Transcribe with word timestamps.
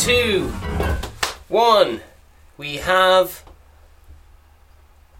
two, 0.00 0.46
one. 1.48 2.00
We 2.56 2.76
have 2.76 3.44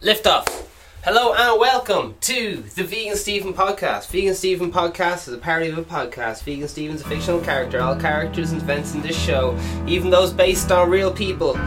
liftoff. 0.00 0.64
Hello 1.04 1.34
and 1.34 1.60
welcome 1.60 2.14
to 2.22 2.64
the 2.76 2.84
Vegan 2.84 3.16
Steven 3.16 3.52
podcast. 3.52 4.08
Vegan 4.08 4.34
Steven 4.34 4.72
podcast 4.72 5.28
is 5.28 5.34
a 5.34 5.38
parody 5.38 5.68
of 5.68 5.76
a 5.76 5.82
podcast. 5.82 6.44
Vegan 6.44 6.66
Steven's 6.66 7.02
a 7.02 7.04
fictional 7.04 7.42
character. 7.42 7.82
All 7.82 7.94
characters 7.94 8.52
and 8.52 8.62
events 8.62 8.94
in 8.94 9.02
this 9.02 9.22
show, 9.22 9.54
even 9.86 10.08
those 10.08 10.32
based 10.32 10.72
on 10.72 10.88
real 10.88 11.12
people, 11.12 11.58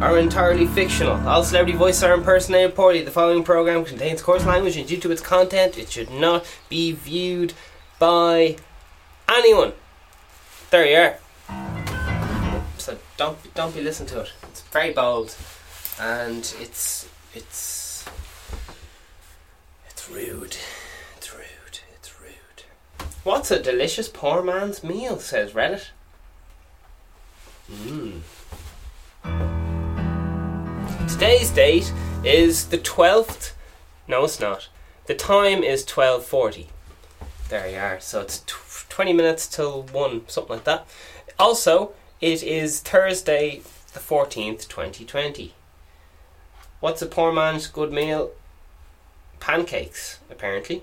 are 0.00 0.16
entirely 0.16 0.66
fictional. 0.68 1.16
All 1.26 1.42
celebrity 1.42 1.76
voices 1.76 2.04
are 2.04 2.14
impersonated 2.14 2.76
poorly. 2.76 3.02
The 3.02 3.10
following 3.10 3.42
program 3.42 3.84
contains 3.84 4.22
coarse 4.22 4.46
language 4.46 4.76
and 4.76 4.86
due 4.86 4.98
to 4.98 5.10
its 5.10 5.20
content, 5.20 5.76
it 5.76 5.90
should 5.90 6.12
not 6.12 6.46
be 6.68 6.92
viewed 6.92 7.52
by 7.98 8.58
anyone. 9.28 9.72
There 10.70 10.86
you 10.86 10.96
are. 10.96 11.18
Don't 13.20 13.54
don't 13.54 13.74
be 13.74 13.82
listening 13.82 14.08
to 14.08 14.20
it. 14.20 14.32
It's 14.44 14.62
very 14.62 14.94
bold, 14.94 15.36
and 16.00 16.38
it's 16.58 17.06
it's 17.34 18.06
it's 19.86 20.08
rude. 20.10 20.56
It's 21.18 21.34
rude. 21.34 21.80
It's 21.96 22.18
rude. 22.18 22.64
What's 23.22 23.50
a 23.50 23.62
delicious 23.62 24.08
poor 24.08 24.42
man's 24.42 24.82
meal? 24.82 25.18
Says 25.18 25.52
Reddit. 25.52 25.90
Mmm. 27.70 28.20
Today's 31.06 31.50
date 31.50 31.92
is 32.24 32.68
the 32.68 32.78
twelfth. 32.78 33.54
No, 34.08 34.24
it's 34.24 34.40
not. 34.40 34.70
The 35.04 35.14
time 35.14 35.62
is 35.62 35.84
twelve 35.84 36.24
forty. 36.24 36.68
There 37.50 37.68
you 37.68 37.76
are. 37.76 38.00
So 38.00 38.22
it's 38.22 38.38
tw- 38.46 38.88
twenty 38.88 39.12
minutes 39.12 39.46
till 39.46 39.82
one, 39.92 40.26
something 40.26 40.56
like 40.56 40.64
that. 40.64 40.86
Also, 41.38 41.92
it 42.20 42.42
is 42.42 42.80
Thursday, 42.80 43.62
the 43.92 44.00
fourteenth, 44.00 44.68
twenty 44.68 45.04
twenty. 45.04 45.54
What's 46.80 47.00
a 47.02 47.06
poor 47.06 47.32
man's 47.32 47.66
good 47.66 47.92
meal? 47.92 48.32
Pancakes, 49.38 50.18
apparently. 50.30 50.82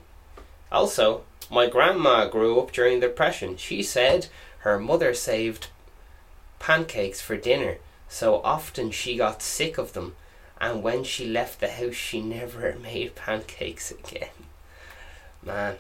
Also, 0.72 1.24
my 1.50 1.68
grandma 1.68 2.28
grew 2.28 2.60
up 2.60 2.72
during 2.72 3.00
the 3.00 3.08
Depression. 3.08 3.56
She 3.56 3.84
said 3.84 4.28
her 4.60 4.80
mother 4.80 5.14
saved 5.14 5.68
pancakes 6.60 7.22
for 7.22 7.38
dinner, 7.38 7.78
so 8.10 8.42
often 8.44 8.90
she 8.92 9.16
got 9.16 9.42
sick 9.42 9.78
of 9.78 9.94
them, 9.94 10.16
and 10.60 10.82
when 10.82 11.04
she 11.04 11.28
left 11.28 11.60
the 11.60 11.70
house, 11.70 11.96
she 11.96 12.20
never 12.20 12.76
made 12.82 13.16
pancakes 13.16 13.92
again. 13.92 14.30
Man, 15.44 15.76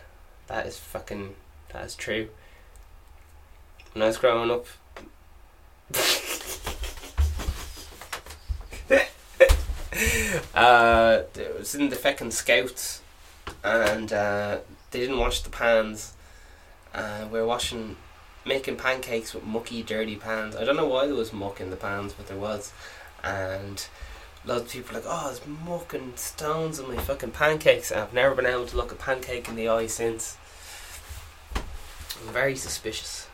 that 0.47 0.67
is 0.67 0.77
fucking. 0.77 1.36
That 1.73 1.86
is 1.86 1.95
true. 1.95 2.30
When 3.94 4.03
I 4.03 4.08
was 4.08 4.17
growing 4.17 4.52
up. 4.52 4.67
uh, 10.53 11.21
it 11.35 11.57
was 11.57 11.75
in 11.75 11.89
the 11.89 11.95
fucking 11.95 12.31
scouts, 12.31 13.02
and 13.63 14.11
uh, 14.11 14.58
they 14.91 14.99
didn't 14.99 15.19
wash 15.19 15.41
the 15.41 15.49
pans. 15.49 16.13
Uh, 16.93 17.25
we 17.31 17.39
were 17.39 17.45
washing, 17.45 17.95
making 18.45 18.75
pancakes 18.75 19.33
with 19.33 19.45
mucky, 19.45 19.81
dirty 19.81 20.17
pans. 20.17 20.58
I 20.58 20.65
don't 20.65 20.75
know 20.75 20.88
why 20.88 21.05
there 21.05 21.15
was 21.15 21.31
muck 21.31 21.61
in 21.61 21.69
the 21.69 21.77
pans, 21.77 22.11
but 22.13 22.27
there 22.27 22.38
was, 22.38 22.73
and 23.23 23.88
lots 24.43 24.63
of 24.63 24.71
people 24.71 24.95
like, 24.95 25.05
"Oh, 25.08 25.27
there's 25.27 25.45
muck 25.47 25.93
and 25.93 26.19
stones 26.19 26.80
in 26.80 26.88
my 26.89 26.97
fucking 26.97 27.31
pancakes." 27.31 27.91
I've 27.93 28.13
never 28.13 28.35
been 28.35 28.45
able 28.45 28.65
to 28.65 28.75
look 28.75 28.91
a 28.91 28.95
pancake 28.95 29.47
in 29.47 29.55
the 29.55 29.69
eye 29.69 29.88
since. 29.88 30.38
I'm 31.55 32.33
very 32.33 32.58
suspicious. 32.58 33.27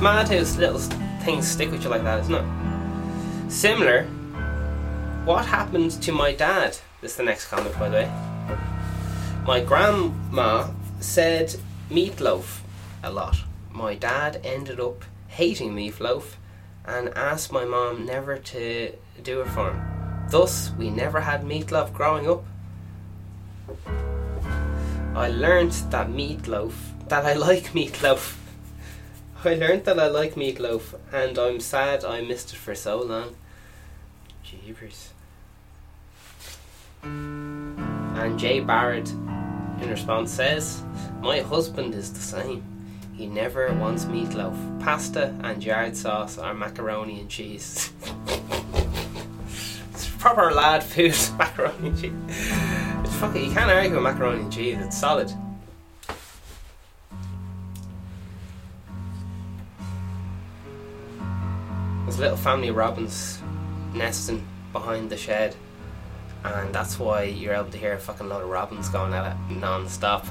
Mad 0.00 0.28
how 0.28 0.36
little 0.36 0.78
things 1.24 1.48
stick 1.48 1.72
with 1.72 1.82
you 1.82 1.90
like 1.90 2.04
that, 2.04 2.20
isn't 2.20 2.34
it? 2.34 3.50
Similar. 3.50 4.04
What 5.24 5.44
happened 5.44 5.90
to 6.02 6.12
my 6.12 6.32
dad? 6.32 6.78
This 7.00 7.10
is 7.10 7.16
the 7.16 7.24
next 7.24 7.46
comment, 7.46 7.76
by 7.80 7.88
the 7.88 7.96
way. 7.96 8.12
My 9.44 9.60
grandma 9.60 10.68
said 11.00 11.56
meatloaf 11.90 12.60
a 13.02 13.10
lot. 13.10 13.38
My 13.72 13.96
dad 13.96 14.40
ended 14.44 14.78
up 14.78 15.04
hating 15.26 15.74
meatloaf 15.74 16.36
and 16.84 17.08
asked 17.16 17.50
my 17.50 17.64
mom 17.64 18.06
never 18.06 18.38
to 18.38 18.92
do 19.24 19.40
it 19.40 19.48
for 19.48 19.72
him. 19.72 20.28
Thus, 20.30 20.70
we 20.78 20.90
never 20.90 21.22
had 21.22 21.42
meatloaf 21.42 21.92
growing 21.92 22.30
up. 22.30 22.44
I 25.16 25.28
learned 25.30 25.72
that 25.90 26.08
meatloaf, 26.08 26.74
that 27.08 27.24
I 27.24 27.32
like 27.48 27.72
meatloaf. 27.72 28.36
I 29.44 29.54
learned 29.54 29.84
that 29.84 30.00
I 30.00 30.08
like 30.08 30.34
meatloaf, 30.34 30.98
and 31.12 31.38
I'm 31.38 31.60
sad 31.60 32.04
I 32.04 32.22
missed 32.22 32.52
it 32.52 32.56
for 32.56 32.74
so 32.74 33.00
long. 33.00 33.36
Jeepers. 34.42 35.12
And 37.04 38.36
Jay 38.36 38.58
Barrett, 38.58 39.08
in 39.10 39.88
response, 39.88 40.32
says, 40.32 40.82
My 41.20 41.38
husband 41.38 41.94
is 41.94 42.12
the 42.12 42.18
same. 42.18 42.64
He 43.14 43.26
never 43.26 43.72
wants 43.74 44.06
meatloaf, 44.06 44.56
pasta, 44.80 45.32
and 45.44 45.62
jarred 45.62 45.96
sauce, 45.96 46.36
or 46.36 46.52
macaroni 46.52 47.20
and 47.20 47.30
cheese. 47.30 47.92
it's 49.92 50.08
proper 50.18 50.50
lad 50.50 50.82
food, 50.82 51.16
macaroni 51.38 51.88
and 51.88 52.00
cheese. 52.00 52.12
It's 53.04 53.14
fucking, 53.18 53.44
you 53.44 53.52
can't 53.52 53.70
argue 53.70 53.94
with 53.94 54.02
macaroni 54.02 54.42
and 54.42 54.52
cheese, 54.52 54.78
it's 54.80 54.98
solid. 54.98 55.32
Little 62.18 62.36
family 62.36 62.66
of 62.66 62.74
robins 62.74 63.40
nesting 63.94 64.44
behind 64.72 65.08
the 65.08 65.16
shed, 65.16 65.54
and 66.42 66.74
that's 66.74 66.98
why 66.98 67.22
you're 67.22 67.54
able 67.54 67.70
to 67.70 67.78
hear 67.78 67.92
a 67.92 67.98
fucking 68.00 68.28
load 68.28 68.42
of 68.42 68.48
robins 68.48 68.88
going 68.88 69.14
at 69.14 69.36
it 69.36 69.54
non-stop. 69.54 70.26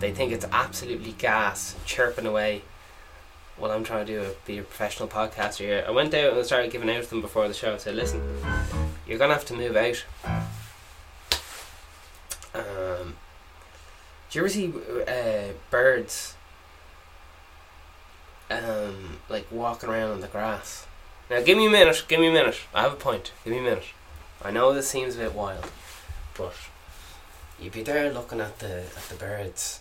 They 0.00 0.10
think 0.10 0.32
it's 0.32 0.44
absolutely 0.50 1.12
gas, 1.12 1.76
chirping 1.86 2.26
away. 2.26 2.62
What 3.56 3.70
I'm 3.70 3.84
trying 3.84 4.04
to 4.06 4.12
do 4.12 4.20
a, 4.20 4.46
be 4.46 4.58
a 4.58 4.62
professional 4.62 5.08
podcaster 5.08 5.58
here, 5.58 5.84
I 5.86 5.92
went 5.92 6.12
out 6.12 6.32
and 6.36 6.44
started 6.44 6.72
giving 6.72 6.90
out 6.90 7.04
to 7.04 7.10
them 7.10 7.20
before 7.20 7.46
the 7.46 7.54
show. 7.54 7.74
I 7.74 7.76
said, 7.76 7.94
"Listen, 7.94 8.20
you're 9.06 9.18
gonna 9.18 9.34
have 9.34 9.46
to 9.46 9.54
move 9.54 9.76
out." 9.76 10.04
Um, 12.52 13.14
do 14.28 14.38
you 14.38 14.40
ever 14.40 14.48
see 14.48 14.72
uh, 15.06 15.52
birds 15.70 16.34
um, 18.50 19.20
like 19.28 19.46
walking 19.52 19.88
around 19.88 20.10
on 20.10 20.20
the 20.20 20.26
grass? 20.26 20.88
Now, 21.32 21.40
give 21.40 21.56
me 21.56 21.66
a 21.66 21.70
minute. 21.70 22.04
Give 22.08 22.20
me 22.20 22.28
a 22.28 22.32
minute. 22.32 22.60
I 22.74 22.82
have 22.82 22.92
a 22.92 22.96
point. 22.96 23.32
Give 23.42 23.54
me 23.54 23.60
a 23.60 23.62
minute. 23.62 23.86
I 24.42 24.50
know 24.50 24.74
this 24.74 24.86
seems 24.86 25.14
a 25.14 25.18
bit 25.18 25.34
wild, 25.34 25.64
but 26.36 26.52
you'd 27.58 27.72
be 27.72 27.82
there 27.82 28.12
looking 28.12 28.38
at 28.38 28.58
the 28.58 28.80
at 28.80 29.08
the 29.08 29.14
birds, 29.14 29.80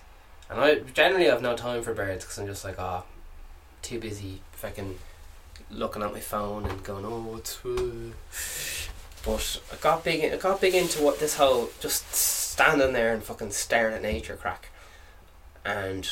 and 0.50 0.62
I 0.62 0.76
generally 0.76 1.26
have 1.26 1.42
no 1.42 1.58
time 1.58 1.84
for 1.84 1.94
birds 1.94 2.24
because 2.24 2.40
I'm 2.40 2.48
just 2.48 2.64
like, 2.64 2.80
ah, 2.80 3.04
oh, 3.04 3.12
too 3.82 4.00
busy 4.00 4.40
fucking 4.54 4.98
looking 5.70 6.02
at 6.04 6.14
my 6.14 6.22
phone 6.22 6.68
and 6.68 6.82
going, 6.86 7.04
oh. 7.06 7.42
Uh. 7.66 8.14
But 9.26 9.62
I 9.74 9.76
got 9.76 10.06
big. 10.06 10.24
I 10.32 10.38
got 10.38 10.62
big 10.62 10.74
into 10.74 11.04
what 11.04 11.20
this 11.20 11.36
whole 11.36 11.70
just 11.82 12.16
standing 12.16 12.94
there 12.94 13.14
and 13.14 13.22
fucking 13.22 13.52
staring 13.52 13.94
at 13.94 14.02
nature 14.02 14.38
crack, 14.38 14.70
and 15.66 16.10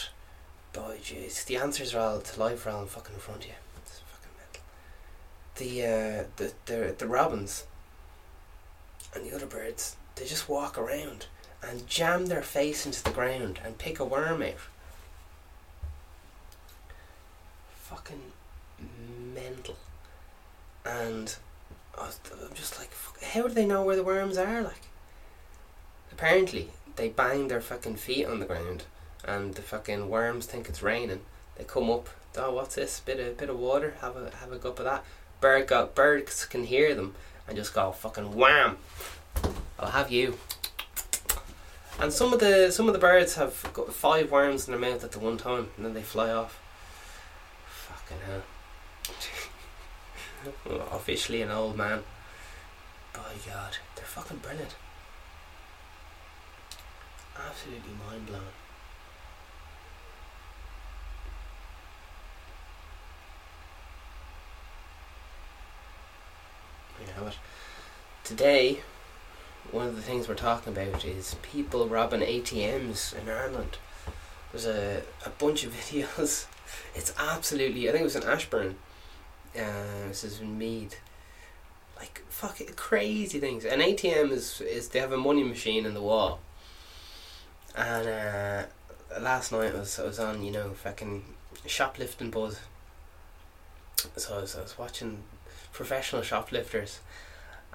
boy, 0.74 0.98
jeez, 1.02 1.46
the 1.46 1.56
answers 1.56 1.96
are 1.96 2.02
all 2.02 2.20
to 2.20 2.40
life 2.42 2.68
are 2.68 2.72
all 2.72 2.86
fucking 2.88 3.16
in 3.16 3.22
front 3.22 3.44
of 3.46 3.48
you 3.48 3.56
the 5.60 5.86
uh, 5.86 6.24
the 6.38 6.54
the 6.66 6.96
the 6.98 7.08
robins 7.08 7.66
and 9.14 9.26
the 9.26 9.36
other 9.36 9.46
birds 9.46 9.96
they 10.16 10.26
just 10.26 10.50
walk 10.50 10.78
around 10.78 11.28
and 11.64 11.88
jam 11.88 12.26
their 12.28 12.42
face 12.42 12.86
into 12.86 13.04
the 13.04 13.10
ground 13.10 13.60
and 13.64 13.78
pick 13.78 14.00
a 14.00 14.06
worm 14.06 14.42
out. 14.42 14.54
Fucking 17.74 18.32
mental. 19.34 19.78
And 20.86 21.36
I'm 21.98 22.12
just 22.54 22.80
like, 22.80 22.92
how 23.34 23.44
do 23.44 23.54
they 23.54 23.66
know 23.66 23.84
where 23.84 23.96
the 23.96 24.04
worms 24.04 24.38
are? 24.38 24.62
Like, 24.62 24.88
apparently 26.12 26.70
they 26.96 27.10
bang 27.10 27.48
their 27.48 27.62
fucking 27.62 27.98
feet 27.98 28.26
on 28.26 28.40
the 28.40 28.46
ground, 28.46 28.84
and 29.26 29.54
the 29.56 29.62
fucking 29.62 30.10
worms 30.10 30.46
think 30.46 30.70
it's 30.70 30.84
raining. 30.84 31.22
They 31.56 31.64
come 31.64 31.90
up. 31.90 32.10
Oh, 32.38 32.54
what's 32.54 32.76
this? 32.76 33.00
Bit 33.02 33.20
of 33.20 33.38
bit 33.38 33.50
of 33.50 33.60
water. 33.60 33.96
Have 34.02 34.16
a 34.16 34.32
have 34.36 34.52
a 34.52 34.60
cup 34.60 34.80
of 34.80 34.86
that 34.86 35.04
bird 35.42 35.72
birds 35.96 36.46
can 36.46 36.64
hear 36.64 36.96
them 36.96 37.16
and 37.48 37.58
just 37.58 37.74
go 37.74 37.92
fucking 37.92 38.36
wham. 38.36 38.78
I'll 39.80 39.92
have 39.92 40.12
you. 40.12 40.38
And 42.00 42.14
some 42.14 42.34
of 42.34 42.40
the 42.40 42.72
some 42.72 42.88
of 42.88 42.94
the 42.94 43.00
birds 43.00 43.36
have 43.36 43.72
got 43.74 43.94
five 43.94 44.32
worms 44.32 44.68
in 44.68 44.72
their 44.72 44.80
mouth 44.80 45.04
at 45.04 45.12
the 45.12 45.20
one 45.20 45.38
time, 45.38 45.70
and 45.76 45.86
then 45.86 45.94
they 45.94 46.02
fly 46.02 46.30
off. 46.32 46.60
Fucking 47.68 48.18
hell. 48.26 48.44
Officially 50.92 51.42
an 51.42 51.52
old 51.52 51.76
man. 51.76 52.04
By 53.14 53.34
God, 53.46 53.78
they're 53.96 54.06
fucking 54.06 54.38
brilliant. 54.38 54.76
Absolutely 57.38 57.94
mind 58.08 58.30
blowing. 67.20 67.34
god. 67.34 67.40
Today, 68.24 68.80
one 69.72 69.88
of 69.88 69.96
the 69.96 70.02
things 70.02 70.28
we're 70.28 70.36
talking 70.36 70.74
about 70.74 71.06
is 71.06 71.36
people 71.42 71.88
robbing 71.88 72.22
ATMs 72.22 73.20
in 73.20 73.30
Ireland. 73.30 73.78
There's 74.52 74.66
a, 74.66 75.04
a 75.26 75.30
bunch 75.30 75.64
of 75.64 75.74
videos. 75.76 76.48
It's 76.96 77.14
absolutely, 77.18 77.88
I 77.88 77.92
think 77.92 78.02
it 78.02 78.06
was 78.06 78.16
in 78.16 78.24
Ashbourne. 78.24 78.76
Uh, 79.56 80.08
this 80.08 80.24
is 80.24 80.40
in 80.42 80.58
Meath. 80.58 81.00
Like, 81.98 82.24
fucking 82.30 82.74
crazy 82.76 83.40
things. 83.40 83.66
An 83.66 83.80
ATM 83.80 84.32
is, 84.32 84.62
is 84.62 84.90
they 84.90 85.00
have 85.00 85.12
a 85.12 85.18
money 85.18 85.44
machine 85.44 85.86
in 85.86 85.94
the 85.94 86.02
wall. 86.02 86.40
And 87.76 88.08
uh, 88.08 89.20
last 89.20 89.52
night 89.52 89.76
I 89.76 89.80
was, 89.80 90.00
I 90.00 90.06
was 90.06 90.20
on, 90.20 90.44
you 90.44 90.52
know, 90.52 90.72
fucking 90.72 91.24
shoplifting 91.66 92.32
buzz. 92.32 92.60
So 94.16 94.38
I 94.38 94.42
was, 94.42 94.56
I 94.56 94.62
was 94.62 94.78
watching 94.78 95.24
professional 95.72 96.22
shoplifters 96.22 97.00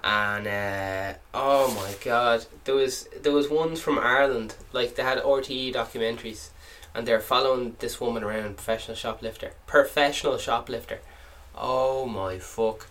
and 0.05 0.45
uh, 0.45 1.17
oh 1.33 1.73
my 1.73 1.95
god, 2.03 2.45
there 2.65 2.75
was 2.75 3.09
there 3.23 3.31
was 3.31 3.49
ones 3.49 3.81
from 3.81 3.97
Ireland, 3.97 4.55
like 4.71 4.95
they 4.95 5.01
had 5.01 5.17
RTE 5.17 5.73
documentaries, 5.73 6.49
and 6.93 7.07
they're 7.07 7.19
following 7.19 7.75
this 7.79 7.99
woman 7.99 8.23
around, 8.23 8.57
professional 8.57 8.95
shoplifter, 8.95 9.53
professional 9.65 10.37
shoplifter. 10.37 10.99
Oh 11.55 12.05
my 12.05 12.37
fuck! 12.37 12.87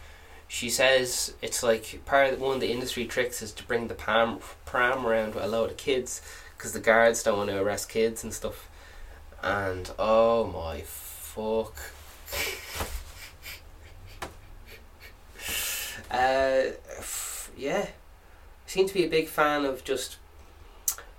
She 0.48 0.68
says 0.68 1.34
it's 1.40 1.62
like 1.62 2.04
part 2.04 2.32
of 2.32 2.40
one 2.40 2.56
of 2.56 2.60
the 2.60 2.72
industry 2.72 3.04
tricks 3.04 3.42
is 3.42 3.52
to 3.52 3.64
bring 3.64 3.86
the 3.86 3.94
pram 3.94 4.40
pram 4.64 5.06
around 5.06 5.36
with 5.36 5.44
a 5.44 5.48
load 5.48 5.70
of 5.70 5.76
kids, 5.76 6.20
because 6.56 6.72
the 6.72 6.80
guards 6.80 7.22
don't 7.22 7.38
want 7.38 7.50
to 7.50 7.62
arrest 7.62 7.88
kids 7.88 8.24
and 8.24 8.34
stuff. 8.34 8.68
And 9.40 9.88
oh 10.00 10.46
my 10.46 10.80
fuck. 10.80 11.76
Uh, 16.14 16.70
yeah, 17.56 17.88
seem 18.66 18.86
to 18.86 18.94
be 18.94 19.04
a 19.04 19.08
big 19.08 19.26
fan 19.26 19.64
of 19.64 19.82
just. 19.82 20.18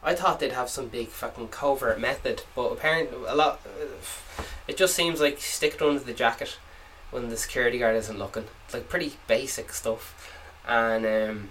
I 0.01 0.15
thought 0.15 0.39
they'd 0.39 0.53
have 0.53 0.69
some 0.69 0.87
big 0.87 1.09
fucking 1.09 1.49
covert 1.49 1.99
method, 1.99 2.43
but 2.55 2.71
apparently 2.71 3.17
a 3.27 3.35
lot. 3.35 3.59
It 4.67 4.77
just 4.77 4.95
seems 4.95 5.19
like 5.19 5.39
stick 5.39 5.75
it 5.75 5.81
under 5.81 5.99
the 5.99 6.13
jacket 6.13 6.57
when 7.11 7.27
the 7.27 7.35
security 7.35 7.79
guard 7.79 7.97
isn't 7.97 8.17
looking. 8.17 8.45
It's 8.65 8.73
like 8.73 8.87
pretty 8.87 9.17
basic 9.27 9.73
stuff, 9.73 10.31
and 10.65 11.05
um, 11.05 11.49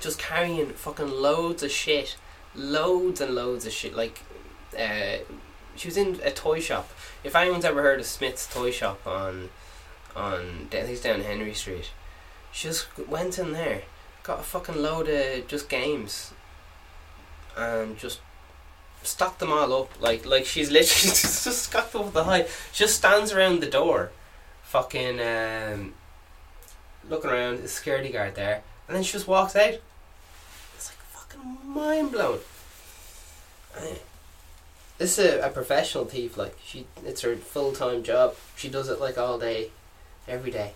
just 0.00 0.18
carrying 0.18 0.70
fucking 0.70 1.10
loads 1.10 1.62
of 1.62 1.70
shit, 1.70 2.16
loads 2.56 3.20
and 3.20 3.36
loads 3.36 3.64
of 3.64 3.72
shit. 3.72 3.94
Like, 3.94 4.22
uh, 4.76 5.18
she 5.76 5.86
was 5.86 5.96
in 5.96 6.18
a 6.24 6.32
toy 6.32 6.58
shop. 6.58 6.90
If 7.22 7.36
anyone's 7.36 7.64
ever 7.64 7.82
heard 7.82 8.00
of 8.00 8.06
Smith's 8.06 8.52
Toy 8.52 8.72
Shop 8.72 9.06
on, 9.06 9.50
on 10.16 10.68
I 10.72 10.76
think 10.76 10.90
it's 10.90 11.00
down 11.00 11.20
Henry 11.20 11.54
Street 11.54 11.90
she 12.54 12.68
just 12.68 12.86
went 13.08 13.36
in 13.36 13.52
there, 13.52 13.82
got 14.22 14.38
a 14.38 14.42
fucking 14.44 14.76
load 14.76 15.08
of 15.08 15.48
just 15.48 15.68
games, 15.68 16.32
and 17.56 17.98
just 17.98 18.20
stocked 19.02 19.40
them 19.40 19.52
all 19.52 19.82
up. 19.82 20.00
Like 20.00 20.24
like 20.24 20.46
she's 20.46 20.70
literally 20.70 21.10
just, 21.10 21.44
just 21.44 21.62
stocked 21.64 21.96
up 21.96 22.12
the 22.12 22.22
high. 22.22 22.44
She 22.72 22.84
just 22.84 22.94
stands 22.94 23.32
around 23.32 23.60
the 23.60 23.66
door, 23.66 24.12
fucking 24.62 25.18
um, 25.20 25.94
looking 27.10 27.30
around. 27.30 27.60
The 27.60 27.68
security 27.68 28.10
guard 28.10 28.36
there, 28.36 28.62
and 28.86 28.96
then 28.96 29.02
she 29.02 29.12
just 29.14 29.26
walks 29.26 29.56
out. 29.56 29.74
It's 30.76 30.90
like 30.90 30.98
fucking 30.98 31.58
mind 31.64 32.12
blown. 32.12 32.38
This 34.98 35.18
is 35.18 35.26
a, 35.26 35.46
a 35.48 35.50
professional 35.50 36.04
thief. 36.04 36.36
Like 36.36 36.56
she, 36.64 36.86
it's 37.04 37.22
her 37.22 37.34
full 37.34 37.72
time 37.72 38.04
job. 38.04 38.36
She 38.54 38.68
does 38.68 38.88
it 38.88 39.00
like 39.00 39.18
all 39.18 39.40
day, 39.40 39.72
every 40.28 40.52
day. 40.52 40.74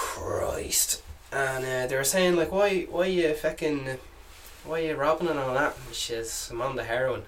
Christ. 0.00 1.02
And 1.30 1.62
uh, 1.62 1.86
they 1.86 1.94
were 1.94 2.04
saying 2.04 2.34
like, 2.34 2.50
why, 2.50 2.86
why 2.90 3.04
you 3.04 3.34
fucking, 3.34 3.98
why 4.64 4.78
you 4.78 4.96
robbing 4.96 5.28
and 5.28 5.38
all 5.38 5.52
that? 5.52 5.76
And 5.76 5.94
she 5.94 6.12
says, 6.14 6.48
I'm 6.50 6.62
on 6.62 6.76
the 6.76 6.84
heroin. 6.84 7.24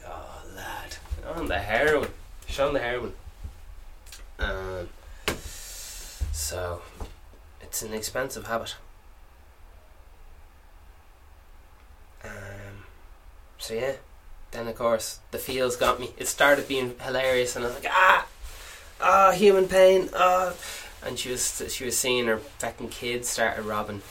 Like, 0.00 0.10
oh 0.10 0.42
lad, 0.56 0.96
on 1.36 1.46
the 1.46 1.58
heroin. 1.58 2.08
She's 2.46 2.58
on 2.58 2.72
the 2.72 2.80
heroin. 2.80 3.12
Um, 4.38 4.88
so, 6.32 6.80
it's 7.60 7.82
an 7.82 7.92
expensive 7.92 8.46
habit. 8.46 8.76
Um, 12.24 12.86
so 13.58 13.74
yeah, 13.74 13.96
then 14.52 14.68
of 14.68 14.74
course 14.76 15.20
the 15.32 15.38
feels 15.38 15.76
got 15.76 16.00
me. 16.00 16.10
It 16.16 16.28
started 16.28 16.66
being 16.66 16.94
hilarious, 16.98 17.56
and 17.56 17.64
I 17.64 17.68
was 17.68 17.76
like, 17.76 17.92
ah, 17.92 18.26
ah, 19.02 19.32
human 19.32 19.68
pain, 19.68 20.08
ah 20.14 20.54
and 21.06 21.18
she 21.18 21.30
was 21.30 21.62
she 21.68 21.84
was 21.84 21.96
seeing 21.96 22.26
her 22.26 22.38
fucking 22.38 22.88
kids 22.88 23.28
started 23.28 23.62
robbing, 23.62 24.02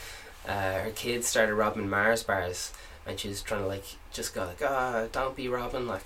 uh, 0.48 0.80
her 0.80 0.92
kids 0.92 1.28
started 1.28 1.54
robbing 1.54 1.90
Mars 1.90 2.24
bars, 2.24 2.72
and 3.06 3.20
she 3.20 3.28
was 3.28 3.42
trying 3.42 3.62
to 3.62 3.68
like 3.68 3.86
just 4.12 4.34
go 4.34 4.46
like, 4.46 4.62
oh, 4.62 5.10
don't 5.12 5.36
be 5.36 5.48
robbing 5.48 5.88
like. 5.88 6.06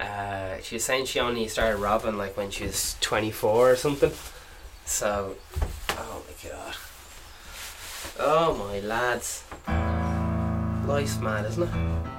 Uh, 0.00 0.58
she 0.62 0.76
was 0.76 0.84
saying 0.84 1.04
she 1.04 1.18
only 1.18 1.48
started 1.48 1.76
robbing 1.78 2.16
like 2.16 2.36
when 2.36 2.50
she 2.50 2.64
was 2.64 2.96
twenty 3.00 3.30
four 3.30 3.72
or 3.72 3.76
something. 3.76 4.12
So, 4.84 5.36
oh 5.90 6.22
my 6.26 6.50
god. 6.50 6.74
Oh 8.20 8.54
my 8.54 8.80
lads. 8.80 9.44
Life's 10.86 11.18
mad, 11.18 11.44
isn't 11.44 11.64
it? 11.64 12.17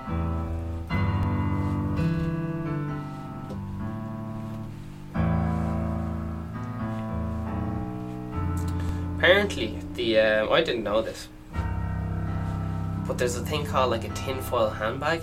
Apparently 9.20 9.78
the 9.96 10.18
um, 10.18 10.52
I 10.52 10.64
didn't 10.64 10.84
know 10.84 11.02
this, 11.02 11.28
but 13.06 13.18
there's 13.18 13.36
a 13.36 13.44
thing 13.44 13.66
called 13.66 13.92
like 13.92 14.06
a 14.06 14.14
tinfoil 14.14 14.70
handbag, 14.70 15.22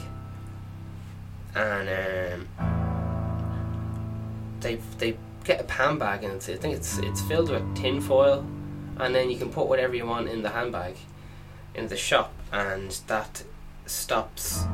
and 1.55 1.89
um, 1.89 2.49
they 4.61 4.75
they 4.99 5.17
get 5.45 5.65
a 5.67 5.73
handbag 5.73 6.25
and 6.25 6.35
it's, 6.35 6.49
I 6.51 6.57
think 6.57 6.75
it's 6.75 6.99
it's 6.99 7.23
filled 7.23 7.49
with 7.49 7.75
tinfoil, 7.75 8.45
and 8.99 9.15
then 9.15 9.31
you 9.31 9.39
can 9.39 9.51
put 9.51 9.67
whatever 9.67 9.95
you 9.95 10.05
want 10.05 10.29
in 10.29 10.43
the 10.43 10.51
handbag, 10.51 10.97
in 11.75 11.89
the 11.89 11.97
shop, 11.97 12.35
and 12.53 12.91
that 13.07 13.45
stops. 13.87 14.65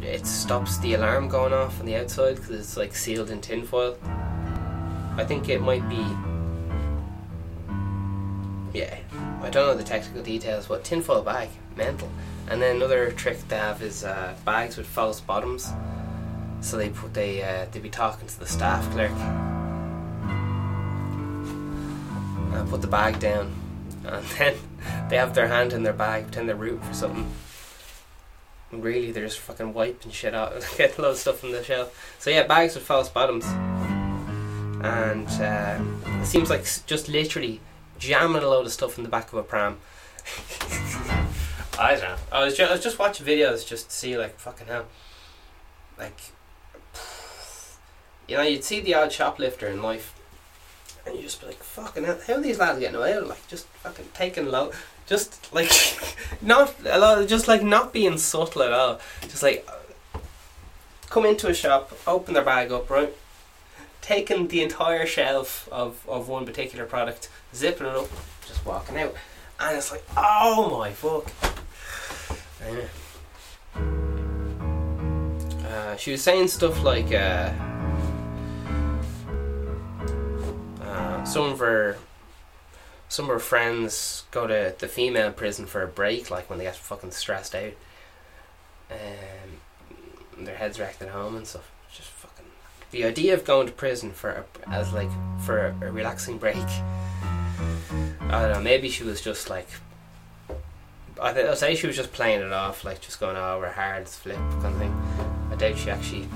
It 0.00 0.26
stops 0.26 0.78
the 0.78 0.94
alarm 0.94 1.28
going 1.28 1.52
off 1.52 1.80
on 1.80 1.86
the 1.86 1.96
outside 1.96 2.36
because 2.36 2.50
it's 2.50 2.76
like 2.76 2.94
sealed 2.94 3.30
in 3.30 3.40
tinfoil. 3.40 3.98
I 5.16 5.24
think 5.24 5.48
it 5.48 5.60
might 5.60 5.86
be 5.88 6.06
yeah, 8.72 8.96
I 9.42 9.50
don't 9.50 9.66
know 9.66 9.74
the 9.74 9.84
technical 9.84 10.22
details, 10.22 10.66
but 10.66 10.84
tinfoil 10.84 11.22
bag, 11.22 11.48
mental. 11.76 12.10
And 12.48 12.60
then 12.60 12.76
another 12.76 13.10
trick 13.12 13.38
they 13.48 13.56
have 13.56 13.82
is 13.82 14.04
uh, 14.04 14.34
bags 14.44 14.76
with 14.76 14.86
false 14.86 15.20
bottoms. 15.20 15.72
So 16.60 16.76
they 16.76 16.90
put 16.90 17.12
they 17.12 17.42
uh, 17.42 17.66
they 17.72 17.80
be 17.80 17.90
talking 17.90 18.28
to 18.28 18.38
the 18.38 18.46
staff 18.46 18.88
clerk 18.92 19.10
and 22.52 22.68
put 22.70 22.80
the 22.80 22.88
bag 22.88 23.18
down, 23.18 23.52
and 24.06 24.24
then 24.38 24.54
they 25.08 25.16
have 25.16 25.34
their 25.34 25.48
hand 25.48 25.72
in 25.72 25.82
their 25.82 25.92
bag, 25.92 26.24
pretend 26.24 26.48
they're 26.48 26.56
rooting 26.56 26.80
for 26.80 26.94
something. 26.94 27.30
And 28.70 28.82
really, 28.82 29.10
they're 29.12 29.26
just 29.26 29.40
fucking 29.40 29.74
wiping 29.74 30.12
shit 30.12 30.34
out, 30.34 30.54
getting 30.76 30.98
a 30.98 31.02
lot 31.02 31.10
of 31.10 31.18
stuff 31.18 31.40
from 31.40 31.52
the 31.52 31.62
shelf. 31.62 32.16
So 32.20 32.30
yeah, 32.30 32.46
bags 32.46 32.74
with 32.74 32.84
false 32.84 33.08
bottoms, 33.08 33.44
and 34.84 35.28
uh, 35.28 35.78
it 36.22 36.26
seems 36.26 36.48
like 36.48 36.64
just 36.86 37.08
literally 37.08 37.60
jamming 38.02 38.42
a 38.42 38.48
load 38.48 38.66
of 38.66 38.72
stuff 38.72 38.98
in 38.98 39.04
the 39.04 39.10
back 39.10 39.32
of 39.32 39.38
a 39.38 39.42
pram. 39.44 39.78
I 41.78 41.92
don't 41.92 42.02
know. 42.02 42.16
I 42.32 42.44
was, 42.44 42.56
ju- 42.56 42.64
I 42.64 42.72
was 42.72 42.82
just 42.82 42.98
watching 42.98 43.24
videos 43.24 43.66
just 43.66 43.90
to 43.90 43.96
see, 43.96 44.18
like, 44.18 44.38
fucking 44.38 44.66
hell. 44.66 44.86
Like, 45.98 46.18
you 48.28 48.36
know, 48.36 48.42
you'd 48.42 48.64
see 48.64 48.80
the 48.80 48.94
odd 48.94 49.12
shoplifter 49.12 49.68
in 49.68 49.82
life, 49.82 50.14
and 51.06 51.14
you 51.14 51.22
just 51.22 51.40
be 51.40 51.46
like, 51.46 51.62
fucking 51.62 52.04
hell, 52.04 52.18
how 52.26 52.34
are 52.34 52.40
these 52.40 52.58
lads 52.58 52.80
getting 52.80 52.96
away 52.96 53.16
with 53.16 53.28
Like, 53.28 53.46
just 53.46 53.66
fucking 53.66 54.08
taking 54.14 54.46
low. 54.46 54.72
Just, 55.06 55.52
like, 55.54 55.70
not, 56.42 56.74
a 56.84 56.98
lot, 56.98 57.26
just, 57.28 57.46
like, 57.46 57.62
not 57.62 57.92
being 57.92 58.18
subtle 58.18 58.62
at 58.62 58.72
all. 58.72 58.98
Just, 59.22 59.44
like, 59.44 59.66
come 61.08 61.24
into 61.24 61.48
a 61.48 61.54
shop, 61.54 61.92
open 62.06 62.34
their 62.34 62.44
bag 62.44 62.72
up, 62.72 62.90
right? 62.90 63.14
Taking 64.02 64.48
the 64.48 64.62
entire 64.62 65.06
shelf 65.06 65.68
of, 65.72 66.04
of 66.06 66.28
one 66.28 66.44
particular 66.44 66.84
product, 66.84 67.30
zipping 67.54 67.86
it 67.86 67.94
up, 67.94 68.08
just 68.46 68.66
walking 68.66 68.98
out. 68.98 69.14
And 69.58 69.78
it's 69.78 69.90
like, 69.90 70.04
oh 70.16 70.76
my 70.78 70.90
fuck. 70.90 71.30
Uh, 75.64 75.96
she 75.96 76.10
was 76.10 76.22
saying 76.22 76.48
stuff 76.48 76.82
like 76.82 77.12
uh, 77.12 77.52
uh, 80.82 81.24
some 81.24 81.46
of 81.46 81.58
her 81.60 81.96
some 83.08 83.26
of 83.26 83.30
her 83.30 83.38
friends 83.38 84.24
go 84.30 84.46
to 84.46 84.74
the 84.78 84.88
female 84.88 85.32
prison 85.32 85.66
for 85.66 85.82
a 85.82 85.86
break, 85.86 86.30
like 86.30 86.48
when 86.48 86.58
they 86.58 86.64
get 86.64 86.76
fucking 86.76 87.10
stressed 87.10 87.54
out, 87.54 87.72
and 88.90 90.46
their 90.46 90.56
heads 90.56 90.78
wrecked 90.78 91.02
at 91.02 91.08
home 91.08 91.36
and 91.36 91.46
stuff. 91.46 91.70
The 92.92 93.04
idea 93.04 93.34
of 93.34 93.44
going 93.44 93.66
to 93.66 93.72
prison 93.72 94.12
for 94.12 94.30
a, 94.30 94.70
as 94.70 94.92
like 94.92 95.10
for 95.40 95.66
a, 95.66 95.88
a 95.88 95.92
relaxing 95.92 96.38
break 96.38 96.56
I 98.32 98.40
don't 98.42 98.52
know. 98.52 98.60
Maybe 98.60 98.88
she 98.88 99.04
was 99.04 99.20
just 99.20 99.50
like. 99.50 99.68
I 101.20 101.34
th- 101.34 101.46
I'd 101.46 101.58
say 101.58 101.74
she 101.74 101.86
was 101.86 101.96
just 101.96 102.12
playing 102.12 102.40
it 102.40 102.52
off, 102.52 102.82
like 102.82 103.02
just 103.02 103.20
going 103.20 103.36
oh, 103.36 103.70
hard 103.74 104.08
flip 104.08 104.36
kind 104.36 104.66
of 104.66 104.78
thing. 104.78 105.02
I 105.50 105.56
doubt 105.56 105.76
she 105.76 105.90
actually. 105.90 106.28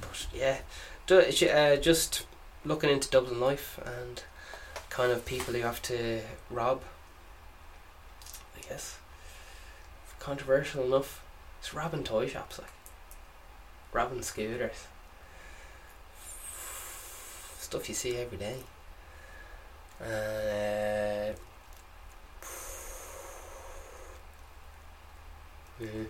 But 0.00 0.26
yeah, 0.32 0.58
do, 1.06 1.30
she, 1.30 1.50
uh, 1.50 1.76
just 1.76 2.24
looking 2.64 2.88
into 2.88 3.10
Dublin 3.10 3.40
life 3.40 3.78
and 3.84 4.22
kind 4.88 5.12
of 5.12 5.26
people 5.26 5.54
you 5.54 5.64
have 5.64 5.82
to 5.82 6.22
rob. 6.50 6.82
I 8.56 8.66
guess 8.66 8.96
controversial 10.18 10.82
enough. 10.82 11.22
It's 11.60 11.74
robbing 11.74 12.04
toy 12.04 12.26
shops, 12.26 12.58
like 12.58 12.70
robbing 13.92 14.22
scooters, 14.22 14.86
stuff 17.72 17.88
you 17.88 17.94
see 17.94 18.18
every 18.18 18.36
day. 18.36 18.56
Uh. 19.98 21.32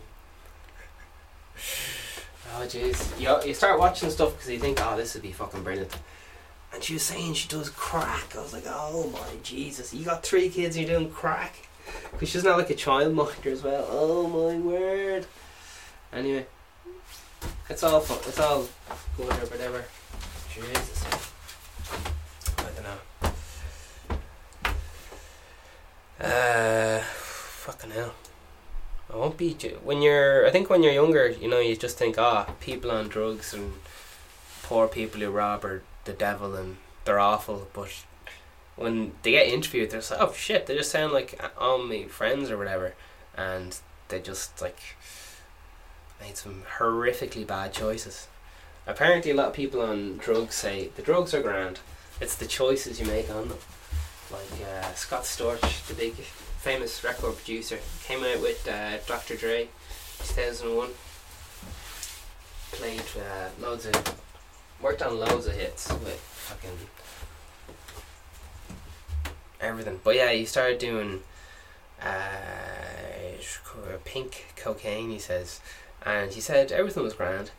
Oh 2.55 2.67
jeez, 2.67 3.19
you, 3.19 3.49
you 3.49 3.55
start 3.55 3.79
watching 3.79 4.11
stuff 4.11 4.35
because 4.35 4.51
you 4.51 4.59
think, 4.59 4.79
oh, 4.83 4.95
this 4.95 5.15
would 5.15 5.23
be 5.23 5.33
fucking 5.33 5.63
brilliant. 5.63 5.97
And 6.75 6.83
she 6.83 6.95
was 6.95 7.03
saying 7.03 7.33
she 7.33 7.49
does 7.49 7.71
crack. 7.71 8.37
I 8.37 8.43
was 8.43 8.53
like, 8.53 8.65
oh 8.67 9.09
my 9.11 9.37
Jesus, 9.43 9.95
you 9.95 10.05
got 10.05 10.23
three 10.23 10.51
kids 10.51 10.77
and 10.77 10.87
you're 10.87 10.99
doing 10.99 11.11
crack. 11.11 11.55
Because 12.11 12.29
she's 12.29 12.45
not 12.45 12.59
like 12.59 12.69
a 12.69 12.75
child 12.75 13.15
minder 13.15 13.51
as 13.51 13.63
well. 13.63 13.87
Oh 13.89 14.27
my 14.27 14.59
word. 14.59 15.27
Anyway, 16.13 16.45
it's 17.71 17.83
all 17.83 18.01
fun. 18.01 18.19
It's 18.27 18.41
all 18.41 18.67
good 19.17 19.33
or 19.33 19.47
whatever. 19.47 19.85
Jesus. 20.55 21.05
I 22.59 22.63
don't 22.75 22.85
know. 22.85 23.31
Uh, 26.23 27.01
fucking 27.01 27.91
hell. 27.91 28.15
I 29.13 29.17
won't 29.17 29.37
beat 29.37 29.65
you. 29.65 29.81
When 29.83 30.03
you're, 30.03 30.47
I 30.47 30.51
think 30.51 30.71
when 30.71 30.83
you're 30.83 30.93
younger, 30.93 31.29
you 31.29 31.49
know, 31.49 31.59
you 31.59 31.75
just 31.77 31.99
think, 31.99 32.17
ah, 32.17 32.47
oh, 32.49 32.53
people 32.61 32.91
on 32.93 33.09
drugs 33.09 33.53
and 33.53 33.73
poor 34.63 34.87
people 34.87 35.21
who 35.21 35.31
rob 35.31 35.65
are 35.65 35.83
the 36.05 36.13
devil 36.13 36.55
and 36.55 36.77
they're 37.05 37.19
awful. 37.19 37.67
But 37.73 38.05
when 38.77 39.13
they 39.23 39.33
get 39.33 39.49
interviewed, 39.49 39.91
they're 39.91 40.01
like, 40.01 40.21
oh 40.21 40.33
shit, 40.33 40.67
they 40.67 40.77
just 40.77 40.91
sound 40.93 41.13
like 41.13 41.39
all 41.59 41.79
my 41.79 42.05
friends 42.05 42.51
or 42.51 42.57
whatever, 42.57 42.95
and 43.37 43.77
they 44.09 44.21
just 44.21 44.63
like 44.63 44.79
made 46.21 46.37
some 46.37 46.63
horrifically 46.79 47.47
bad 47.47 47.73
choices. 47.73 48.29
Apparently, 48.87 49.31
a 49.31 49.35
lot 49.35 49.49
of 49.49 49.55
people 49.55 49.81
on 49.81 50.19
drugs 50.19 50.55
say 50.55 50.91
the 50.97 51.03
drugs 51.03 51.35
are 51.35 51.43
grand. 51.43 51.81
It's 52.21 52.37
the 52.37 52.47
choices 52.47 53.01
you 53.01 53.07
make 53.07 53.29
on 53.31 53.49
them. 53.49 53.59
Like 54.33 54.67
uh, 54.67 54.95
Scott 54.95 55.23
Storch, 55.25 55.87
the 55.89 55.95
big 55.95 56.15
famous 56.15 57.05
record 57.05 57.37
producer, 57.37 57.79
came 58.05 58.25
out 58.25 58.41
with 58.41 58.67
uh, 58.67 58.97
Dr. 59.07 59.37
Dre, 59.37 59.69
2001. 60.21 60.89
Played 62.73 63.03
uh, 63.19 63.49
loads 63.61 63.85
of, 63.85 64.21
worked 64.81 65.03
on 65.03 65.19
loads 65.19 65.47
of 65.47 65.53
hits 65.53 65.91
with 65.93 66.19
fucking 66.19 66.71
everything. 69.61 70.01
But 70.03 70.17
yeah, 70.17 70.33
he 70.33 70.47
started 70.47 70.79
doing 70.79 71.21
uh, 72.01 72.43
pink 74.05 74.55
cocaine. 74.57 75.11
He 75.11 75.19
says, 75.19 75.61
and 76.05 76.33
he 76.33 76.41
said 76.41 76.73
everything 76.73 77.03
was 77.03 77.15
grand, 77.15 77.51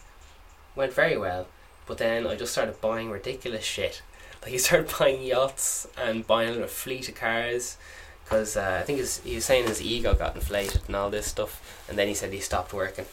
went 0.75 0.93
very 0.93 1.17
well. 1.17 1.47
But 1.85 1.97
then 1.97 2.25
I 2.25 2.35
just 2.35 2.53
started 2.53 2.79
buying 2.81 3.09
ridiculous 3.09 3.63
shit. 3.63 4.01
Like 4.45 4.51
he 4.51 4.57
started 4.57 4.93
buying 4.99 5.23
yachts 5.23 5.87
and 5.97 6.27
buying 6.27 6.61
a 6.61 6.67
fleet 6.67 7.07
of 7.07 7.15
cars 7.15 7.77
because 8.25 8.57
uh, 8.57 8.79
I 8.81 8.83
think 8.83 8.97
he 9.23 9.35
was 9.35 9.45
saying 9.45 9.67
his 9.67 9.81
ego 9.81 10.13
got 10.13 10.35
inflated 10.35 10.81
and 10.87 10.97
all 10.97 11.09
this 11.09 11.27
stuff. 11.27 11.85
And 11.87 11.97
then 11.97 12.09
he 12.09 12.13
said 12.13 12.33
he 12.33 12.41
stopped 12.41 12.73
working. 12.73 13.05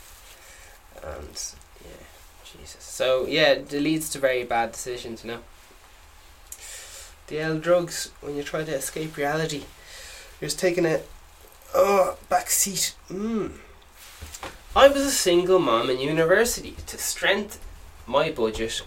And 1.05 1.55
yeah, 1.85 2.05
Jesus. 2.45 2.83
So 2.83 3.27
yeah, 3.29 3.53
it 3.53 3.71
leads 3.71 4.11
to 4.11 4.19
very 4.19 4.43
bad 4.43 4.73
decisions, 4.73 5.25
you 5.25 5.31
know 5.31 5.41
the 7.31 7.41
L 7.41 7.59
drugs 7.59 8.11
when 8.21 8.37
you 8.37 8.43
try 8.43 8.65
to 8.65 8.75
escape 8.75 9.17
reality. 9.17 9.63
You're 10.41 10.49
just 10.49 10.59
taking 10.59 10.85
a 10.85 11.01
oh 11.75 12.19
back 12.29 12.51
seat. 12.51 12.95
Mm. 13.09 13.53
I 14.77 14.89
was 14.89 15.03
a 15.03 15.11
single 15.11 15.59
mom 15.59 15.89
in 15.89 15.99
university. 15.99 16.77
To 16.89 16.99
strengthen 16.99 17.61
my 18.07 18.31
budget, 18.31 18.83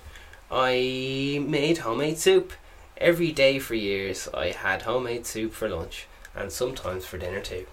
I 0.56 1.44
made 1.48 1.80
homemade 1.80 2.20
soup. 2.20 2.54
Every 2.98 3.32
day 3.32 3.58
for 3.58 3.74
years, 3.74 4.30
I 4.36 4.52
had 4.52 4.84
homemade 4.84 5.26
soup 5.26 5.52
for 5.52 5.68
lunch 5.68 6.06
and 6.36 6.52
sometimes 6.52 7.06
for 7.08 7.18
dinner 7.18 7.42
too. 7.42 7.66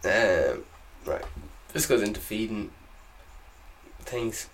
um, 0.04 0.64
right, 1.04 1.25
this 1.73 1.87
goes 1.87 2.02
into 2.02 2.21
feeding 2.21 2.71
things. 4.02 4.49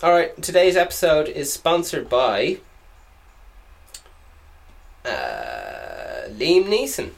Alright, 0.00 0.40
today's 0.40 0.76
episode 0.76 1.26
is 1.28 1.52
sponsored 1.52 2.08
by 2.08 2.58
uh, 5.04 6.28
Liam 6.28 6.66
Neeson, 6.66 7.10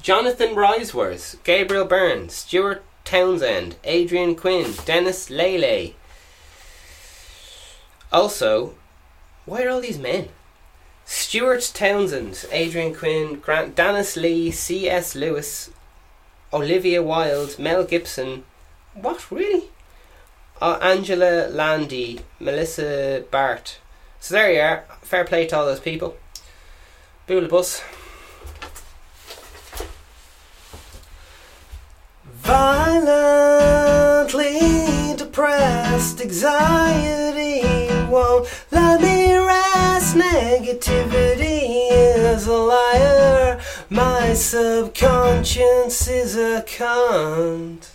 Jonathan 0.00 0.54
Riseworth, 0.54 1.44
Gabriel 1.44 1.84
Byrne, 1.84 2.30
Stuart 2.30 2.82
Townsend, 3.10 3.74
Adrian 3.82 4.36
Quinn, 4.36 4.72
Dennis 4.84 5.30
Lele. 5.30 5.94
Also, 8.12 8.74
why 9.46 9.64
are 9.64 9.70
all 9.70 9.80
these 9.80 9.98
men? 9.98 10.28
Stuart 11.04 11.72
Townsend, 11.74 12.46
Adrian 12.52 12.94
Quinn, 12.94 13.40
Grant 13.40 13.74
Dennis 13.74 14.16
Lee, 14.16 14.52
C.S. 14.52 15.16
Lewis, 15.16 15.70
Olivia 16.52 17.02
Wilde, 17.02 17.58
Mel 17.58 17.82
Gibson. 17.84 18.44
What, 18.94 19.28
really? 19.32 19.70
uh, 20.60 20.78
Angela 20.80 21.48
Landy, 21.48 22.20
Melissa 22.38 23.24
Bart. 23.30 23.78
So 24.20 24.34
there 24.34 24.52
you 24.52 24.60
are. 24.60 24.84
Fair 25.02 25.24
play 25.24 25.46
to 25.46 25.56
all 25.56 25.66
those 25.66 25.80
people. 25.80 26.16
Boola 27.26 27.48
Violently 32.50 35.14
depressed, 35.16 36.20
anxiety 36.20 37.62
won't 38.10 38.48
let 38.72 39.00
me 39.00 39.36
rest. 39.36 40.16
Negativity 40.16 41.92
is 41.92 42.48
a 42.48 42.52
liar. 42.52 43.60
My 43.88 44.34
subconscious 44.34 46.08
is 46.08 46.36
a 46.36 46.64
cunt. 46.66 47.90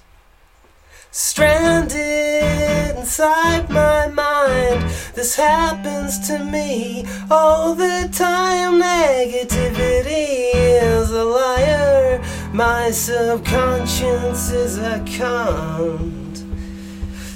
Stranded 1.12 2.96
inside 2.96 3.70
my 3.70 4.08
mind, 4.08 4.90
this 5.16 5.36
happens 5.36 6.26
to 6.30 6.40
me 6.40 7.06
all 7.30 7.76
the 7.76 8.08
time. 8.14 8.80
Negativity 8.82 10.54
is 10.54 11.12
a 11.12 11.26
liar, 11.26 12.22
my 12.56 12.90
subconscious 12.90 14.50
is 14.50 14.78
a 14.78 15.00
cunt. 15.00 16.42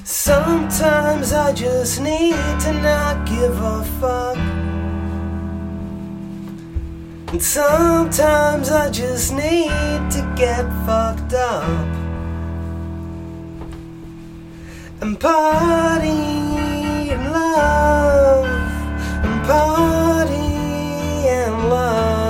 Sometimes 0.06 1.34
I 1.34 1.52
just 1.52 2.00
need 2.00 2.60
to 2.62 2.72
not 2.82 3.28
give 3.28 3.60
a 3.60 3.84
fuck. 4.00 4.38
And 7.34 7.44
sometimes 7.44 8.72
I 8.72 8.90
just 8.90 9.34
need 9.34 10.10
to 10.16 10.34
get 10.38 10.64
fucked 10.86 11.34
up 11.34 11.88
and 15.02 15.20
party 15.20 16.08
and 17.12 17.32
love 17.34 18.46
and 19.26 19.46
party 19.46 21.28
and 21.28 21.70
love 21.70 22.29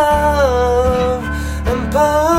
love 0.00 1.24
and 1.66 1.92
party 1.92 2.29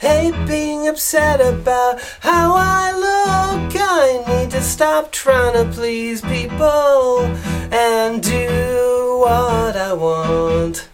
hate 0.00 0.46
being 0.46 0.88
upset 0.88 1.40
about 1.40 2.00
how 2.20 2.54
I 2.54 2.92
look. 2.92 3.72
I 3.76 4.24
need 4.28 4.50
to 4.52 4.62
stop 4.62 5.12
trying 5.12 5.54
to 5.54 5.70
please 5.72 6.20
people 6.22 7.26
and 7.72 8.22
do 8.22 9.18
what 9.20 9.76
I 9.76 9.92
want. 9.92 10.88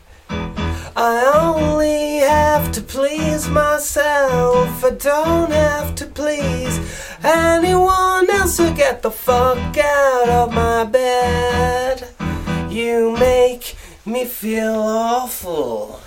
I 0.96 1.32
only 1.34 2.18
have 2.18 2.70
to 2.72 2.80
please 2.80 3.48
myself. 3.48 4.84
I 4.84 4.90
don't 4.90 5.50
have 5.50 5.94
to 5.96 6.06
please 6.06 6.78
anyone 7.22 8.30
else. 8.30 8.56
So 8.56 8.72
get 8.72 9.02
the 9.02 9.10
fuck 9.10 9.76
out 9.76 10.28
of 10.28 10.52
my 10.52 10.84
bed. 10.84 12.08
You 12.70 13.16
make 13.16 13.76
me 14.06 14.24
feel 14.24 14.74
awful. 14.74 16.03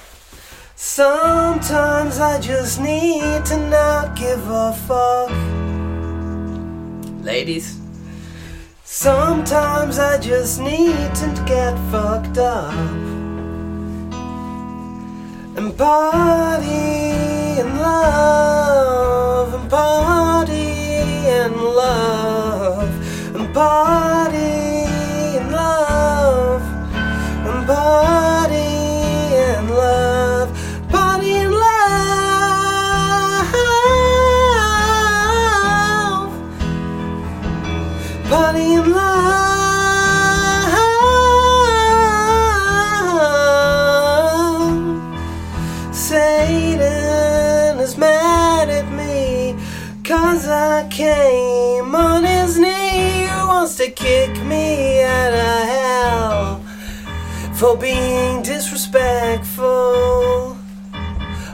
Sometimes 0.90 2.18
I 2.18 2.40
just 2.40 2.80
need 2.80 3.44
to 3.48 3.58
not 3.70 4.16
give 4.16 4.42
a 4.50 4.72
fuck. 4.88 5.32
Ladies. 7.24 7.78
Sometimes 8.86 10.00
I 10.00 10.18
just 10.18 10.62
need 10.62 11.14
to 11.22 11.44
get 11.46 11.76
fucked 11.92 12.38
up 12.38 12.74
and 15.58 15.78
party 15.78 17.60
and 17.62 17.78
love 17.80 19.54
and 19.54 19.70
party 19.70 20.72
and 21.28 21.56
love 21.58 23.36
and 23.36 23.54
party 23.54 24.07
to 53.78 53.92
kick 53.92 54.36
me 54.44 55.04
out 55.04 55.34
of 55.34 55.68
hell 55.70 56.62
For 57.54 57.78
being 57.78 58.42
disrespectful. 58.42 60.58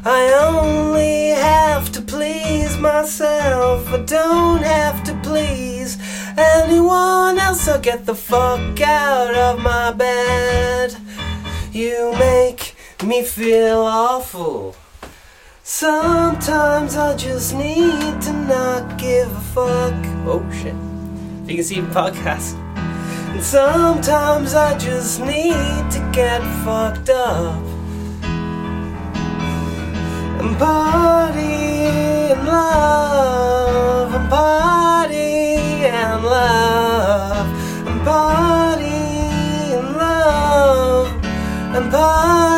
I 0.06 0.34
only 0.50 1.32
have 1.32 1.92
to 1.92 2.02
please 2.02 2.78
myself. 2.78 3.90
I 3.90 3.98
don't 4.06 4.64
have 4.64 5.04
to 5.04 5.14
please 5.22 5.98
anyone 6.38 7.40
else. 7.40 7.62
So 7.62 7.78
get 7.80 8.06
the 8.06 8.16
fuck 8.16 8.80
out 8.80 9.36
of 9.36 9.60
my 9.60 9.92
bed. 9.92 10.96
You 11.74 12.14
make 12.18 12.74
me 13.04 13.24
feel 13.24 13.80
awful. 13.80 14.78
Sometimes 15.64 16.96
I 16.96 17.18
just 17.18 17.54
need 17.54 18.22
to 18.22 18.32
not 18.32 18.98
give 18.98 19.30
a 19.30 19.42
fuck. 19.56 20.06
Oh 20.26 20.42
shit. 20.52 20.93
You 21.46 21.56
can 21.56 21.64
see 21.66 21.82
the 21.82 21.88
podcast. 21.88 22.54
And 23.34 23.44
sometimes 23.44 24.54
I 24.54 24.78
just 24.78 25.20
need 25.20 25.92
to 25.92 26.10
get 26.14 26.42
fucked 26.64 27.10
up. 27.10 27.62
And 30.40 30.58
party 30.58 31.44
and 32.32 32.48
love. 32.48 34.14
And 34.14 34.30
party 34.30 35.86
and 35.86 36.24
love. 36.24 37.88
And 37.88 38.02
party 38.06 38.86
and 39.76 39.98
love. 39.98 41.26
And 41.76 41.92
party 41.92 42.53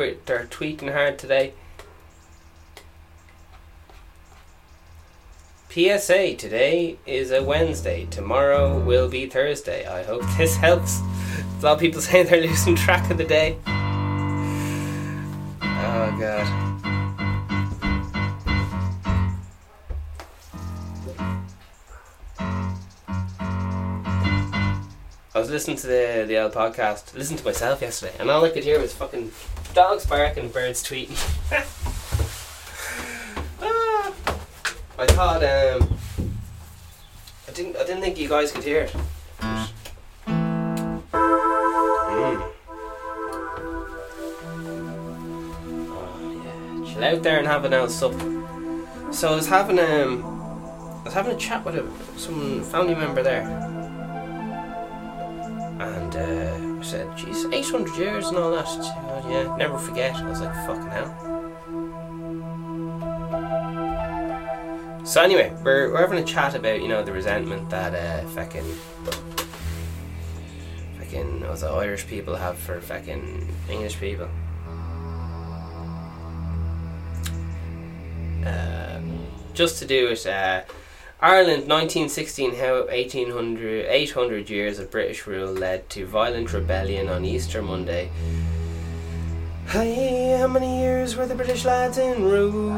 are 0.00 0.06
out 0.10 0.26
there, 0.26 0.46
twe- 0.46 0.46
they're 0.46 0.46
tweeting 0.46 0.92
hard 0.92 1.18
today. 1.18 1.52
PSA 5.70 6.34
today 6.34 6.98
is 7.06 7.30
a 7.30 7.42
Wednesday. 7.44 8.06
Tomorrow 8.10 8.80
will 8.80 9.08
be 9.08 9.26
Thursday. 9.26 9.86
I 9.86 10.02
hope 10.02 10.22
this 10.36 10.56
helps. 10.56 11.00
A 11.00 11.62
lot 11.62 11.74
of 11.74 11.80
people 11.80 12.00
saying 12.00 12.26
they're 12.26 12.42
losing 12.42 12.74
track 12.74 13.10
of 13.10 13.18
the 13.18 13.24
day. 13.24 13.56
Oh 15.62 16.16
god. 16.18 16.66
I 25.32 25.38
was 25.38 25.50
listening 25.50 25.76
to 25.78 25.86
the 25.86 26.24
the 26.26 26.38
old 26.42 26.52
podcast, 26.52 27.14
listening 27.14 27.38
to 27.38 27.44
myself 27.44 27.80
yesterday, 27.80 28.14
and 28.18 28.28
all 28.28 28.44
I 28.44 28.50
could 28.50 28.64
hear 28.64 28.80
was 28.80 28.92
fucking 28.92 29.30
dogs 29.74 30.06
bark 30.06 30.36
and 30.36 30.52
birds 30.52 30.82
tweet. 30.82 31.10
Ah. 31.52 31.66
I 34.98 35.06
thought 35.06 35.42
um, 35.42 35.96
I 37.48 37.52
didn't 37.52 37.76
I 37.76 37.84
didn't 37.84 38.02
think 38.02 38.18
you 38.18 38.28
guys 38.28 38.52
could 38.52 38.64
hear 38.64 38.82
it. 38.82 38.94
Mm. 39.40 39.70
Oh, 45.92 46.82
yeah. 46.84 46.92
Chill 46.92 47.04
out 47.04 47.22
there 47.22 47.38
and 47.38 47.46
have 47.46 47.64
an 47.64 47.72
old 47.72 47.90
sup. 47.90 48.12
So 49.10 49.32
I 49.32 49.34
was 49.34 49.48
having 49.48 49.78
um, 49.78 50.22
I 51.00 51.04
was 51.04 51.14
having 51.14 51.34
a 51.34 51.38
chat 51.38 51.64
with 51.64 51.76
a, 51.76 52.18
some 52.18 52.62
family 52.64 52.94
member 52.94 53.22
there, 53.22 53.44
and 55.80 56.14
uh, 56.14 56.80
I 56.80 56.82
said, 56.82 57.16
"Geez, 57.16 57.46
800 57.46 57.96
years 57.96 58.28
and 58.28 58.36
all 58.36 58.50
that." 58.52 58.66
"Oh, 58.66 59.26
yeah, 59.30 59.56
never 59.56 59.78
forget." 59.78 60.14
I 60.14 60.28
was 60.28 60.40
like, 60.40 60.54
"Fucking 60.66 60.90
hell." 60.90 61.40
So 65.06 65.22
anyway, 65.22 65.52
we're, 65.64 65.90
we're 65.90 66.00
having 66.00 66.18
a 66.18 66.24
chat 66.24 66.54
about 66.54 66.82
you 66.82 66.88
know 66.88 67.02
the 67.02 67.12
resentment 67.12 67.70
that 67.70 67.94
uh, 67.94 68.28
fucking 68.28 68.64
fucking 70.98 71.40
was 71.40 71.62
it 71.62 71.68
Irish 71.68 72.06
people 72.06 72.36
have 72.36 72.58
for 72.58 72.80
fucking 72.80 73.48
English 73.70 73.98
people. 73.98 74.28
Uh, 78.46 79.00
just 79.54 79.78
to 79.78 79.86
do 79.86 80.08
it, 80.08 80.26
uh, 80.26 80.62
Ireland 81.22 81.68
1916 81.68 82.54
how 82.56 82.86
1800 82.86 83.84
800 83.90 84.48
years 84.48 84.78
of 84.78 84.90
British 84.90 85.26
rule 85.26 85.52
led 85.52 85.90
to 85.90 86.06
violent 86.06 86.50
rebellion 86.54 87.08
on 87.08 87.26
Easter 87.26 87.60
Monday. 87.60 88.10
Hey, 89.66 90.38
how 90.38 90.46
many 90.46 90.80
years 90.80 91.16
were 91.16 91.26
the 91.26 91.34
British 91.34 91.66
lads 91.66 91.98
in 91.98 92.24
rule? 92.24 92.70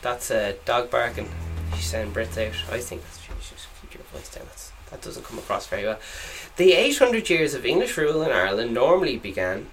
That's 0.00 0.30
a 0.30 0.50
uh, 0.50 0.52
dog 0.64 0.90
barking. 0.92 1.28
She's 1.74 1.86
saying 1.86 2.12
Brits 2.12 2.38
out. 2.38 2.54
I 2.72 2.78
think 2.78 3.02
that's 3.02 3.18
just 3.50 3.66
keep 3.82 3.94
your 3.94 4.04
voice 4.12 4.32
down. 4.32 4.44
That's, 4.44 4.70
that 4.90 5.02
doesn't 5.02 5.24
come 5.24 5.38
across 5.38 5.66
very 5.66 5.82
well. 5.82 5.98
The 6.56 6.72
800 6.72 7.28
years 7.28 7.54
of 7.54 7.66
English 7.66 7.96
rule 7.96 8.22
in 8.22 8.30
Ireland 8.30 8.72
normally 8.72 9.16
began 9.16 9.66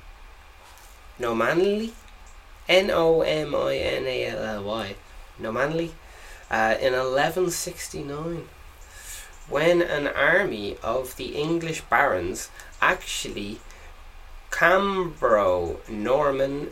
nominally, 1.20 1.94
N 2.68 2.90
O 2.92 3.22
M 3.22 3.54
I 3.56 3.76
N 3.76 4.06
A 4.06 4.26
L 4.28 4.44
L 4.44 4.64
Y, 4.64 4.96
nominally, 5.40 5.94
uh, 6.50 6.76
in 6.80 6.94
1169, 6.94 8.48
when 9.50 9.82
an 9.82 10.08
army 10.08 10.78
of 10.82 11.16
the 11.18 11.36
English 11.36 11.82
barons 11.82 12.50
actually 12.82 13.60
Cambro 14.52 15.88
Norman 15.90 16.70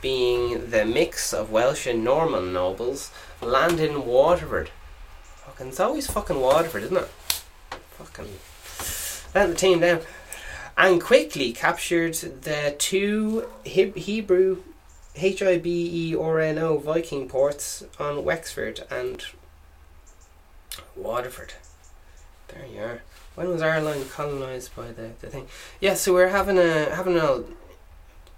being 0.00 0.70
the 0.70 0.84
mix 0.84 1.32
of 1.32 1.50
Welsh 1.50 1.86
and 1.86 2.04
Norman 2.04 2.52
nobles, 2.52 3.10
land 3.40 3.80
in 3.80 4.06
Waterford. 4.06 4.70
Fucking, 5.44 5.68
it's 5.68 5.80
always 5.80 6.06
fucking 6.08 6.40
Waterford, 6.40 6.84
isn't 6.84 6.96
it? 6.96 7.10
Fucking. 7.98 8.28
let 9.34 9.48
the 9.48 9.54
team 9.54 9.80
down, 9.80 10.00
and 10.76 11.00
quickly 11.00 11.52
captured 11.52 12.14
the 12.14 12.74
two 12.78 13.48
Heb- 13.66 13.96
Hebrew 13.96 14.62
H 15.16 15.42
I 15.42 15.58
B 15.58 16.10
E 16.10 16.16
R 16.16 16.40
N 16.40 16.58
O 16.58 16.78
Viking 16.78 17.28
ports 17.28 17.84
on 17.98 18.24
Wexford 18.24 18.84
and 18.90 19.24
Waterford. 20.96 21.54
There 22.48 22.66
you 22.66 22.80
are. 22.82 23.02
When 23.34 23.48
was 23.48 23.62
Ireland 23.62 24.10
colonised 24.10 24.74
by 24.76 24.92
the, 24.92 25.10
the 25.20 25.28
thing? 25.28 25.48
Yeah, 25.80 25.94
so 25.94 26.12
we're 26.12 26.28
having 26.28 26.58
a 26.58 26.94
having 26.94 27.16
a 27.16 27.44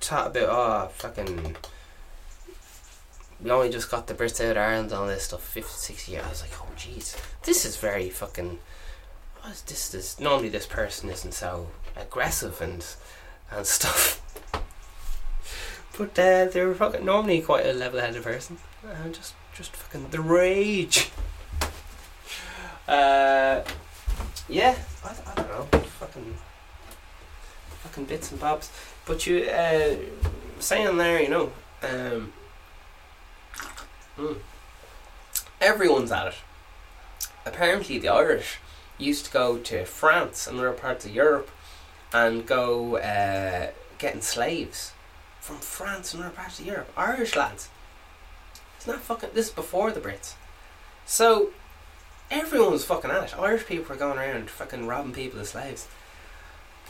chat 0.01 0.29
about 0.29 0.49
oh 0.49 0.89
fucking 0.89 1.57
we 3.45 3.51
only 3.51 3.71
just 3.71 3.91
got 3.91 4.07
the 4.07 4.15
Brits 4.15 4.43
out 4.43 4.57
of 4.57 4.63
Ireland 4.63 4.91
and 4.91 5.01
all 5.01 5.07
this 5.07 5.25
stuff 5.25 5.43
50, 5.43 5.71
60 5.71 6.13
years. 6.13 6.25
I 6.25 6.29
was 6.31 6.41
like, 6.43 6.53
oh 6.61 6.69
jeez, 6.77 7.17
this 7.43 7.65
is 7.65 7.77
very 7.77 8.09
fucking. 8.09 8.59
What 9.43 9.53
is 9.53 9.63
this? 9.63 9.91
This 9.91 10.21
normally 10.21 10.49
this 10.49 10.67
person 10.67 11.11
isn't 11.11 11.35
so 11.35 11.69
aggressive 11.95 12.61
and 12.61 12.85
and 13.51 13.67
stuff. 13.67 14.21
But 15.97 16.19
uh, 16.19 16.47
they 16.47 16.65
were 16.65 16.75
fucking 16.75 17.05
normally 17.05 17.41
quite 17.41 17.67
a 17.67 17.73
level-headed 17.73 18.23
person. 18.23 18.59
Uh, 18.85 19.09
just 19.09 19.35
just 19.55 19.77
fucking 19.77 20.11
the 20.11 20.21
rage. 20.21 21.11
Uh, 22.89 23.63
yeah, 24.49 24.77
I, 25.05 25.15
I 25.27 25.35
don't 25.37 25.49
know, 25.49 25.81
fucking 25.81 26.35
fucking 27.83 28.05
bits 28.07 28.31
and 28.31 28.41
bobs. 28.41 28.71
But 29.07 29.27
you 29.27 29.45
uh, 29.45 29.97
saying 30.59 30.97
there, 30.97 31.23
you 31.23 31.29
know, 31.29 31.53
um, 31.83 32.33
hmm, 34.17 34.33
everyone's 35.61 36.11
at 36.11 36.27
it. 36.29 36.35
Apparently, 37.47 37.99
the 37.99 38.09
Irish 38.09 38.59
used 38.99 39.27
to 39.27 39.31
go 39.31 39.59
to 39.59 39.85
France 39.85 40.47
and 40.47 40.59
other 40.59 40.73
parts 40.73 41.05
of 41.05 41.15
Europe 41.15 41.51
and 42.13 42.47
go 42.47 42.97
uh, 42.97 43.71
getting 43.99 44.23
slaves 44.23 44.93
from 45.45 45.59
France 45.59 46.15
and 46.15 46.23
other 46.23 46.33
parts 46.33 46.59
of 46.59 46.65
Europe. 46.65 46.91
Irish 46.97 47.37
lads. 47.37 47.69
It's 48.79 48.87
not 48.87 49.01
fucking. 49.01 49.31
This 49.35 49.49
is 49.49 49.53
before 49.53 49.93
the 49.93 50.01
Brits. 50.01 50.37
So 51.05 51.51
everyone 52.31 52.73
was 52.73 52.87
fucking 52.87 53.11
at 53.11 53.25
it. 53.25 53.39
Irish 53.39 53.67
people 53.67 53.85
were 53.91 53.99
going 53.99 54.17
around 54.17 54.49
fucking 54.49 54.87
robbing 54.87 55.13
people 55.13 55.39
as 55.41 55.51
slaves. 55.51 55.87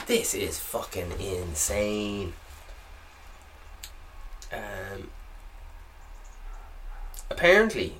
This 0.07 0.33
is 0.33 0.57
fucking 0.57 1.11
insane. 1.19 2.31
Um, 4.53 5.09
apparently, 7.29 7.95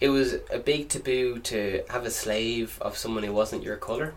it 0.00 0.10
was 0.10 0.34
a 0.52 0.60
big 0.60 0.88
taboo 0.88 1.40
to 1.40 1.82
have 1.90 2.06
a 2.06 2.10
slave 2.10 2.78
of 2.80 2.96
someone 2.96 3.24
who 3.24 3.32
wasn't 3.32 3.64
your 3.64 3.76
colour. 3.76 4.14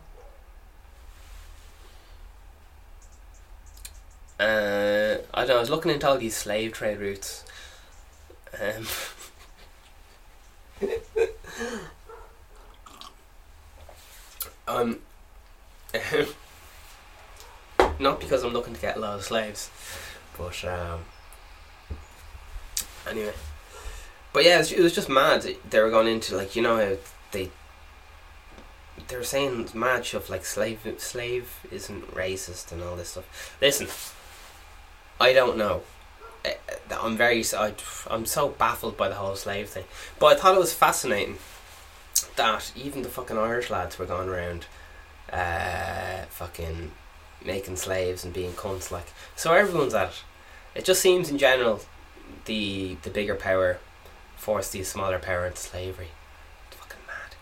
Uh, 4.39 5.17
I 5.34 5.41
don't 5.41 5.50
know, 5.50 5.58
I 5.58 5.60
was 5.60 5.69
looking 5.69 5.91
into 5.91 6.08
all 6.08 6.17
these 6.17 6.36
slave 6.36 6.74
trade 6.74 7.00
routes. 7.00 7.46
Um, 8.60 8.88
um, 14.67 15.00
not 18.00 18.19
because 18.19 18.43
I'm 18.43 18.54
looking 18.54 18.74
to 18.74 18.82
get 18.82 18.98
a 18.98 19.00
lot 19.00 19.15
of 19.15 19.24
slaves, 19.24 19.69
but 20.38 20.65
um, 20.65 21.02
anyway. 23.08 23.34
But 24.34 24.43
yeah, 24.46 24.60
it 24.60 24.80
was, 24.80 24.96
just 24.96 25.10
mad. 25.10 25.48
They 25.69 25.80
were 25.80 25.91
going 25.91 26.08
into 26.08 26.36
like 26.36 26.56
you 26.56 26.63
know 26.63 26.78
how 26.78 26.98
they 27.32 27.52
they 29.08 29.15
were 29.15 29.24
saying 29.24 29.69
mad 29.76 30.06
stuff 30.06 30.30
like 30.30 30.46
slave 30.46 30.80
slave 30.98 31.60
isn't 31.72 32.15
racist 32.15 32.72
and 32.72 32.82
all 32.82 32.96
this 32.96 33.10
stuff. 33.10 33.56
Listen, 33.62 33.88
I 35.19 35.34
don't 35.34 35.58
know. 35.58 35.84
I- 36.45 36.58
I'm 36.91 37.17
very 37.17 37.43
I'm 38.10 38.26
so 38.26 38.49
baffled 38.49 38.97
by 38.97 39.10
the 39.10 39.15
whole 39.15 39.36
slave 39.36 39.69
thing. 39.69 39.86
But 40.19 40.38
I 40.38 40.39
thought 40.39 40.56
it 40.56 40.60
was 40.60 40.73
fascinating 40.73 41.38
that 42.36 42.71
even 42.76 43.02
the 43.04 43.10
fucking 43.10 43.38
Irish 43.38 43.69
lads 43.69 43.97
were 43.97 44.06
going 44.06 44.30
around, 44.30 44.65
uh, 45.32 46.26
fucking 46.30 46.91
making 47.43 47.78
slaves 47.78 48.23
and 48.23 48.34
being 48.34 48.54
cunts. 48.54 48.91
Like 48.91 49.08
so, 49.36 49.54
everyone's 49.54 49.93
at 49.93 50.10
it. 50.10 50.23
It 50.76 50.86
just 50.86 51.02
seems 51.02 51.30
in 51.30 51.38
general, 51.38 51.82
the 52.45 52.97
the 53.04 53.10
bigger 53.10 53.36
power 53.36 53.80
force 54.38 54.69
the 54.69 54.84
smaller 54.84 55.19
power 55.19 55.45
into 55.45 55.60
slavery. 55.62 56.10
It's 56.67 56.78
fucking 56.78 57.06
mad. 57.08 57.36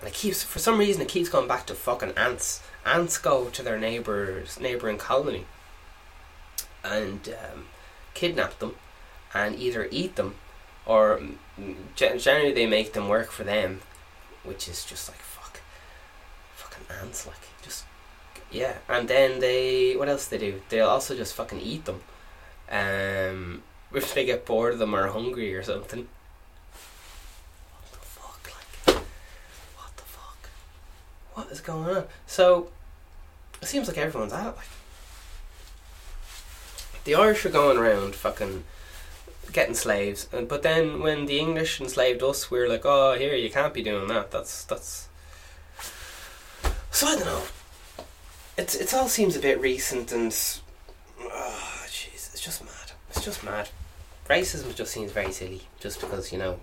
And 0.00 0.08
it 0.08 0.14
keeps 0.14 0.42
for 0.42 0.58
some 0.58 0.78
reason 0.78 1.02
it 1.02 1.08
keeps 1.08 1.28
going 1.28 1.48
back 1.48 1.66
to 1.66 1.74
fucking 1.74 2.12
ants. 2.16 2.62
Ants 2.86 3.18
go 3.18 3.46
to 3.50 3.62
their 3.62 3.78
neighbors 3.78 4.58
neighboring 4.60 4.98
colony 4.98 5.44
and 6.84 7.28
um, 7.28 7.64
kidnap 8.14 8.58
them 8.58 8.74
and 9.34 9.58
either 9.58 9.88
eat 9.90 10.16
them 10.16 10.34
or 10.86 11.20
generally 11.94 12.52
they 12.52 12.66
make 12.66 12.94
them 12.94 13.08
work 13.08 13.30
for 13.30 13.44
them, 13.44 13.80
which 14.42 14.66
is 14.68 14.84
just 14.84 15.08
like 15.08 15.18
fuck, 15.18 15.60
fucking 16.56 16.84
ants 17.00 17.26
like 17.26 17.36
just 17.62 17.84
yeah. 18.50 18.74
And 18.88 19.06
then 19.06 19.40
they 19.40 19.94
what 19.94 20.08
else 20.08 20.26
they 20.26 20.38
do? 20.38 20.62
They'll 20.70 20.88
also 20.88 21.14
just 21.14 21.34
fucking 21.34 21.60
eat 21.60 21.84
them, 21.84 22.00
um, 22.70 23.62
if 23.94 24.14
they 24.14 24.24
get 24.24 24.46
bored 24.46 24.72
of 24.72 24.78
them 24.78 24.94
or 24.94 25.08
hungry 25.08 25.54
or 25.54 25.62
something. 25.62 26.08
What 27.74 27.92
the 27.92 27.98
fuck, 27.98 28.50
like, 28.56 29.04
what 29.76 29.96
the 29.96 30.04
fuck, 30.04 30.50
what 31.34 31.52
is 31.52 31.60
going 31.60 31.96
on? 31.96 32.04
So 32.26 32.70
it 33.60 33.68
seems 33.68 33.88
like 33.88 33.98
everyone's 33.98 34.32
at 34.32 34.46
it. 34.46 34.56
Like 34.56 34.66
the 37.08 37.14
Irish 37.14 37.42
were 37.42 37.50
going 37.50 37.78
around 37.78 38.14
fucking 38.14 38.64
getting 39.50 39.74
slaves, 39.74 40.28
and 40.30 40.46
but 40.46 40.62
then 40.62 41.00
when 41.00 41.24
the 41.24 41.38
English 41.38 41.80
enslaved 41.80 42.22
us, 42.22 42.50
we 42.50 42.58
were 42.58 42.68
like, 42.68 42.84
oh, 42.84 43.14
here 43.14 43.34
you 43.34 43.48
can't 43.48 43.72
be 43.72 43.82
doing 43.82 44.08
that. 44.08 44.30
That's 44.30 44.64
that's. 44.64 45.08
So 46.90 47.06
I 47.06 47.14
don't 47.14 47.24
know. 47.24 47.42
It's 48.58 48.74
it 48.74 48.92
all 48.92 49.08
seems 49.08 49.36
a 49.36 49.40
bit 49.40 49.58
recent 49.58 50.12
and, 50.12 50.36
oh 51.18 51.84
jeez, 51.86 52.30
it's 52.34 52.42
just 52.42 52.62
mad. 52.62 52.92
It's 53.08 53.24
just 53.24 53.42
mad. 53.42 53.70
Racism 54.28 54.74
just 54.74 54.92
seems 54.92 55.10
very 55.10 55.32
silly, 55.32 55.62
just 55.80 56.02
because 56.02 56.30
you 56.30 56.38
know 56.38 56.60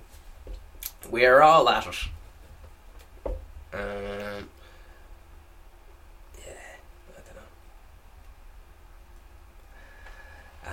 we 1.09 1.25
are 1.25 1.41
all 1.41 1.67
at 1.69 1.87
it. 1.87 1.97
Um, 3.73 4.47
yeah, 6.37 6.75
I 7.17 7.21
don't 7.25 7.35
know. 7.35 7.49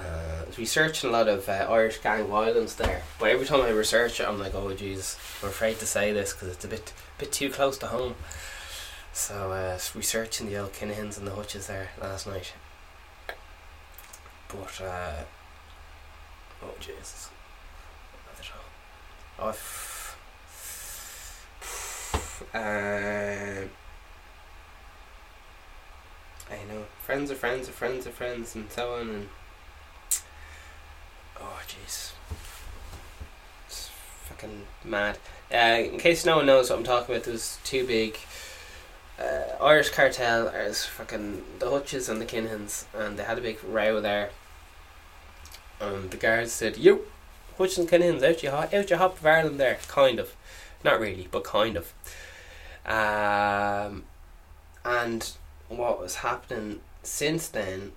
Uh, 0.03 0.45
researching 0.59 1.11
a 1.11 1.13
lot 1.13 1.29
of 1.29 1.49
uh, 1.49 1.67
Irish 1.71 1.99
gang 1.99 2.27
violence 2.27 2.75
there, 2.75 3.03
but 3.19 3.31
every 3.31 3.47
time 3.47 3.61
I 3.61 3.71
research 3.71 4.21
it, 4.21 4.29
I'm 4.29 4.39
like, 4.39 4.55
oh 4.55 4.69
jeez, 4.69 5.17
I'm 5.43 5.49
afraid 5.51 5.79
to 5.79 5.87
say 5.87 6.13
this 6.13 6.33
because 6.33 6.49
it's 6.49 6.65
a 6.65 6.69
bit 6.69 6.93
bit 7.19 7.31
too 7.33 7.51
close 7.51 7.79
to 7.79 7.87
home. 7.87 8.15
So, 9.13 9.53
uh, 9.53 9.79
researching 9.95 10.47
the 10.47 10.57
old 10.57 10.73
Kinahans 10.73 11.19
and 11.19 11.27
the 11.27 11.33
Hutches 11.33 11.67
there 11.67 11.91
last 12.01 12.27
night. 12.27 12.55
But, 14.49 14.81
uh, 14.83 15.25
oh 16.63 16.75
Jesus, 16.81 17.29
I. 19.39 19.55
Oh, 19.55 19.57
um, 22.55 23.71
I 26.51 26.65
know 26.69 26.85
friends 27.03 27.31
are 27.31 27.35
friends 27.35 27.69
are 27.69 27.73
friends 27.73 28.07
are 28.07 28.11
friends 28.11 28.55
and 28.55 28.71
so 28.71 28.95
on 28.95 29.09
and 29.09 29.29
oh 31.43 31.61
jeez. 31.67 32.13
It's 33.67 33.91
fucking 34.25 34.67
mad. 34.85 35.19
Uh, 35.53 35.83
in 35.93 35.99
case 35.99 36.25
no 36.25 36.37
one 36.37 36.47
knows 36.47 36.71
what 36.71 36.79
I'm 36.79 36.85
talking 36.85 37.15
about 37.15 37.25
there's 37.27 37.59
two 37.65 37.87
big 37.87 38.17
uh, 39.19 39.63
Irish 39.63 39.91
cartel 39.91 40.49
as 40.49 40.87
fucking 40.87 41.43
the 41.59 41.71
Hutches 41.71 42.09
and 42.09 42.21
the 42.21 42.27
Kinahans 42.27 42.87
and 42.95 43.19
they 43.19 43.25
had 43.25 43.39
a 43.39 43.43
big 43.43 43.63
row 43.65 44.01
there. 44.01 44.31
And 45.81 46.11
the 46.11 46.17
guards 46.17 46.53
said 46.53 46.79
you 46.79 47.07
Hutches 47.59 47.79
and 47.79 47.89
Kinahans 47.89 48.23
out 48.23 48.43
you 48.43 48.51
hop 48.51 48.73
out 48.73 48.91
you 48.91 48.97
hop 48.97 49.19
of 49.19 49.27
Ireland 49.27 49.61
there. 49.61 49.79
Kind 49.89 50.19
of. 50.19 50.35
Not 50.85 51.01
really 51.01 51.29
but 51.31 51.45
kind 51.45 51.77
of. 51.77 51.93
Um, 52.85 54.05
and 54.85 55.31
what 55.69 56.01
was 56.01 56.17
happening 56.17 56.81
since 57.03 57.49
then 57.49 57.93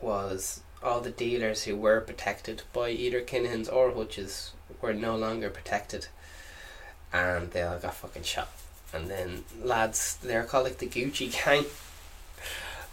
was 0.00 0.62
all 0.82 1.00
the 1.00 1.10
dealers 1.10 1.64
who 1.64 1.76
were 1.76 2.00
protected 2.00 2.62
by 2.72 2.90
either 2.90 3.20
Kinahans 3.20 3.72
or 3.72 3.92
Hutches 3.92 4.52
were 4.80 4.94
no 4.94 5.16
longer 5.16 5.50
protected 5.50 6.08
and 7.12 7.50
they 7.50 7.62
all 7.62 7.78
got 7.78 7.94
fucking 7.94 8.22
shot. 8.22 8.50
And 8.92 9.08
then 9.08 9.44
lads, 9.62 10.18
they're 10.22 10.44
called 10.44 10.64
like 10.64 10.78
the 10.78 10.86
Gucci 10.86 11.32
gang. 11.44 11.64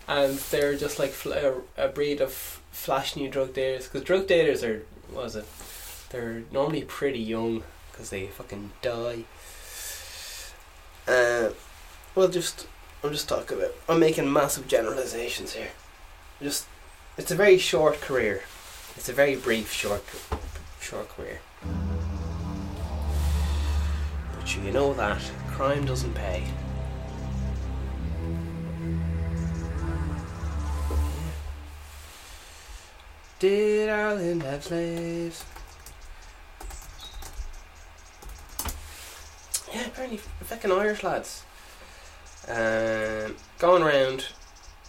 And 0.07 0.37
they're 0.37 0.77
just 0.77 0.99
like 0.99 1.11
fl- 1.11 1.63
a, 1.77 1.87
breed 1.89 2.21
of 2.21 2.33
flash 2.71 3.15
new 3.15 3.29
drug 3.29 3.53
dealers. 3.53 3.85
Because 3.85 4.03
drug 4.03 4.27
dealers 4.27 4.63
are, 4.63 4.83
what 5.11 5.25
was 5.25 5.35
it? 5.35 5.45
They're 6.09 6.43
normally 6.51 6.83
pretty 6.83 7.19
young 7.19 7.63
because 7.91 8.09
they 8.09 8.27
fucking 8.27 8.71
die. 8.81 9.23
Uh, 11.07 11.49
well, 12.15 12.27
just 12.27 12.67
I'm 13.03 13.11
just 13.11 13.29
talking 13.29 13.57
about. 13.57 13.73
I'm 13.87 13.99
making 13.99 14.31
massive 14.31 14.67
generalizations 14.67 15.53
here. 15.53 15.69
Just, 16.41 16.65
it's 17.17 17.31
a 17.31 17.35
very 17.35 17.57
short 17.57 17.99
career. 17.99 18.43
It's 18.95 19.09
a 19.09 19.13
very 19.13 19.35
brief, 19.35 19.71
short, 19.71 20.03
short 20.79 21.09
career. 21.09 21.39
But 24.37 24.55
you 24.55 24.71
know 24.71 24.93
that 24.93 25.21
crime 25.47 25.85
doesn't 25.85 26.13
pay. 26.13 26.43
Did 33.39 33.89
Ireland 33.89 34.41
have 34.43 34.63
slaves? 34.63 35.45
Yeah, 39.71 39.85
apparently 39.85 40.17
fucking 40.17 40.71
Irish 40.71 41.03
lads. 41.03 41.43
Um, 42.47 43.35
going 43.59 43.83
around 43.83 44.27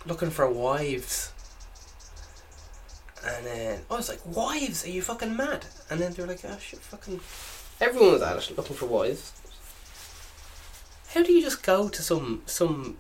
looking 0.06 0.30
for 0.30 0.48
wives. 0.50 1.32
And 3.26 3.46
then 3.46 3.81
I 3.90 3.96
was 3.96 4.09
like, 4.09 4.20
wives? 4.24 4.85
Are 4.85 4.90
you 4.90 5.02
fucking 5.02 5.37
mad? 5.37 5.66
And 5.90 6.00
then 6.00 6.12
they 6.12 6.22
were 6.22 6.28
like, 6.28 6.44
oh 6.44 6.59
shit, 6.59 6.81
fucking. 6.81 7.20
Everyone 7.81 8.12
was 8.12 8.22
at 8.22 8.50
it 8.50 8.57
looking 8.57 8.76
for 8.76 8.87
wives. 8.87 9.33
How 11.14 11.22
do 11.22 11.33
you 11.33 11.42
just 11.42 11.62
go 11.62 11.88
to 11.88 12.02
some 12.02 12.42
some 12.46 12.96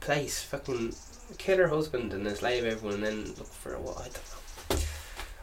place, 0.00 0.42
fucking 0.42 0.94
kill 1.38 1.58
her 1.58 1.68
husband 1.68 2.12
and 2.12 2.26
enslave 2.26 2.64
everyone, 2.64 2.96
and 2.96 3.04
then 3.04 3.24
look 3.38 3.48
for 3.48 3.74
a 3.74 3.80
wife? 3.80 3.96
I 3.98 4.74
don't 4.74 4.78
know. 4.78 4.84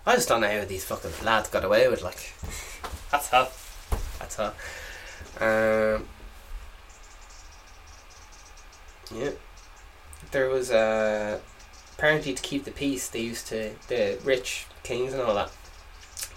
I 0.06 0.15
just 0.15 0.28
don't 0.28 0.41
know 0.41 0.60
how 0.60 0.65
these 0.65 0.86
fucking 0.86 1.26
lads 1.26 1.49
got 1.49 1.65
away 1.65 1.88
with 1.88 2.02
like. 2.02 2.34
That's 3.12 3.34
all. 3.34 3.49
That's 4.19 4.39
all. 4.39 4.54
Um, 5.39 6.08
yeah. 9.13 9.32
There 10.32 10.49
was 10.49 10.71
uh, 10.71 11.39
apparently 11.97 12.34
to 12.34 12.41
keep 12.41 12.63
the 12.65 12.71
peace, 12.71 13.10
they 13.10 13.21
used 13.21 13.47
to 13.47 13.71
the 13.88 14.19
rich 14.23 14.67
kings 14.84 15.13
and 15.13 15.21
all 15.21 15.36
that. 15.36 15.51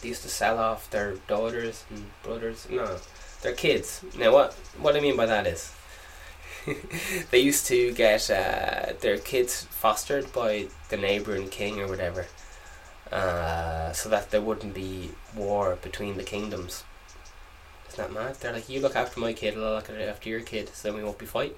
They 0.01 0.09
used 0.09 0.23
to 0.23 0.29
sell 0.29 0.59
off 0.59 0.91
their 0.91 1.15
daughters 1.27 1.85
and 1.91 2.11
brothers. 2.23 2.67
No, 2.71 2.99
their 3.43 3.55
kids. 3.55 4.05
Now, 4.19 4.33
what 4.33 4.55
what 4.79 4.97
I 4.97 5.01
mean 5.01 5.17
by 5.17 5.27
that 5.27 5.47
is, 5.47 5.75
they 7.31 7.41
used 7.41 7.67
to 7.67 7.93
get 7.93 8.31
uh, 8.31 8.93
their 9.01 9.19
kids 9.19 9.65
fostered 9.71 10.33
by 10.33 10.69
the 10.91 10.97
neighbouring 10.97 11.49
king 11.49 11.81
or 11.81 11.89
whatever, 11.89 12.27
uh, 13.11 13.93
so 13.93 14.09
that 14.09 14.31
there 14.31 14.43
wouldn't 14.43 14.75
be 14.75 15.11
war 15.35 15.77
between 15.83 16.17
the 16.17 16.25
kingdoms. 16.25 16.85
Isn't 17.89 17.99
that 17.99 18.13
mad? 18.13 18.37
They're 18.37 18.53
like, 18.53 18.69
you 18.69 18.81
look 18.81 18.97
after 18.97 19.21
my 19.21 19.33
kid, 19.33 19.55
I'll 19.57 19.75
look 19.75 19.89
after 19.91 20.29
your 20.29 20.41
kid, 20.41 20.69
so 20.75 20.89
then 20.89 20.97
we 20.97 21.05
won't 21.05 21.19
be 21.19 21.27
fighting. 21.27 21.57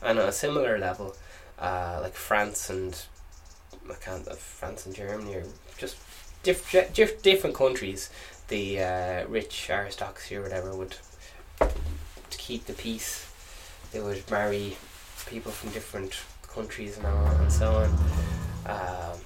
And 0.00 0.18
on 0.18 0.28
a 0.28 0.32
similar 0.32 0.78
level, 0.78 1.16
uh, 1.58 1.98
like 2.02 2.14
France 2.14 2.68
and 2.70 3.04
I 3.90 3.94
can't 3.94 4.26
France 4.36 4.86
and 4.86 4.94
Germany 4.94 5.34
are 5.36 5.44
just 5.76 5.96
diff- 6.42 6.70
diff- 6.92 7.22
different 7.22 7.56
countries. 7.56 8.10
The 8.48 8.82
uh, 8.82 9.26
rich 9.28 9.68
aristocracy 9.70 10.36
or 10.36 10.42
whatever 10.42 10.74
would 10.74 10.96
to 11.58 12.38
keep 12.38 12.66
the 12.66 12.72
peace. 12.72 13.28
They 13.92 14.00
would 14.00 14.28
marry 14.30 14.76
people 15.26 15.52
from 15.52 15.70
different 15.70 16.16
countries 16.46 16.96
and 16.98 17.06
all 17.06 17.26
and 17.26 17.52
so 17.52 17.72
on. 17.72 17.90
Um, 18.66 19.18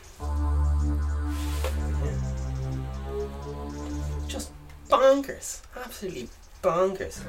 yeah. 2.04 2.18
Just 4.28 4.50
bonkers, 4.88 5.60
absolutely 5.76 6.28
bonkers. 6.62 7.20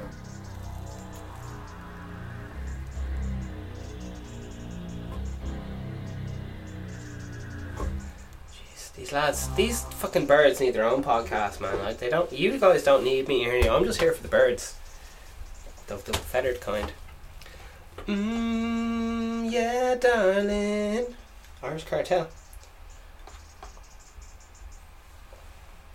These 8.98 9.12
lads, 9.12 9.48
these 9.54 9.84
fucking 9.84 10.26
birds 10.26 10.58
need 10.58 10.74
their 10.74 10.84
own 10.84 11.04
podcast, 11.04 11.60
man. 11.60 11.78
Like 11.78 11.98
they 11.98 12.10
don't. 12.10 12.32
You 12.32 12.58
guys 12.58 12.82
don't 12.82 13.04
need 13.04 13.28
me 13.28 13.44
here. 13.44 13.70
I'm 13.70 13.84
just 13.84 14.00
here 14.00 14.12
for 14.12 14.24
the 14.24 14.28
birds, 14.28 14.76
the 15.86 15.94
the 15.96 16.14
feathered 16.14 16.60
kind. 16.60 16.92
Mmm, 18.08 19.50
yeah, 19.52 19.94
darling. 19.94 21.14
Irish 21.62 21.84
cartel. 21.84 22.26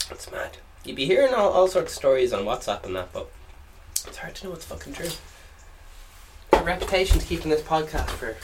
It's 0.09 0.31
mad. 0.31 0.57
You'd 0.85 0.95
be 0.95 1.05
hearing 1.05 1.33
all, 1.33 1.49
all 1.49 1.67
sorts 1.67 1.91
of 1.91 1.97
stories 1.97 2.31
on 2.31 2.45
WhatsApp 2.45 2.85
and 2.85 2.95
that, 2.95 3.11
but 3.11 3.29
it's 4.07 4.17
hard 4.17 4.35
to 4.35 4.45
know 4.45 4.51
what's 4.51 4.65
fucking 4.65 4.93
true. 4.93 5.09
My 6.53 6.61
reputation 6.63 7.19
to 7.19 7.25
keeping 7.25 7.49
this 7.49 7.61
podcast 7.61 8.09
for 8.11 8.37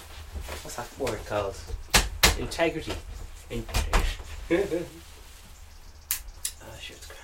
what's 0.63 0.76
that 0.76 0.89
word 1.00 1.26
called? 1.26 1.56
Integrity. 2.38 2.93
Integrity. 3.50 4.18
Ah, 6.62 6.65
sure, 6.79 6.95
it's 6.95 7.05
grand. 7.05 7.19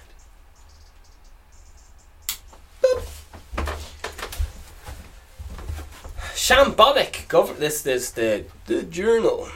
Shambolic 6.36 7.28
government. 7.28 7.60
This 7.60 7.86
is 7.88 8.12
the 8.12 8.46
the 8.68 8.84
journal. 8.84 9.50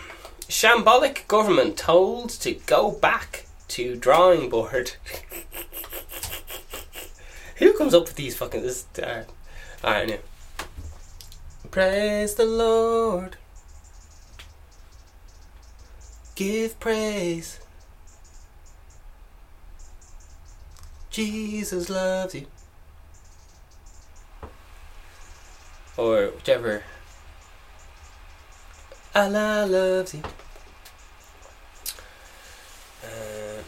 Shambolic 0.48 1.28
government 1.28 1.78
told 1.78 2.32
to 2.42 2.56
go 2.56 2.90
back 2.92 3.46
to 3.70 3.96
drawing 3.96 4.50
board. 4.50 4.94
Who 7.58 7.74
comes 7.74 7.94
up 7.94 8.08
with 8.08 8.16
these 8.16 8.36
fucking 8.36 8.64
this? 8.64 8.86
Uh, 8.98 9.26
I 9.84 10.00
don't 10.00 10.10
know. 10.10 10.18
Praise 11.70 12.34
the 12.34 12.46
Lord. 12.46 13.38
Give 16.40 16.80
praise. 16.80 17.60
Jesus 21.10 21.90
loves 21.90 22.34
you. 22.34 22.46
Or 25.98 26.28
whichever. 26.28 26.84
Allah 29.14 29.68
loves 29.68 30.14
you. 30.14 30.22
Um, 33.04 33.66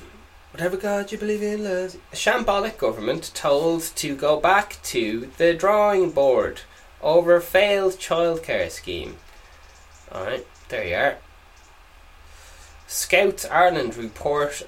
whatever 0.52 0.78
God 0.78 1.12
you 1.12 1.18
believe 1.18 1.44
in 1.44 1.66
loves 1.66 1.96
you. 1.96 2.02
A 2.14 2.16
shambolic 2.16 2.78
government 2.78 3.32
told 3.34 3.82
to 3.98 4.16
go 4.16 4.40
back 4.40 4.78
to 4.84 5.30
the 5.38 5.54
drawing 5.54 6.12
board 6.12 6.62
over 7.02 7.42
failed 7.42 7.96
childcare 7.96 8.72
scheme. 8.72 9.18
Alright, 10.10 10.48
there 10.70 10.88
you 10.88 10.96
are. 10.96 11.18
Scouts 12.92 13.46
Ireland 13.46 13.96
report 13.96 14.68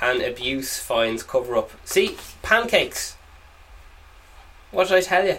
and 0.00 0.20
abuse 0.20 0.80
finds 0.80 1.22
cover 1.22 1.56
up. 1.56 1.70
See, 1.84 2.16
pancakes. 2.42 3.16
What 4.72 4.88
did 4.88 4.96
I 4.96 5.00
tell 5.00 5.24
you? 5.24 5.38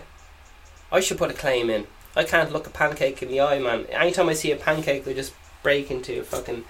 I 0.93 1.01
should 1.01 1.17
put 1.17 1.30
a 1.30 1.34
claim 1.34 1.69
in. 1.69 1.88
I 2.15 2.23
can't 2.23 2.54
look 2.54 2.67
a 2.67 2.69
pancake 2.69 3.21
in 3.21 3.28
the 3.28 3.41
eye, 3.41 3.60
man. 3.60 3.86
Anytime 3.88 4.30
I 4.30 4.34
see 4.34 4.54
a 4.54 4.56
pancake, 4.56 5.06
I 5.06 5.12
just 5.12 5.34
break 5.62 5.91
into 5.91 6.21
a 6.21 6.23
fucking 6.23 6.63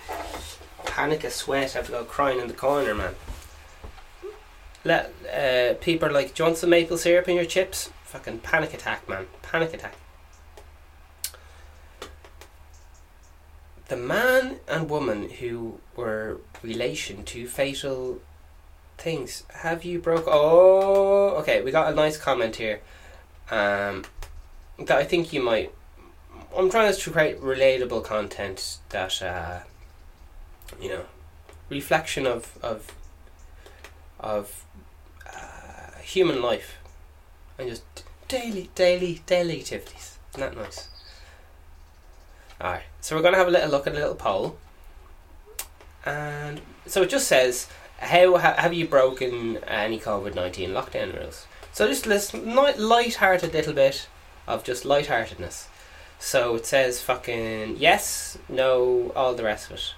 panic 0.83 1.23
of 1.23 1.31
sweat. 1.31 1.75
I 1.75 1.77
have 1.77 1.85
to 1.85 1.91
go 1.91 2.03
crying 2.03 2.39
in 2.39 2.47
the 2.47 2.55
corner, 2.55 2.95
man. 2.95 3.13
Let 4.83 5.13
uh, 5.31 5.75
people 5.75 6.11
like 6.11 6.33
Johnson 6.33 6.71
maple 6.71 6.97
syrup 6.97 7.27
in 7.27 7.35
your 7.35 7.45
chips. 7.45 7.91
Fucking 8.05 8.39
panic 8.39 8.73
attack, 8.73 9.07
man. 9.07 9.27
Panic 9.43 9.75
attack. 9.75 9.93
The 13.87 13.95
man 13.95 14.59
and 14.67 14.89
woman 14.89 15.29
who 15.29 15.79
were 15.95 16.39
relation 16.63 17.23
to 17.25 17.47
fatal 17.47 18.19
things. 18.97 19.43
Have 19.53 19.83
you 19.83 19.99
broke? 19.99 20.25
Oh, 20.27 21.35
okay. 21.37 21.61
We 21.61 21.71
got 21.71 21.91
a 21.91 21.95
nice 21.95 22.17
comment 22.17 22.55
here. 22.55 22.81
Um, 23.51 24.05
that 24.79 24.97
I 24.97 25.03
think 25.03 25.31
you 25.31 25.41
might. 25.41 25.71
I'm 26.57 26.69
trying 26.69 26.93
to 26.93 27.11
create 27.11 27.39
relatable 27.41 28.03
content 28.03 28.79
that, 28.89 29.21
uh, 29.21 29.59
you 30.81 30.89
know, 30.89 31.05
reflection 31.69 32.25
of 32.25 32.57
of 32.63 32.91
of 34.19 34.65
uh, 35.27 35.99
human 36.01 36.41
life 36.41 36.77
and 37.57 37.69
just 37.69 37.83
daily, 38.27 38.69
daily, 38.75 39.21
daily 39.25 39.59
activities. 39.59 40.17
Isn't 40.33 40.41
that 40.41 40.57
nice? 40.61 40.89
Alright, 42.61 42.83
so 43.01 43.15
we're 43.15 43.21
going 43.21 43.33
to 43.33 43.37
have 43.37 43.47
a 43.47 43.51
little 43.51 43.69
look 43.69 43.85
at 43.87 43.93
a 43.93 43.97
little 43.97 44.15
poll. 44.15 44.57
And 46.05 46.61
so 46.85 47.01
it 47.01 47.09
just 47.09 47.27
says, 47.27 47.67
how 47.97 48.37
ha- 48.37 48.55
have 48.57 48.73
you 48.73 48.87
broken 48.87 49.57
any 49.65 49.99
COVID 49.99 50.35
19 50.35 50.69
lockdown 50.69 51.17
rules? 51.17 51.47
So 51.73 51.87
just 51.87 52.05
this 52.05 52.33
light, 52.33 52.79
light-hearted 52.79 53.53
little 53.53 53.73
bit 53.73 54.07
of 54.47 54.63
just 54.63 54.85
light-heartedness. 54.85 55.67
So 56.19 56.55
it 56.55 56.65
says 56.65 57.01
fucking 57.01 57.75
yes, 57.77 58.37
no, 58.47 59.11
all 59.15 59.33
the 59.33 59.43
rest 59.43 59.69
of 59.69 59.77
it. 59.77 59.93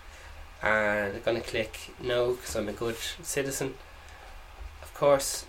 And 0.63 1.15
I'm 1.17 1.22
going 1.22 1.39
to 1.39 1.48
click 1.48 1.93
no 2.02 2.34
because 2.34 2.56
I'm 2.56 2.67
a 2.70 2.74
good 2.74 2.98
citizen. 3.22 3.76
Of 4.82 4.93
course. 4.96 5.46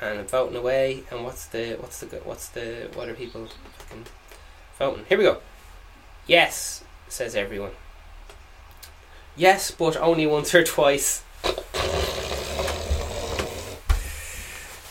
and 0.00 0.20
I'm 0.20 0.26
voting 0.26 0.56
away. 0.56 1.02
And 1.10 1.24
what's 1.24 1.46
the 1.46 1.76
what's 1.80 2.00
the 2.00 2.06
what's 2.18 2.48
the 2.48 2.88
what 2.94 3.08
are 3.08 3.14
people 3.14 3.46
fucking 3.78 4.06
voting? 4.78 5.04
Here 5.08 5.18
we 5.18 5.24
go. 5.24 5.38
Yes, 6.28 6.84
says 7.08 7.34
everyone. 7.34 7.70
Yes, 9.34 9.70
but 9.70 9.96
only 9.96 10.26
once 10.26 10.54
or 10.54 10.62
twice. 10.62 11.24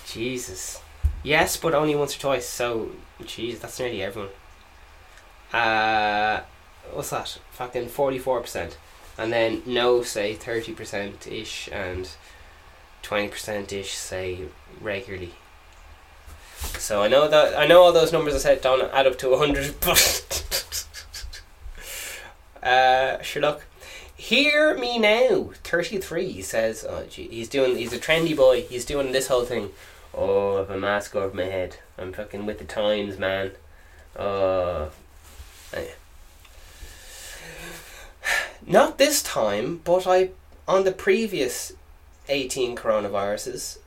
Jesus. 0.07 0.81
Yes, 1.21 1.55
but 1.55 1.75
only 1.75 1.95
once 1.95 2.15
or 2.15 2.19
twice. 2.19 2.47
So, 2.47 2.89
jeez, 3.21 3.59
that's 3.59 3.79
nearly 3.79 4.01
everyone. 4.01 4.31
Uh, 5.53 6.41
what's 6.91 7.11
that? 7.11 7.37
Fucking 7.51 7.89
forty-four 7.89 8.41
percent, 8.41 8.77
and 9.15 9.31
then 9.31 9.61
no 9.67 10.01
say 10.01 10.33
thirty 10.33 10.73
percent 10.73 11.27
ish, 11.27 11.69
and 11.71 12.09
twenty 13.03 13.27
percent 13.27 13.71
ish 13.71 13.93
say 13.93 14.45
regularly. 14.81 15.33
So 16.79 17.03
I 17.03 17.07
know 17.07 17.27
that 17.27 17.55
I 17.55 17.67
know 17.67 17.83
all 17.83 17.93
those 17.93 18.11
numbers 18.11 18.33
I 18.33 18.39
said 18.39 18.61
don't 18.61 18.91
add 18.91 19.05
up 19.05 19.19
to 19.19 19.37
hundred, 19.37 19.75
but 19.81 20.26
uh, 22.67 23.21
sure 23.21 23.41
look. 23.41 23.65
Hear 24.15 24.77
me 24.77 24.97
now, 24.97 25.51
thirty 25.63 25.99
three. 25.99 26.31
He 26.31 26.41
says, 26.41 26.85
"Oh, 26.87 27.05
gee, 27.09 27.27
he's 27.27 27.49
doing. 27.49 27.77
He's 27.77 27.93
a 27.93 27.99
trendy 27.99 28.35
boy. 28.35 28.63
He's 28.63 28.85
doing 28.85 29.11
this 29.11 29.27
whole 29.27 29.45
thing. 29.45 29.71
Oh, 30.13 30.55
I 30.55 30.59
have 30.59 30.69
a 30.71 30.77
mask 30.77 31.15
over 31.15 31.35
my 31.35 31.43
head. 31.43 31.77
I'm 31.97 32.13
fucking 32.13 32.45
with 32.45 32.59
the 32.59 32.65
times, 32.65 33.17
man. 33.17 33.51
Uh. 34.15 34.89
Not 38.65 38.97
this 38.97 39.23
time, 39.23 39.79
but 39.83 40.05
I 40.05 40.31
on 40.67 40.83
the 40.83 40.91
previous 40.91 41.71
eighteen 42.27 42.75
coronaviruses. 42.75 43.77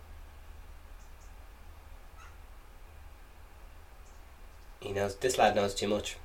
He 4.81 4.93
knows 4.93 5.17
this 5.17 5.37
lad 5.37 5.55
knows 5.55 5.75
too 5.75 5.89
much. 5.89 6.17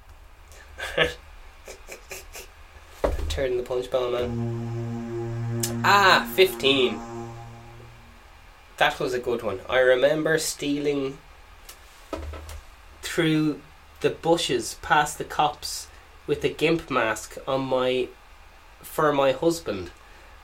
Turd 3.35 3.51
in 3.51 3.57
the 3.57 3.63
punch 3.63 3.91
bowl, 3.91 4.11
man. 4.11 5.61
Ah, 5.83 6.25
15. 6.35 6.97
That 8.77 8.97
was 8.97 9.13
a 9.13 9.19
good 9.19 9.43
one. 9.43 9.59
I 9.67 9.79
remember 9.79 10.37
stealing 10.37 11.17
through 13.01 13.59
the 13.99 14.09
bushes 14.09 14.75
past 14.81 15.17
the 15.17 15.25
cops 15.25 15.89
with 16.25 16.45
a 16.45 16.49
gimp 16.49 16.89
mask 16.89 17.37
on 17.45 17.65
my 17.65 18.07
for 18.81 19.11
my 19.11 19.33
husband 19.33 19.91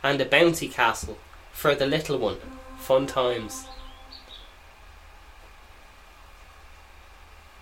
and 0.03 0.19
a 0.19 0.25
bouncy 0.25 0.69
castle 0.69 1.17
for 1.53 1.73
the 1.73 1.85
little 1.85 2.17
one. 2.17 2.39
Fun 2.77 3.07
times. 3.07 3.67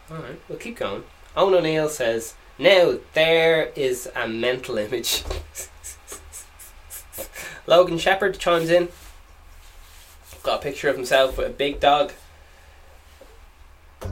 Alright, 0.10 0.42
we'll 0.50 0.58
keep 0.58 0.78
going. 0.78 1.04
Owen 1.38 1.54
O'Neill 1.54 1.88
says, 1.88 2.34
Now 2.60 2.95
there 3.13 3.72
is 3.78 4.12
a 4.17 4.28
mental 4.28 4.78
image. 4.78 5.24
Logan 7.65 7.98
Shepherd 7.98 8.38
chimes 8.38 8.69
in. 8.69 8.89
Got 10.43 10.60
a 10.60 10.63
picture 10.63 10.89
of 10.89 10.98
himself 10.98 11.38
with 11.38 11.48
a 11.48 11.52
big 11.52 11.80
dog. 11.80 12.12
Oh 14.02 14.10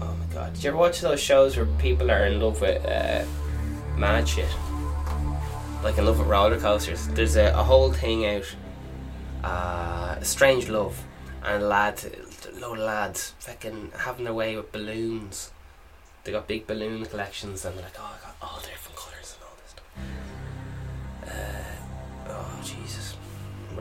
my 0.00 0.26
god. 0.32 0.54
Did 0.54 0.64
you 0.64 0.70
ever 0.70 0.78
watch 0.78 1.02
those 1.02 1.20
shows 1.20 1.58
where 1.58 1.66
people 1.66 2.10
are 2.10 2.24
in 2.24 2.40
love 2.40 2.62
with 2.62 2.82
uh, 2.86 3.26
mad 3.98 4.26
shit? 4.26 4.48
Like 5.84 5.98
in 5.98 6.06
love 6.06 6.20
with 6.20 6.28
roller 6.28 6.58
coasters. 6.58 7.06
There's 7.08 7.36
a, 7.36 7.48
a 7.48 7.62
whole 7.62 7.92
thing 7.92 8.24
out. 8.24 8.56
Uh, 9.44 10.22
strange 10.22 10.70
love. 10.70 11.04
And 11.44 11.64
lads, 11.68 12.06
a 12.06 12.58
load 12.58 12.78
of 12.78 12.84
lads, 12.84 13.34
fucking 13.40 13.92
having 13.98 14.24
their 14.24 14.32
way 14.32 14.56
with 14.56 14.72
balloons. 14.72 15.50
They 16.24 16.32
got 16.32 16.46
big 16.46 16.66
balloon 16.66 17.06
collections 17.06 17.64
and 17.64 17.76
they're 17.76 17.84
like, 17.84 17.96
oh, 17.98 18.18
I 18.18 18.20
got 18.24 18.36
all 18.40 18.60
different 18.60 18.96
colours 18.96 19.36
and 19.36 19.44
all 19.44 19.56
this 19.60 19.70
stuff. 19.70 19.86
Uh, 21.26 22.32
oh, 22.32 22.60
Jesus 22.64 23.16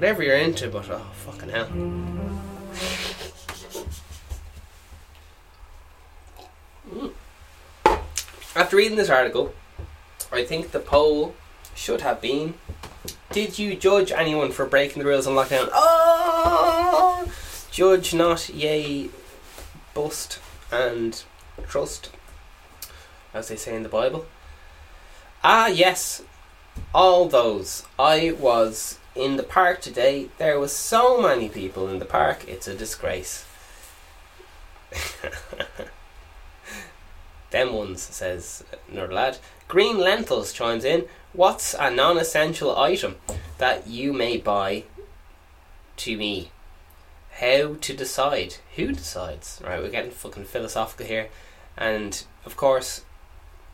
whatever 0.02 0.24
you're 0.24 0.36
into, 0.36 0.68
but 0.68 0.90
oh 0.90 1.06
fucking 1.14 1.50
hell. 1.50 1.68
Mm. 1.68 2.40
After 8.56 8.76
reading 8.76 8.98
this 8.98 9.12
article, 9.12 9.54
I 10.32 10.44
think 10.44 10.72
the 10.72 10.80
poll 10.80 11.36
should 11.76 12.02
have 12.02 12.20
been 12.20 12.56
Did 13.32 13.60
you 13.60 13.76
judge 13.76 14.12
anyone 14.12 14.52
for 14.52 14.66
breaking 14.66 15.04
the 15.04 15.08
rules 15.08 15.28
on 15.28 15.36
lockdown? 15.36 15.70
Oh! 15.72 17.32
Judge 17.70 18.12
not, 18.14 18.50
yea, 18.50 19.10
bust 19.94 20.40
and 20.72 21.24
trust, 21.68 22.10
as 23.34 23.48
they 23.48 23.56
say 23.56 23.76
in 23.76 23.84
the 23.84 23.90
Bible. 23.90 24.26
Ah, 25.44 25.68
yes, 25.68 26.22
all 26.94 27.28
those. 27.28 27.84
I 27.98 28.36
was 28.40 29.00
in 29.16 29.38
the 29.38 29.44
park 29.44 29.82
today. 29.82 30.30
There 30.38 30.60
was 30.60 30.72
so 30.72 31.22
many 31.22 31.50
people 31.50 31.88
in 31.88 32.00
the 32.00 32.06
park. 32.06 32.48
It's 32.48 32.68
a 32.68 32.76
disgrace. 32.76 33.46
Them 37.52 37.74
ones, 37.74 38.02
says 38.02 38.64
another 38.90 39.14
lad. 39.14 39.38
Green 39.68 39.98
lentils 39.98 40.54
chimes 40.54 40.86
in. 40.86 41.06
What's 41.34 41.74
a 41.74 41.90
non-essential 41.90 42.78
item 42.78 43.16
that 43.58 43.88
you 43.88 44.14
may 44.14 44.38
buy 44.38 44.84
to 45.98 46.18
me? 46.18 46.52
How 47.40 47.76
to 47.80 47.94
decide? 47.96 48.56
Who 48.76 48.92
decides? 48.92 49.62
Right, 49.64 49.82
we're 49.82 49.90
getting 49.90 50.12
fucking 50.12 50.46
philosophical 50.46 51.06
here, 51.06 51.30
and 51.78 52.24
of 52.46 52.56
course, 52.58 53.04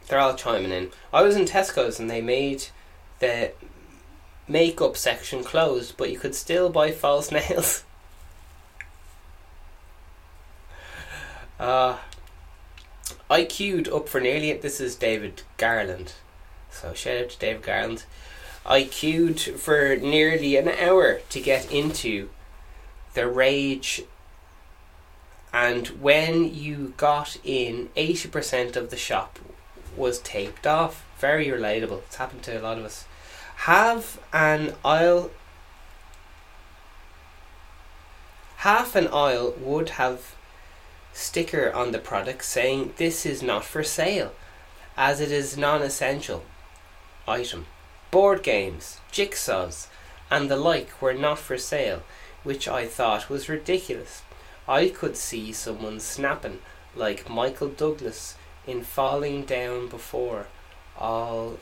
they're 0.07 0.19
all 0.19 0.35
chiming 0.35 0.71
in. 0.71 0.91
I 1.13 1.21
was 1.21 1.35
in 1.35 1.45
Tesco's 1.45 1.99
and 1.99 2.09
they 2.09 2.21
made 2.21 2.67
the 3.19 3.51
makeup 4.47 4.95
section 4.95 5.43
closed, 5.43 5.97
but 5.97 6.11
you 6.11 6.19
could 6.19 6.35
still 6.35 6.69
buy 6.69 6.91
false 6.91 7.31
nails. 7.31 7.83
Uh, 11.59 11.97
I 13.29 13.43
queued 13.43 13.87
up 13.87 14.07
for 14.07 14.21
nearly. 14.21 14.53
This 14.53 14.79
is 14.79 14.95
David 14.95 15.41
Garland. 15.57 16.13
So 16.69 16.93
shout 16.93 17.17
out 17.17 17.29
to 17.31 17.39
David 17.39 17.63
Garland. 17.63 18.05
I 18.65 18.83
queued 18.83 19.39
for 19.39 19.95
nearly 19.95 20.55
an 20.55 20.67
hour 20.67 21.21
to 21.29 21.41
get 21.41 21.71
into 21.71 22.29
the 23.13 23.27
rage 23.27 24.03
and 25.53 25.87
when 26.01 26.53
you 26.53 26.93
got 26.97 27.37
in 27.43 27.89
80% 27.95 28.75
of 28.75 28.89
the 28.89 28.97
shop 28.97 29.39
was 29.97 30.19
taped 30.19 30.67
off. 30.67 31.03
Very 31.19 31.47
relatable. 31.47 31.99
It's 32.03 32.15
happened 32.15 32.43
to 32.43 32.59
a 32.59 32.61
lot 32.61 32.77
of 32.77 32.85
us 32.85 33.05
have 33.61 34.19
an 34.31 34.73
aisle 34.85 35.31
half 38.57 38.95
an 38.95 39.07
aisle 39.07 39.53
would 39.59 39.89
have 39.89 40.35
sticker 41.11 41.73
on 41.73 41.91
the 41.91 41.97
product 41.97 42.45
saying 42.45 42.93
this 42.97 43.25
is 43.25 43.41
not 43.41 43.65
for 43.65 43.83
sale 43.83 44.31
as 44.95 45.19
it 45.19 45.31
is 45.31 45.57
non-essential 45.57 46.43
item 47.27 47.65
board 48.11 48.43
games 48.43 48.99
jigsaws 49.11 49.87
and 50.29 50.51
the 50.51 50.55
like 50.55 51.01
were 51.01 51.13
not 51.13 51.39
for 51.39 51.57
sale 51.57 52.03
which 52.43 52.67
i 52.67 52.85
thought 52.85 53.29
was 53.29 53.49
ridiculous 53.49 54.21
i 54.67 54.87
could 54.87 55.17
see 55.17 55.51
someone 55.51 55.99
snapping 55.99 56.59
like 56.95 57.27
michael 57.29 57.69
douglas 57.69 58.36
in 58.67 58.83
falling 58.83 59.43
down 59.45 59.87
before 59.87 60.47
all 60.99 61.57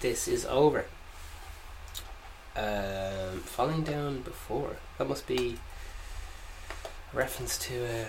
this 0.00 0.26
is 0.26 0.44
over 0.46 0.86
um, 2.56 3.40
falling 3.40 3.82
down 3.82 4.22
before. 4.22 4.76
That 4.98 5.08
must 5.08 5.26
be 5.26 5.56
a 7.12 7.16
reference 7.16 7.58
to 7.58 7.74
a, 7.74 8.06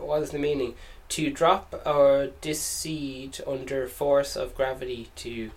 What 0.00 0.22
is 0.22 0.30
the 0.30 0.38
meaning? 0.38 0.74
To 1.10 1.30
drop 1.30 1.82
or 1.86 2.28
decede 2.40 3.40
under 3.46 3.88
force 3.88 4.36
of 4.36 4.54
gravity 4.54 5.08
to 5.16 5.50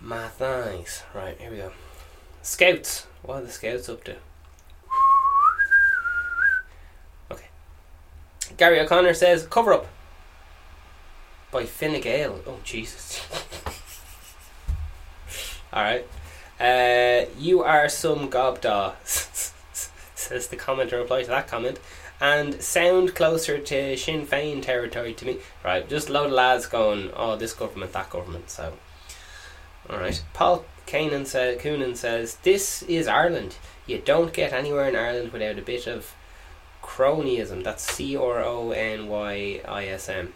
my 0.00 0.28
thighs. 0.28 1.02
Right, 1.14 1.38
here 1.40 1.50
we 1.50 1.56
go. 1.56 1.72
Scouts. 2.42 3.06
What 3.22 3.42
are 3.42 3.46
the 3.46 3.52
scouts 3.52 3.88
up 3.88 4.04
to? 4.04 4.16
Okay. 7.30 7.46
Gary 8.56 8.80
O'Connor 8.80 9.14
says, 9.14 9.46
cover 9.46 9.72
up 9.72 9.86
by 11.50 11.64
Fine 11.64 12.00
Gael. 12.00 12.40
Oh, 12.46 12.58
Jesus. 12.64 13.26
Alright. 15.72 16.06
Uh, 16.60 17.26
you 17.38 17.62
are 17.62 17.88
some 17.88 18.30
gobdaw, 18.30 18.94
says 20.14 20.48
the 20.48 20.56
comment 20.56 20.92
in 20.92 20.98
reply 20.98 21.22
to 21.22 21.28
that 21.28 21.48
comment. 21.48 21.78
And 22.22 22.62
sound 22.62 23.16
closer 23.16 23.58
to 23.58 23.96
Sinn 23.96 24.24
Féin 24.24 24.62
territory 24.62 25.12
to 25.12 25.26
me. 25.26 25.38
Right, 25.64 25.88
just 25.88 26.08
a 26.08 26.12
load 26.12 26.26
of 26.26 26.32
lads 26.32 26.66
going, 26.66 27.10
oh, 27.16 27.34
this 27.34 27.52
government, 27.52 27.92
that 27.94 28.10
government. 28.10 28.48
So, 28.48 28.74
alright. 29.90 30.22
Paul 30.32 30.64
Kanan 30.86 31.26
says, 31.26 31.60
Coonan 31.60 31.96
says, 31.96 32.36
This 32.44 32.84
is 32.84 33.08
Ireland. 33.08 33.56
You 33.86 33.98
don't 33.98 34.32
get 34.32 34.52
anywhere 34.52 34.88
in 34.88 34.94
Ireland 34.94 35.32
without 35.32 35.58
a 35.58 35.62
bit 35.62 35.88
of 35.88 36.14
cronyism. 36.80 37.64
That's 37.64 37.82
C 37.82 38.14
R 38.16 38.40
O 38.40 38.70
N 38.70 39.08
Y 39.08 39.60
I 39.66 39.86
S 39.86 40.08
M. 40.08 40.32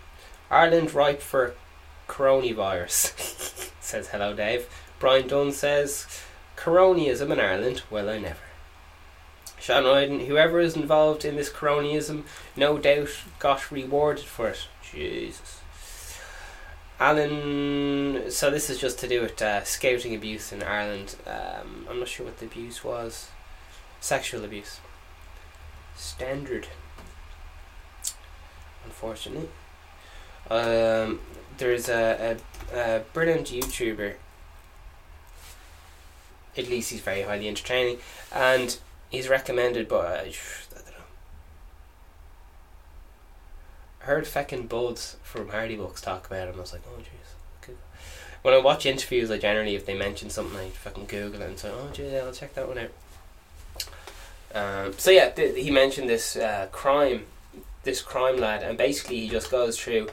Ireland 0.50 0.92
ripe 0.92 1.22
for 1.22 1.54
coronavirus. 2.08 3.70
says 3.80 4.08
hello, 4.08 4.34
Dave. 4.34 4.66
Brian 4.98 5.28
Dunn 5.28 5.52
says, 5.52 6.08
Cronyism 6.56 7.30
in 7.30 7.38
Ireland? 7.38 7.82
Well, 7.90 8.08
I 8.08 8.18
never. 8.18 8.45
Sean 9.66 10.20
whoever 10.20 10.60
is 10.60 10.76
involved 10.76 11.24
in 11.24 11.34
this 11.34 11.50
cronyism, 11.50 12.22
no 12.54 12.78
doubt 12.78 13.08
got 13.40 13.72
rewarded 13.72 14.24
for 14.24 14.50
it. 14.50 14.68
Jesus. 14.92 15.60
Alan, 17.00 18.30
so 18.30 18.48
this 18.48 18.70
is 18.70 18.78
just 18.78 19.00
to 19.00 19.08
do 19.08 19.22
with 19.22 19.42
uh, 19.42 19.64
scouting 19.64 20.14
abuse 20.14 20.52
in 20.52 20.62
Ireland. 20.62 21.16
Um, 21.26 21.84
I'm 21.90 21.98
not 21.98 22.06
sure 22.06 22.26
what 22.26 22.38
the 22.38 22.46
abuse 22.46 22.84
was. 22.84 23.30
Sexual 23.98 24.44
abuse. 24.44 24.78
Standard. 25.96 26.68
Unfortunately. 28.84 29.48
Um, 30.48 31.18
there's 31.58 31.88
a, 31.88 32.38
a, 32.72 32.78
a 32.78 33.00
brilliant 33.12 33.48
YouTuber. 33.48 34.14
At 36.56 36.68
least 36.68 36.92
he's 36.92 37.00
very 37.00 37.22
highly 37.22 37.48
entertaining. 37.48 37.98
And 38.32 38.78
he's 39.10 39.28
recommended 39.28 39.88
by. 39.88 40.18
I 40.18 40.22
don't 40.24 40.86
know. 40.86 41.04
Heard 44.00 44.24
feckin' 44.24 44.68
buds 44.68 45.16
from 45.22 45.48
Hardy 45.48 45.76
Bucks 45.76 46.00
talk 46.00 46.26
about 46.26 46.48
him. 46.48 46.54
I 46.56 46.60
was 46.60 46.72
like, 46.72 46.82
oh 46.88 46.98
jeez. 46.98 47.12
When 48.42 48.54
I 48.54 48.58
watch 48.58 48.86
interviews, 48.86 49.28
I 49.28 49.38
generally, 49.38 49.74
if 49.74 49.86
they 49.86 49.94
mention 49.98 50.30
something, 50.30 50.56
I 50.56 50.68
fucking 50.68 51.06
Google 51.06 51.42
it 51.42 51.48
and 51.48 51.58
say, 51.58 51.68
oh 51.68 51.90
jeez, 51.92 52.22
I'll 52.22 52.30
check 52.32 52.54
that 52.54 52.68
one 52.68 52.78
out. 52.78 52.90
Um, 54.54 54.92
so 54.98 55.10
yeah, 55.10 55.30
th- 55.30 55.56
he 55.56 55.70
mentioned 55.72 56.08
this 56.08 56.36
uh, 56.36 56.68
crime, 56.70 57.24
this 57.82 58.00
crime 58.00 58.36
lad, 58.36 58.62
and 58.62 58.78
basically 58.78 59.18
he 59.18 59.28
just 59.28 59.50
goes 59.50 59.76
through. 59.76 60.08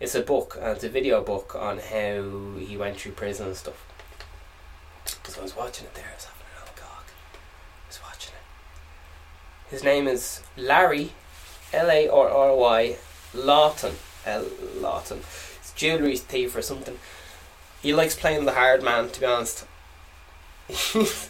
It's 0.00 0.14
a 0.14 0.22
book, 0.22 0.56
and 0.58 0.70
it's 0.70 0.84
a 0.84 0.88
video 0.88 1.22
book 1.22 1.54
on 1.54 1.78
how 1.78 2.58
he 2.58 2.76
went 2.76 2.96
through 2.96 3.12
prison 3.12 3.48
and 3.48 3.56
stuff. 3.56 3.86
So 5.24 5.40
I 5.40 5.42
was 5.42 5.54
watching 5.54 5.84
it 5.84 5.94
there. 5.94 6.06
I 6.10 6.14
was 6.14 6.24
having 6.24 6.40
an 6.40 6.62
old 6.62 6.76
cock. 6.76 7.06
I 7.84 7.88
was 7.88 8.00
watching 8.02 8.32
it. 8.32 9.63
His 9.74 9.82
name 9.82 10.06
is 10.06 10.40
Larry, 10.56 11.10
L 11.72 11.90
A 11.90 12.08
R 12.08 12.28
R 12.28 12.54
Y, 12.54 12.96
Lawton. 13.34 13.96
L 14.24 14.46
Lawton. 14.76 15.18
He's 15.18 15.72
a 15.72 15.76
jewellery 15.76 16.16
thief 16.16 16.54
or 16.54 16.62
something. 16.62 16.96
He 17.82 17.92
likes 17.92 18.14
playing 18.14 18.44
the 18.44 18.52
hard 18.52 18.84
man, 18.84 19.08
to 19.08 19.18
be 19.18 19.26
honest. 19.26 19.66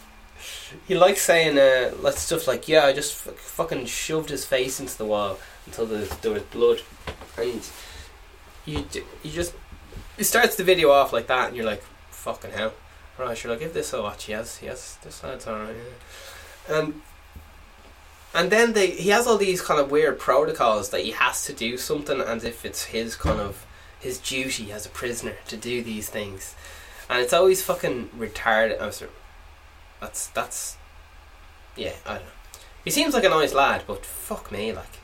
he 0.87 0.93
likes 0.93 1.23
saying 1.23 1.57
uh, 1.57 1.95
like 1.99 2.17
stuff 2.17 2.47
like, 2.47 2.67
"Yeah, 2.67 2.85
I 2.85 2.93
just 2.93 3.27
f- 3.27 3.33
fucking 3.33 3.87
shoved 3.87 4.29
his 4.29 4.45
face 4.45 4.79
into 4.79 4.95
the 4.95 5.05
wall 5.05 5.39
until 5.65 5.87
there, 5.87 6.05
there 6.21 6.33
was 6.33 6.43
blood," 6.43 6.81
and 7.39 7.67
you 8.63 8.85
you 9.23 9.31
just 9.31 9.55
it 10.19 10.25
starts 10.25 10.55
the 10.55 10.63
video 10.63 10.91
off 10.91 11.11
like 11.11 11.25
that, 11.25 11.47
and 11.47 11.57
you're 11.57 11.65
like, 11.65 11.81
"Fucking 12.11 12.51
hell!" 12.51 12.73
Right, 13.17 13.35
sure, 13.35 13.53
I'll 13.53 13.57
give 13.57 13.73
this 13.73 13.91
a 13.91 14.03
watch. 14.03 14.29
Yes, 14.29 14.59
yes, 14.61 14.99
this 15.01 15.15
sounds 15.15 15.47
alright. 15.47 15.75
Yeah. 15.75 16.77
And 16.77 17.01
and 18.35 18.51
then 18.51 18.73
they 18.73 18.91
he 18.91 19.09
has 19.09 19.25
all 19.25 19.37
these 19.37 19.61
kind 19.61 19.79
of 19.79 19.89
weird 19.89 20.19
protocols 20.19 20.89
that 20.89 21.01
he 21.01 21.11
has 21.11 21.45
to 21.45 21.53
do 21.53 21.77
something 21.77 22.19
as 22.21 22.43
if 22.43 22.65
it's 22.65 22.85
his 22.85 23.15
kind 23.15 23.39
of 23.39 23.65
his 23.99 24.19
duty 24.19 24.71
as 24.71 24.85
a 24.85 24.89
prisoner 24.89 25.35
to 25.47 25.57
do 25.57 25.81
these 25.81 26.09
things, 26.09 26.55
and 27.09 27.21
it's 27.21 27.33
always 27.33 27.63
fucking 27.63 28.09
retarded. 28.17 28.81
I'm 28.81 28.91
sorry. 28.91 29.11
That's 29.99 30.27
that's 30.27 30.77
yeah. 31.75 31.93
I 32.05 32.15
don't 32.15 32.23
know. 32.23 32.29
He 32.83 32.91
seems 32.91 33.13
like 33.15 33.23
a 33.23 33.29
nice 33.29 33.53
lad, 33.53 33.83
but 33.87 34.05
fuck 34.05 34.51
me, 34.51 34.71
like 34.71 34.99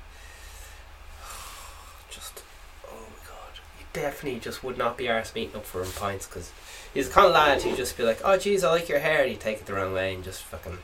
just 2.10 2.44
oh 2.88 3.06
my 3.10 3.26
god, 3.28 3.60
he 3.80 3.86
definitely 3.94 4.40
just 4.40 4.64
would 4.64 4.78
not 4.78 4.98
be 4.98 5.10
arse 5.10 5.34
meeting 5.34 5.56
up 5.56 5.66
for 5.66 5.82
him 5.84 5.92
pints 5.94 6.28
because 6.28 6.52
he's 6.94 7.08
the 7.08 7.14
kind 7.14 7.28
of 7.28 7.34
lad 7.34 7.62
who'd 7.62 7.78
just 7.78 7.98
be 7.98 8.04
like, 8.04 8.22
oh 8.24 8.38
jeez, 8.38 8.64
I 8.64 8.70
like 8.72 8.90
your 8.90 9.00
hair, 9.00 9.22
and 9.22 9.32
he'd 9.32 9.40
take 9.40 9.58
it 9.58 9.66
the 9.66 9.74
wrong 9.74 9.94
way 9.94 10.14
and 10.14 10.24
just 10.24 10.44
fucking. 10.44 10.78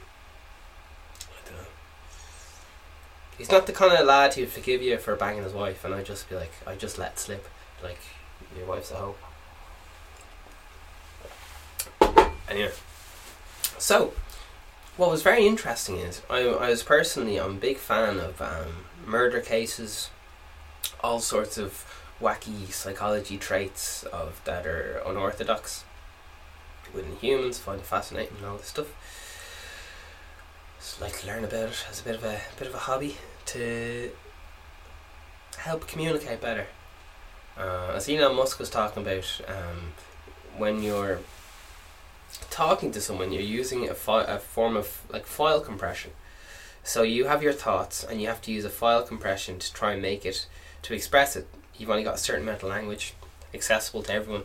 I 1.19 1.49
don't 1.49 1.57
know. 1.57 1.67
He's 3.37 3.51
not 3.51 3.67
the 3.67 3.73
kind 3.73 3.93
of 3.93 4.05
lad 4.05 4.33
who'd 4.33 4.49
forgive 4.49 4.81
you 4.81 4.97
for 4.97 5.15
banging 5.15 5.43
his 5.43 5.53
wife, 5.53 5.85
and 5.85 5.93
I'd 5.93 6.05
just 6.05 6.27
be 6.29 6.35
like, 6.35 6.51
I 6.65 6.75
just 6.75 6.97
let 6.97 7.19
slip, 7.19 7.47
like 7.83 7.99
your 8.57 8.65
wife's 8.65 8.91
a 8.91 8.95
hoe. 8.95 9.15
Anyway. 12.49 12.71
So, 13.77 14.13
what 14.95 15.11
was 15.11 15.21
very 15.21 15.45
interesting 15.45 15.97
is 15.97 16.23
I, 16.29 16.39
I 16.39 16.69
was 16.69 16.81
personally 16.81 17.39
I'm 17.39 17.51
a 17.51 17.59
big 17.59 17.77
fan 17.77 18.19
of 18.19 18.41
um, 18.41 18.85
murder 19.05 19.39
cases, 19.41 20.09
all 21.01 21.19
sorts 21.19 21.57
of 21.57 21.85
wacky 22.19 22.71
psychology 22.71 23.37
traits 23.37 24.03
of 24.05 24.41
that 24.45 24.65
are 24.65 25.01
unorthodox 25.05 25.83
within 26.93 27.15
humans. 27.17 27.59
Find 27.59 27.79
it 27.79 27.85
fascinating 27.85 28.37
and 28.37 28.47
all 28.47 28.57
this 28.57 28.67
stuff. 28.67 28.87
Like 30.99 31.19
to 31.19 31.27
learn 31.27 31.43
about 31.43 31.69
it 31.69 31.85
as 31.91 32.01
a 32.01 32.03
bit 32.03 32.15
of 32.15 32.23
a 32.23 32.39
bit 32.57 32.67
of 32.67 32.73
a 32.73 32.79
hobby 32.79 33.17
to 33.47 34.09
help 35.57 35.87
communicate 35.87 36.41
better. 36.41 36.67
Uh, 37.55 37.93
as 37.95 38.09
Elon 38.09 38.35
Musk 38.35 38.57
was 38.59 38.69
talking 38.69 39.03
about, 39.03 39.41
um, 39.47 39.93
when 40.57 40.81
you're 40.81 41.19
talking 42.49 42.91
to 42.91 43.01
someone, 43.01 43.31
you're 43.31 43.41
using 43.41 43.87
a, 43.89 43.93
fi- 43.93 44.23
a 44.23 44.39
form 44.39 44.75
of 44.75 45.01
like 45.11 45.25
file 45.25 45.61
compression. 45.61 46.11
So 46.83 47.03
you 47.03 47.25
have 47.25 47.43
your 47.43 47.53
thoughts, 47.53 48.03
and 48.03 48.21
you 48.21 48.27
have 48.27 48.41
to 48.43 48.51
use 48.51 48.65
a 48.65 48.69
file 48.69 49.03
compression 49.03 49.59
to 49.59 49.73
try 49.73 49.93
and 49.93 50.01
make 50.01 50.25
it 50.25 50.47
to 50.83 50.93
express 50.93 51.35
it. 51.35 51.47
You've 51.75 51.89
only 51.91 52.03
got 52.03 52.15
a 52.15 52.19
certain 52.19 52.43
amount 52.43 52.63
of 52.63 52.69
language 52.69 53.13
accessible 53.53 54.03
to 54.03 54.13
everyone. 54.13 54.43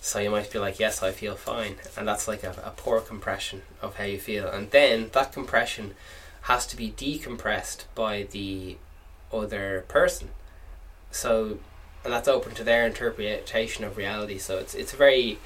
So 0.00 0.20
you 0.20 0.30
might 0.30 0.50
be 0.50 0.58
like, 0.58 0.78
"Yes, 0.78 1.02
I 1.02 1.12
feel 1.12 1.34
fine," 1.34 1.76
and 1.96 2.06
that's 2.06 2.28
like 2.28 2.44
a, 2.44 2.50
a 2.64 2.72
poor 2.76 3.00
compression 3.00 3.62
of 3.82 3.96
how 3.96 4.04
you 4.04 4.18
feel. 4.18 4.48
And 4.48 4.70
then 4.70 5.10
that 5.12 5.32
compression 5.32 5.94
has 6.42 6.66
to 6.68 6.76
be 6.76 6.90
decompressed 6.90 7.84
by 7.94 8.26
the 8.30 8.76
other 9.32 9.84
person. 9.88 10.30
So, 11.10 11.58
and 12.04 12.12
that's 12.12 12.28
open 12.28 12.54
to 12.54 12.64
their 12.64 12.86
interpretation 12.86 13.84
of 13.84 13.96
reality. 13.96 14.38
So 14.38 14.58
it's 14.58 14.74
it's 14.74 14.92
a 14.92 14.96
very 14.96 15.38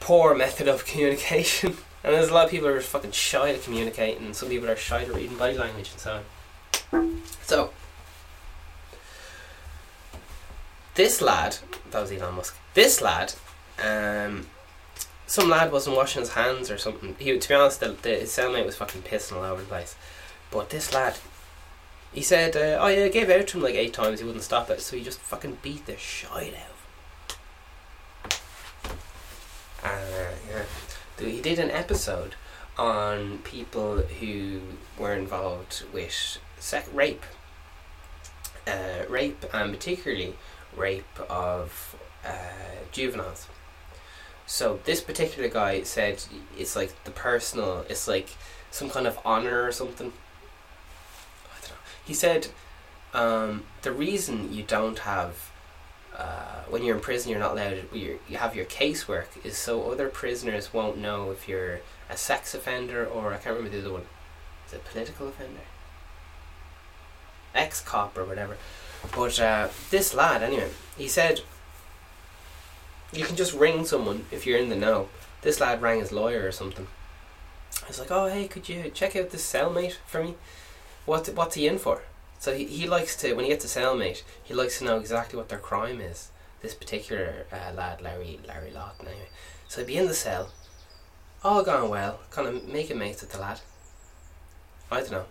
poor 0.00 0.34
method 0.34 0.68
of 0.68 0.84
communication. 0.92 1.76
And 2.04 2.14
there's 2.14 2.30
a 2.30 2.34
lot 2.34 2.46
of 2.46 2.50
people 2.50 2.68
who 2.68 2.74
are 2.74 2.80
fucking 2.80 3.12
shy 3.12 3.52
to 3.52 3.58
communicating, 3.58 4.26
and 4.26 4.34
some 4.36 4.48
people 4.48 4.68
are 4.68 4.76
shy 4.76 5.04
to 5.04 5.12
reading 5.12 5.36
body 5.36 5.56
language 5.56 5.90
and 5.92 6.00
so 6.00 6.20
on. 6.92 7.22
So, 7.42 7.70
this 10.94 11.20
lad, 11.20 11.58
that 11.90 12.00
was 12.00 12.12
Elon 12.12 12.34
Musk, 12.34 12.56
this 12.74 13.00
lad, 13.00 13.34
um, 13.82 14.46
some 15.26 15.48
lad 15.48 15.72
wasn't 15.72 15.96
washing 15.96 16.20
his 16.20 16.34
hands 16.34 16.70
or 16.70 16.78
something. 16.78 17.16
He, 17.18 17.38
to 17.38 17.48
be 17.48 17.54
honest, 17.54 17.80
the, 17.80 17.96
the, 18.02 18.10
his 18.10 18.30
cellmate 18.30 18.66
was 18.66 18.76
fucking 18.76 19.02
pissing 19.02 19.36
all 19.36 19.44
over 19.44 19.62
the 19.62 19.68
place. 19.68 19.94
But 20.50 20.70
this 20.70 20.92
lad, 20.92 21.18
he 22.12 22.20
said, 22.20 22.54
uh, 22.56 22.78
oh 22.80 22.88
yeah, 22.88 23.04
I 23.04 23.08
gave 23.08 23.30
out 23.30 23.46
to 23.48 23.56
him 23.56 23.62
like 23.62 23.74
eight 23.74 23.94
times, 23.94 24.20
he 24.20 24.26
wouldn't 24.26 24.44
stop 24.44 24.68
it, 24.68 24.80
so 24.80 24.96
he 24.96 25.02
just 25.02 25.20
fucking 25.20 25.58
beat 25.62 25.86
the 25.86 25.96
shit 25.96 26.30
out 26.30 26.72
uh, 29.84 29.88
yeah. 30.50 30.64
He 31.18 31.40
did 31.40 31.58
an 31.58 31.70
episode 31.70 32.34
on 32.78 33.38
people 33.38 33.98
who 33.98 34.60
were 34.98 35.14
involved 35.14 35.84
with 35.92 36.38
sec- 36.58 36.88
rape, 36.92 37.24
uh, 38.66 39.04
rape, 39.08 39.44
and 39.52 39.72
particularly 39.72 40.34
rape 40.76 41.18
of 41.28 41.96
uh, 42.26 42.84
juveniles. 42.90 43.48
So 44.46 44.80
this 44.84 45.00
particular 45.00 45.48
guy 45.48 45.82
said 45.82 46.22
it's 46.58 46.76
like 46.76 47.04
the 47.04 47.10
personal, 47.10 47.84
it's 47.88 48.06
like 48.08 48.30
some 48.70 48.90
kind 48.90 49.06
of 49.06 49.18
honor 49.24 49.62
or 49.62 49.72
something. 49.72 50.12
I 51.46 51.60
don't 51.60 51.70
know. 51.70 51.76
He 52.04 52.14
said 52.14 52.48
um, 53.14 53.64
the 53.82 53.92
reason 53.92 54.52
you 54.52 54.62
don't 54.62 55.00
have 55.00 55.50
uh, 56.16 56.62
when 56.68 56.82
you're 56.82 56.96
in 56.96 57.02
prison, 57.02 57.30
you're 57.30 57.40
not 57.40 57.52
allowed. 57.52 57.84
you 57.92 58.18
you 58.28 58.36
have 58.36 58.54
your 58.54 58.66
casework 58.66 59.44
is 59.44 59.56
so 59.56 59.90
other 59.90 60.08
prisoners 60.08 60.72
won't 60.72 60.98
know 60.98 61.30
if 61.30 61.48
you're 61.48 61.80
a 62.10 62.16
sex 62.16 62.54
offender 62.54 63.06
or 63.06 63.32
I 63.32 63.38
can't 63.38 63.56
remember 63.56 63.70
the 63.74 63.82
other 63.82 63.92
one. 63.92 64.06
Is 64.66 64.74
it 64.74 64.84
political 64.84 65.28
offender? 65.28 65.60
Ex 67.54 67.80
cop 67.80 68.16
or 68.16 68.24
whatever. 68.24 68.56
But 69.14 69.38
uh, 69.40 69.68
this 69.90 70.14
lad, 70.14 70.42
anyway, 70.42 70.70
he 70.96 71.08
said 71.08 71.40
you 73.12 73.24
can 73.24 73.36
just 73.36 73.52
ring 73.52 73.84
someone 73.84 74.24
if 74.30 74.46
you're 74.46 74.58
in 74.58 74.68
the 74.68 74.76
know. 74.76 75.08
This 75.42 75.60
lad 75.60 75.82
rang 75.82 76.00
his 76.00 76.12
lawyer 76.12 76.46
or 76.46 76.52
something, 76.52 76.86
I 77.82 77.88
was 77.88 77.98
like, 77.98 78.10
oh 78.10 78.28
hey, 78.28 78.46
could 78.48 78.68
you 78.68 78.90
check 78.90 79.16
out 79.16 79.30
this 79.30 79.50
cellmate 79.50 79.96
for 80.06 80.22
me? 80.22 80.34
What 81.04 81.28
what's 81.34 81.56
he 81.56 81.66
in 81.66 81.78
for? 81.78 82.02
So 82.38 82.54
he, 82.54 82.64
he 82.64 82.88
likes 82.88 83.16
to 83.16 83.34
when 83.34 83.44
he 83.44 83.50
gets 83.50 83.64
a 83.64 83.80
cellmate, 83.80 84.22
he 84.42 84.54
likes 84.54 84.78
to 84.78 84.84
know 84.84 84.98
exactly 84.98 85.36
what 85.36 85.48
their 85.48 85.58
crime 85.58 86.00
is. 86.00 86.30
This 86.60 86.74
particular 86.74 87.46
uh, 87.52 87.72
lad, 87.74 88.00
Larry 88.00 88.38
Larry 88.46 88.70
Lawton, 88.70 89.08
anyway. 89.08 89.28
So 89.68 89.80
he'd 89.80 89.88
be 89.88 89.96
in 89.96 90.06
the 90.06 90.14
cell, 90.14 90.50
all 91.42 91.62
gone 91.64 91.88
well, 91.88 92.20
kind 92.30 92.46
of 92.46 92.68
making 92.68 92.98
mates 92.98 93.20
with 93.20 93.32
the 93.32 93.40
lad. 93.40 93.60
I 94.90 95.00
don't 95.00 95.10
know 95.10 95.24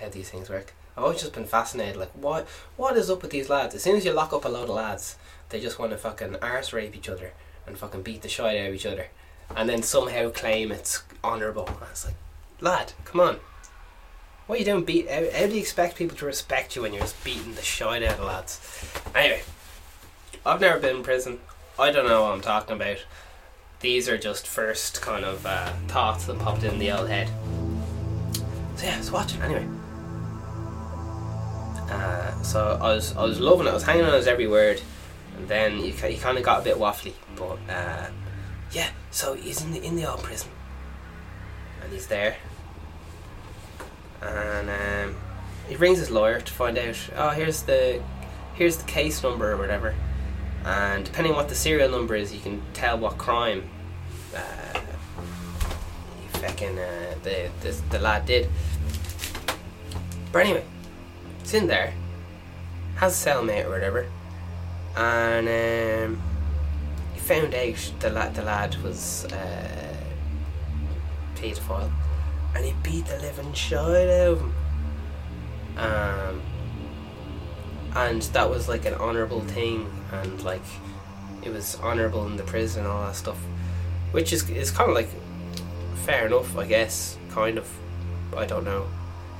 how 0.00 0.08
these 0.08 0.30
things 0.30 0.48
work. 0.48 0.72
I've 0.96 1.04
always 1.04 1.20
just 1.20 1.32
been 1.32 1.44
fascinated, 1.44 1.96
like 1.96 2.12
what 2.12 2.46
what 2.76 2.96
is 2.96 3.10
up 3.10 3.22
with 3.22 3.32
these 3.32 3.48
lads? 3.48 3.74
As 3.74 3.82
soon 3.82 3.96
as 3.96 4.04
you 4.04 4.12
lock 4.12 4.32
up 4.32 4.44
a 4.44 4.48
load 4.48 4.68
of 4.68 4.76
lads, 4.76 5.16
they 5.48 5.60
just 5.60 5.78
want 5.78 5.92
to 5.92 5.98
fucking 5.98 6.36
arse 6.36 6.72
rape 6.72 6.96
each 6.96 7.08
other 7.08 7.32
and 7.66 7.76
fucking 7.76 8.02
beat 8.02 8.22
the 8.22 8.28
shit 8.28 8.44
out 8.44 8.68
of 8.68 8.74
each 8.74 8.86
other, 8.86 9.08
and 9.56 9.68
then 9.68 9.82
somehow 9.82 10.30
claim 10.30 10.70
it's 10.70 11.02
honourable. 11.22 11.68
I 11.68 11.90
was 11.90 12.06
like, 12.06 12.14
lad, 12.60 12.92
come 13.04 13.20
on. 13.20 13.40
What 14.46 14.56
are 14.56 14.58
you 14.58 14.64
doing? 14.64 14.84
Beat? 14.84 15.10
How, 15.10 15.24
how 15.32 15.46
do 15.46 15.54
you 15.54 15.60
expect 15.60 15.96
people 15.96 16.16
to 16.18 16.26
respect 16.26 16.76
you 16.76 16.82
when 16.82 16.92
you're 16.92 17.02
just 17.02 17.24
beating 17.24 17.54
the 17.54 17.62
shit 17.62 18.02
out 18.02 18.18
of 18.18 18.24
lads? 18.24 18.60
Anyway, 19.14 19.42
I've 20.44 20.60
never 20.60 20.78
been 20.78 20.96
in 20.96 21.02
prison. 21.02 21.40
I 21.78 21.90
don't 21.90 22.06
know 22.06 22.22
what 22.22 22.32
I'm 22.32 22.40
talking 22.40 22.76
about. 22.76 23.04
These 23.80 24.08
are 24.08 24.16
just 24.16 24.46
first 24.46 25.02
kind 25.02 25.24
of 25.24 25.44
uh, 25.44 25.72
thoughts 25.88 26.26
that 26.26 26.38
popped 26.38 26.62
in 26.62 26.78
the 26.78 26.92
old 26.92 27.08
head. 27.08 27.30
So 28.76 28.86
yeah, 28.86 29.00
I 29.02 29.10
watching 29.10 29.42
anyway. 29.42 29.66
Uh, 31.90 32.42
so 32.42 32.78
I 32.80 32.94
was 32.94 33.16
I 33.16 33.24
was 33.24 33.40
loving 33.40 33.66
it. 33.66 33.70
I 33.70 33.74
was 33.74 33.82
hanging 33.82 34.04
on 34.04 34.14
his 34.14 34.26
every 34.26 34.46
word, 34.46 34.80
and 35.36 35.48
then 35.48 35.78
he, 35.78 35.90
he 35.90 36.16
kind 36.16 36.38
of 36.38 36.44
got 36.44 36.60
a 36.60 36.64
bit 36.64 36.76
waffly. 36.76 37.12
But 37.36 37.58
uh, 37.68 38.08
yeah, 38.72 38.90
so 39.10 39.34
he's 39.34 39.62
in 39.62 39.72
the 39.72 39.82
in 39.82 39.96
the 39.96 40.10
old 40.10 40.22
prison, 40.22 40.50
and 41.82 41.92
he's 41.92 42.06
there, 42.06 42.36
and 44.22 44.70
um, 44.70 45.16
he 45.68 45.76
rings 45.76 45.98
his 45.98 46.10
lawyer 46.10 46.40
to 46.40 46.52
find 46.52 46.78
out. 46.78 46.96
Oh, 47.16 47.30
here's 47.30 47.62
the 47.62 48.02
here's 48.54 48.76
the 48.78 48.84
case 48.84 49.22
number 49.22 49.52
or 49.52 49.56
whatever, 49.56 49.94
and 50.64 51.04
depending 51.04 51.32
on 51.32 51.36
what 51.36 51.48
the 51.48 51.54
serial 51.54 51.90
number 51.90 52.14
is, 52.14 52.32
you 52.34 52.40
can 52.40 52.62
tell 52.72 52.98
what 52.98 53.18
crime. 53.18 53.68
Uh, 54.34 54.80
fucking 56.32 56.78
uh, 56.78 57.14
the, 57.22 57.50
the 57.60 57.70
the 57.90 57.98
lad 57.98 58.26
did. 58.26 58.48
But 60.32 60.46
anyway, 60.46 60.64
it's 61.44 61.52
in 61.52 61.66
there, 61.66 61.92
has 62.96 63.26
a 63.26 63.30
cellmate 63.30 63.66
or 63.66 63.68
whatever, 63.68 64.06
and 64.96 65.46
um, 65.46 66.22
he 67.12 67.20
found 67.20 67.54
out 67.54 67.92
the 68.00 68.08
lad 68.08 68.34
the 68.34 68.42
lad 68.42 68.74
was 68.76 69.26
uh, 69.26 69.94
paedophile, 71.36 71.92
and 72.56 72.64
he 72.64 72.72
beat 72.82 73.04
the 73.04 73.18
living 73.18 73.52
shit 73.52 73.78
out 73.78 74.08
of 74.08 74.40
him. 74.40 74.54
Um, 75.76 76.40
and 77.94 78.22
that 78.22 78.48
was 78.48 78.66
like 78.66 78.86
an 78.86 78.94
honourable 78.94 79.42
thing, 79.42 79.86
and 80.12 80.42
like 80.44 80.64
it 81.42 81.52
was 81.52 81.78
honourable 81.82 82.26
in 82.26 82.36
the 82.36 82.42
prison 82.42 82.84
and 82.84 82.90
all 82.90 83.04
that 83.04 83.16
stuff, 83.16 83.38
which 84.12 84.32
is 84.32 84.48
is 84.48 84.70
kind 84.70 84.88
of 84.88 84.96
like 84.96 85.10
fair 86.06 86.26
enough, 86.26 86.56
I 86.56 86.64
guess. 86.64 87.18
Kind 87.28 87.58
of. 87.58 87.70
I 88.34 88.46
don't 88.46 88.64
know. 88.64 88.86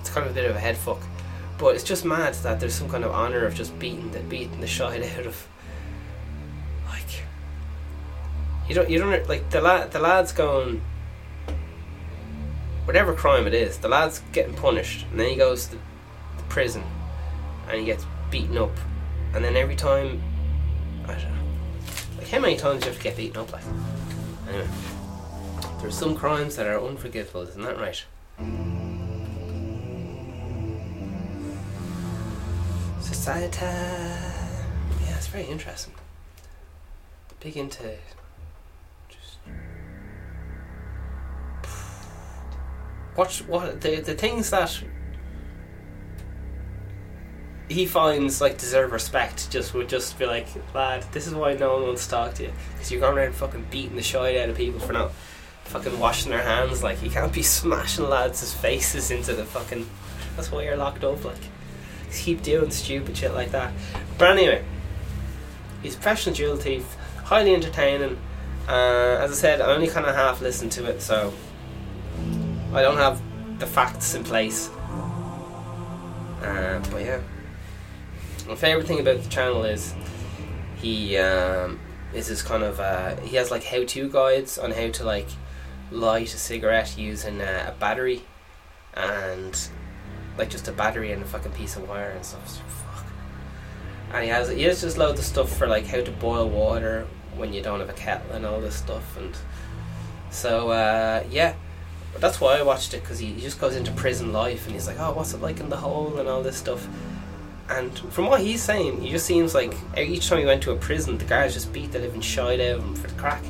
It's 0.00 0.10
kind 0.10 0.26
of 0.26 0.32
a 0.32 0.34
bit 0.34 0.50
of 0.50 0.54
a 0.54 0.60
head 0.60 0.76
fuck. 0.76 1.00
But 1.64 1.76
it's 1.76 1.82
just 1.82 2.04
mad 2.04 2.34
that 2.34 2.60
there's 2.60 2.74
some 2.74 2.90
kind 2.90 3.04
of 3.04 3.12
honour 3.12 3.46
of 3.46 3.54
just 3.54 3.78
beating 3.78 4.10
the 4.10 4.20
beating 4.20 4.60
the 4.60 4.66
shit 4.66 4.86
out 4.86 5.24
of 5.24 5.48
like 6.86 7.22
you 8.68 8.74
don't 8.74 8.90
you 8.90 8.98
don't 8.98 9.26
like 9.30 9.48
the 9.48 9.62
lad 9.62 9.90
the 9.90 9.98
lad's 9.98 10.30
going 10.30 10.82
whatever 12.84 13.14
crime 13.14 13.46
it 13.46 13.54
is, 13.54 13.78
the 13.78 13.88
lad's 13.88 14.20
getting 14.32 14.52
punished 14.52 15.06
and 15.10 15.18
then 15.18 15.30
he 15.30 15.36
goes 15.36 15.68
to 15.68 15.76
the 16.36 16.42
prison 16.50 16.84
and 17.70 17.78
he 17.78 17.86
gets 17.86 18.04
beaten 18.30 18.58
up 18.58 18.76
and 19.32 19.42
then 19.42 19.56
every 19.56 19.74
time 19.74 20.22
I 21.04 21.14
don't 21.14 21.34
know 21.34 21.44
like 22.18 22.28
how 22.28 22.40
many 22.40 22.58
times 22.58 22.82
do 22.82 22.88
you 22.88 22.92
have 22.92 23.02
to 23.02 23.04
get 23.08 23.16
beaten 23.16 23.38
up 23.38 23.50
like 23.50 23.64
anyway 24.50 24.68
there's 25.80 25.96
some 25.96 26.14
crimes 26.14 26.56
that 26.56 26.66
are 26.66 26.78
unforgivable, 26.78 27.40
isn't 27.40 27.62
that 27.62 27.78
right? 27.78 28.04
Yeah, 35.00 35.16
it's 35.16 35.28
very 35.28 35.44
interesting. 35.44 35.94
Big 37.40 37.56
into 37.56 37.96
just 39.08 39.38
watch 43.16 43.40
what 43.46 43.80
the 43.80 44.00
the 44.00 44.14
things 44.14 44.50
that 44.50 44.82
he 47.70 47.86
finds 47.86 48.42
like 48.42 48.58
deserve 48.58 48.92
respect. 48.92 49.50
Just 49.50 49.72
would 49.72 49.88
just 49.88 50.18
be 50.18 50.26
like, 50.26 50.46
lad, 50.74 51.02
this 51.12 51.26
is 51.26 51.34
why 51.34 51.54
no 51.54 51.74
one 51.74 51.82
wants 51.84 52.04
to 52.04 52.10
talk 52.10 52.34
to 52.34 52.42
you 52.42 52.52
because 52.74 52.90
you're 52.90 53.00
going 53.00 53.16
around 53.16 53.34
fucking 53.34 53.68
beating 53.70 53.96
the 53.96 54.02
shit 54.02 54.36
out 54.36 54.50
of 54.50 54.56
people 54.56 54.80
for 54.80 54.92
not 54.92 55.12
fucking 55.64 55.98
washing 55.98 56.30
their 56.30 56.42
hands. 56.42 56.82
Like 56.82 57.02
you 57.02 57.08
can't 57.08 57.32
be 57.32 57.42
smashing 57.56 58.06
lads' 58.06 58.52
faces 58.52 59.10
into 59.10 59.32
the 59.32 59.46
fucking. 59.46 59.88
That's 60.36 60.52
why 60.52 60.64
you're 60.64 60.76
locked 60.76 61.04
up. 61.04 61.24
Like 61.24 61.40
keep 62.14 62.42
doing 62.42 62.70
stupid 62.70 63.16
shit 63.16 63.34
like 63.34 63.50
that. 63.52 63.72
But 64.18 64.30
anyway, 64.30 64.64
he's 65.82 65.94
a 65.94 65.96
professional 65.96 66.34
jewel 66.34 66.56
thief, 66.56 66.96
highly 67.24 67.54
entertaining. 67.54 68.18
Uh, 68.68 69.18
as 69.20 69.30
I 69.30 69.34
said, 69.34 69.60
I 69.60 69.74
only 69.74 69.88
kind 69.88 70.06
of 70.06 70.14
half 70.14 70.40
listened 70.40 70.72
to 70.72 70.86
it, 70.86 71.02
so 71.02 71.32
I 72.72 72.82
don't 72.82 72.96
have 72.96 73.20
the 73.58 73.66
facts 73.66 74.14
in 74.14 74.24
place. 74.24 74.70
Uh, 76.42 76.82
but 76.90 77.02
yeah, 77.02 77.20
my 78.46 78.54
favorite 78.54 78.86
thing 78.86 79.00
about 79.00 79.22
the 79.22 79.28
channel 79.28 79.64
is 79.64 79.94
he 80.76 81.16
um, 81.18 81.80
is 82.12 82.28
this 82.28 82.42
kind 82.42 82.62
of 82.62 82.80
uh, 82.80 83.16
he 83.16 83.36
has 83.36 83.50
like 83.50 83.64
how-to 83.64 84.08
guides 84.08 84.58
on 84.58 84.70
how 84.70 84.90
to 84.90 85.04
like 85.04 85.28
light 85.90 86.34
a 86.34 86.38
cigarette 86.38 86.96
using 86.98 87.40
a, 87.40 87.68
a 87.68 87.74
battery 87.78 88.22
and 88.94 89.68
like 90.38 90.50
just 90.50 90.68
a 90.68 90.72
battery 90.72 91.12
and 91.12 91.22
a 91.22 91.26
fucking 91.26 91.52
piece 91.52 91.76
of 91.76 91.88
wire 91.88 92.10
and 92.10 92.24
stuff. 92.24 92.48
So 92.48 92.60
fuck. 92.62 93.06
And 94.12 94.24
he 94.24 94.30
has 94.30 94.48
he 94.48 94.62
has 94.64 94.80
just 94.80 94.98
loads 94.98 95.18
of 95.18 95.24
stuff 95.24 95.54
for 95.56 95.66
like 95.66 95.86
how 95.86 96.00
to 96.02 96.10
boil 96.10 96.48
water 96.48 97.06
when 97.36 97.52
you 97.52 97.62
don't 97.62 97.80
have 97.80 97.88
a 97.88 97.94
kettle 97.94 98.32
and 98.32 98.46
all 98.46 98.60
this 98.60 98.76
stuff 98.76 99.16
and 99.16 99.36
so 100.30 100.70
uh, 100.70 101.24
yeah. 101.30 101.54
That's 102.18 102.40
why 102.40 102.58
I 102.58 102.62
watched 102.62 102.94
it 102.94 103.00
because 103.00 103.18
he, 103.18 103.32
he 103.32 103.40
just 103.40 103.60
goes 103.60 103.74
into 103.74 103.90
prison 103.90 104.32
life 104.32 104.66
and 104.66 104.74
he's 104.74 104.86
like, 104.86 105.00
oh, 105.00 105.12
what's 105.14 105.34
it 105.34 105.40
like 105.40 105.58
in 105.58 105.68
the 105.68 105.76
hole 105.76 106.18
and 106.18 106.28
all 106.28 106.44
this 106.44 106.56
stuff. 106.56 106.86
And 107.68 107.98
from 107.98 108.26
what 108.26 108.40
he's 108.40 108.62
saying, 108.62 109.00
he 109.00 109.10
just 109.10 109.26
seems 109.26 109.54
like 109.54 109.74
each 109.96 110.28
time 110.28 110.38
he 110.38 110.44
went 110.44 110.62
to 110.64 110.70
a 110.70 110.76
prison, 110.76 111.18
the 111.18 111.24
guards 111.24 111.54
just 111.54 111.72
beat 111.72 111.90
the 111.90 111.98
living 111.98 112.20
shit 112.20 112.60
out 112.60 112.60
of 112.60 112.84
him 112.84 112.94
for 112.94 113.08
the 113.08 113.14
crack. 113.14 113.42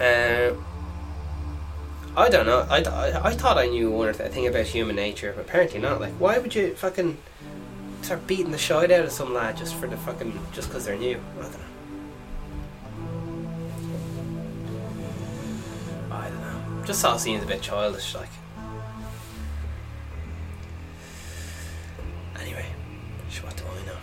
Uh, 0.00 0.54
I 2.18 2.28
don't 2.28 2.46
know. 2.46 2.66
I, 2.68 2.82
I, 2.82 3.28
I 3.28 3.32
thought 3.32 3.58
I 3.58 3.66
knew 3.66 3.92
one 3.92 4.08
or 4.08 4.12
thing 4.12 4.48
about 4.48 4.66
human 4.66 4.96
nature, 4.96 5.32
but 5.36 5.42
apparently 5.42 5.78
not. 5.78 6.00
Like, 6.00 6.14
why 6.14 6.38
would 6.38 6.52
you 6.52 6.74
fucking 6.74 7.16
start 8.02 8.26
beating 8.26 8.50
the 8.50 8.58
shit 8.58 8.90
out 8.90 9.04
of 9.04 9.12
some 9.12 9.32
lad 9.32 9.56
just 9.56 9.76
for 9.76 9.86
the 9.86 9.96
fucking 9.98 10.36
just 10.52 10.68
because 10.68 10.84
they're 10.84 10.96
new? 10.96 11.20
I 11.38 11.42
don't 11.42 11.52
know. 11.52 11.58
I 16.10 16.28
don't 16.28 16.40
know. 16.40 16.84
Just 16.84 17.04
all 17.04 17.20
seems 17.20 17.44
a 17.44 17.46
bit 17.46 17.62
childish, 17.62 18.12
like. 18.16 18.28
Anyway, 22.40 22.66
what 23.42 23.56
do 23.56 23.62
I 23.62 23.86
know? 23.86 23.96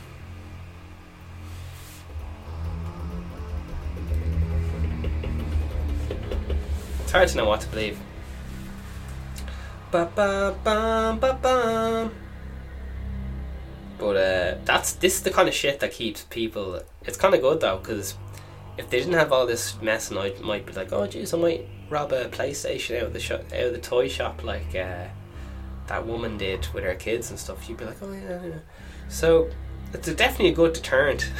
It's 7.01 7.11
hard 7.11 7.27
to 7.27 7.35
know 7.37 7.45
what 7.45 7.59
to 7.59 7.67
believe. 7.67 7.99
Ba 9.95 10.11
ba 10.13 10.53
ba 10.61 11.17
ba 11.21 11.39
ba. 11.41 12.11
But 13.97 14.17
uh, 14.17 14.57
that's 14.65 14.91
this 14.91 15.15
is 15.15 15.23
the 15.23 15.31
kind 15.31 15.47
of 15.47 15.53
shit 15.53 15.79
that 15.79 15.93
keeps 15.93 16.23
people. 16.23 16.81
It's 17.05 17.15
kind 17.15 17.33
of 17.33 17.39
good 17.39 17.61
though, 17.61 17.77
because 17.77 18.15
if 18.77 18.89
they 18.89 18.99
didn't 18.99 19.13
have 19.13 19.31
all 19.31 19.45
this 19.45 19.81
mess, 19.81 20.11
and 20.11 20.19
I 20.19 20.33
might 20.43 20.65
be 20.65 20.73
like, 20.73 20.91
oh 20.91 21.07
jeez, 21.07 21.33
I 21.33 21.37
might 21.41 21.65
rob 21.89 22.11
a 22.11 22.25
PlayStation 22.25 22.97
out 22.97 23.03
of 23.03 23.13
the 23.13 23.21
shop, 23.21 23.45
out 23.53 23.67
of 23.67 23.71
the 23.71 23.79
toy 23.79 24.09
shop, 24.09 24.43
like 24.43 24.75
uh, 24.75 25.05
that 25.87 26.05
woman 26.05 26.37
did 26.37 26.67
with 26.73 26.83
her 26.83 26.95
kids 26.95 27.29
and 27.29 27.39
stuff. 27.39 27.69
You'd 27.69 27.77
be 27.77 27.85
like, 27.85 28.03
oh 28.03 28.11
yeah, 28.11 28.43
yeah. 28.43 28.59
So 29.07 29.49
it's 29.93 30.09
a, 30.09 30.13
definitely 30.13 30.49
a 30.49 30.55
good 30.55 30.73
deterrent. 30.73 31.31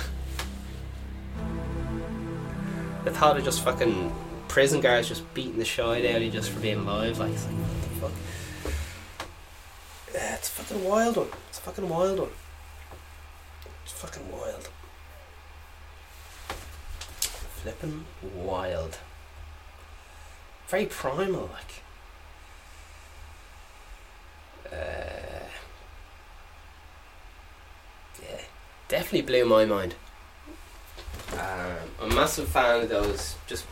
the 3.04 3.12
thought 3.12 3.36
of 3.36 3.44
just 3.44 3.66
fucking 3.66 4.16
prison 4.48 4.80
guards 4.80 5.10
just 5.10 5.34
beating 5.34 5.60
the 5.60 5.66
shit 5.66 5.84
out 5.84 5.98
of 5.98 6.22
you 6.22 6.32
just 6.32 6.52
for 6.52 6.62
being 6.62 6.78
alive, 6.78 7.20
like, 7.20 7.34
like. 7.34 7.75
Yeah, 10.16 10.36
it's 10.36 10.48
a 10.48 10.52
fucking 10.52 10.86
wild 10.86 11.18
one. 11.18 11.28
It's 11.50 11.60
a 11.60 11.62
fucking 11.62 11.90
wild 11.90 12.20
one. 12.20 12.30
It's 13.84 13.92
fucking 13.92 14.32
wild. 14.32 14.70
Flipping 17.62 18.06
wild. 18.34 18.98
very 20.70 20.86
primal, 20.86 21.50
like. 21.52 21.84
Uh, 24.72 25.48
yeah, 28.24 28.42
definitely 28.88 29.22
blew 29.22 29.46
my 29.46 29.66
mind. 29.66 29.96
Um, 31.34 31.90
I'm 32.02 32.12
a 32.12 32.16
massive 32.16 32.48
fan 32.48 32.84
of 32.84 32.90
those. 32.90 33.36
Just 33.48 33.66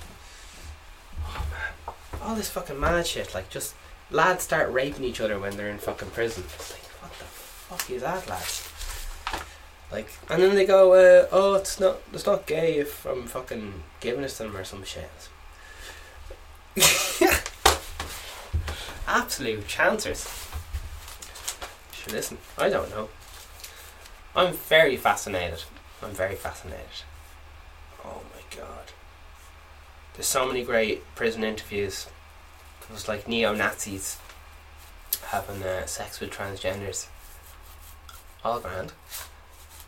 oh 1.26 1.46
man, 1.52 1.96
all 2.22 2.36
this 2.36 2.50
fucking 2.50 2.80
mad 2.80 3.08
shit. 3.08 3.34
Like 3.34 3.50
just 3.50 3.76
lads 4.14 4.44
start 4.44 4.72
raping 4.72 5.04
each 5.04 5.20
other 5.20 5.40
when 5.40 5.58
they're 5.58 5.70
in 5.70 5.80
fucking 5.80 6.12
prison. 6.12 6.44
It's 6.54 6.72
like 6.72 6.84
what 7.02 7.12
the 7.20 7.26
fuck 7.26 7.90
is 7.90 8.02
that, 8.04 8.30
lads? 8.30 8.70
Like, 9.92 10.10
and 10.30 10.42
then 10.42 10.56
they 10.56 10.66
go, 10.66 10.94
uh, 10.94 11.28
"Oh, 11.32 11.56
it's 11.56 11.80
not, 11.80 11.98
it's 12.14 12.26
not 12.26 12.48
gay 12.48 12.78
if 12.78 13.06
I'm 13.06 13.28
fucking 13.28 13.84
giving 14.00 14.24
it 14.24 14.30
to 14.30 14.44
them 14.44 14.56
or 14.56 14.64
some 14.64 14.84
shit." 14.84 15.10
Absolute 19.08 19.68
chancers. 19.68 20.28
Sure, 21.92 22.14
listen, 22.14 22.38
I 22.58 22.70
don't 22.70 22.90
know. 22.90 23.10
I'm 24.36 24.54
very 24.54 24.98
fascinated. 24.98 25.64
I'm 26.02 26.12
very 26.12 26.36
fascinated. 26.36 27.04
Oh 28.04 28.22
my 28.34 28.58
god. 28.58 28.92
There's 30.16 30.28
so 30.28 30.48
many 30.48 30.64
great 30.64 31.04
prison 31.16 31.44
interviews. 31.44 32.08
It 32.90 32.94
was 32.94 33.08
like 33.08 33.28
neo 33.28 33.54
Nazis 33.54 34.18
having 35.28 35.64
uh, 35.64 35.86
sex 35.86 36.20
with 36.20 36.32
transgenders. 36.32 37.08
All 38.44 38.60
grand. 38.60 38.94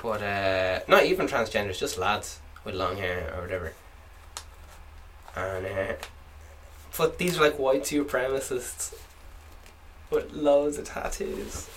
But 0.01 0.21
uh, 0.21 0.79
not 0.87 1.03
even 1.05 1.27
transgenders, 1.27 1.77
just 1.77 1.97
lads 1.97 2.39
with 2.63 2.75
long 2.75 2.97
hair 2.97 3.33
or 3.35 3.41
whatever. 3.41 3.73
And 5.35 5.65
uh, 5.65 5.93
but 6.97 7.17
these 7.17 7.37
are 7.37 7.41
like 7.41 7.59
white 7.59 7.83
supremacists 7.83 8.93
with 10.09 10.31
loads 10.33 10.77
of 10.77 10.85
tattoos. 10.85 11.69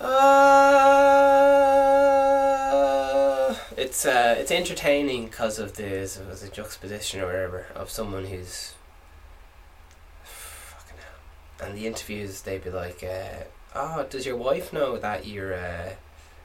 Uh, 0.00 1.19
it's 3.90 4.06
uh, 4.06 4.36
it's 4.38 4.52
entertaining 4.52 5.24
because 5.24 5.58
of 5.58 5.74
the 5.74 6.08
the 6.40 6.48
juxtaposition 6.52 7.20
or 7.20 7.26
whatever 7.26 7.66
of 7.74 7.90
someone 7.90 8.24
who's 8.24 8.74
fucking 10.22 10.96
hell. 10.96 11.66
And 11.68 11.76
the 11.76 11.88
interviews, 11.88 12.42
they'd 12.42 12.62
be 12.62 12.70
like, 12.70 13.02
uh, 13.02 13.46
"Oh, 13.74 14.06
does 14.08 14.24
your 14.24 14.36
wife 14.36 14.72
know 14.72 14.96
that 14.96 15.26
you're 15.26 15.54
uh, 15.54 15.94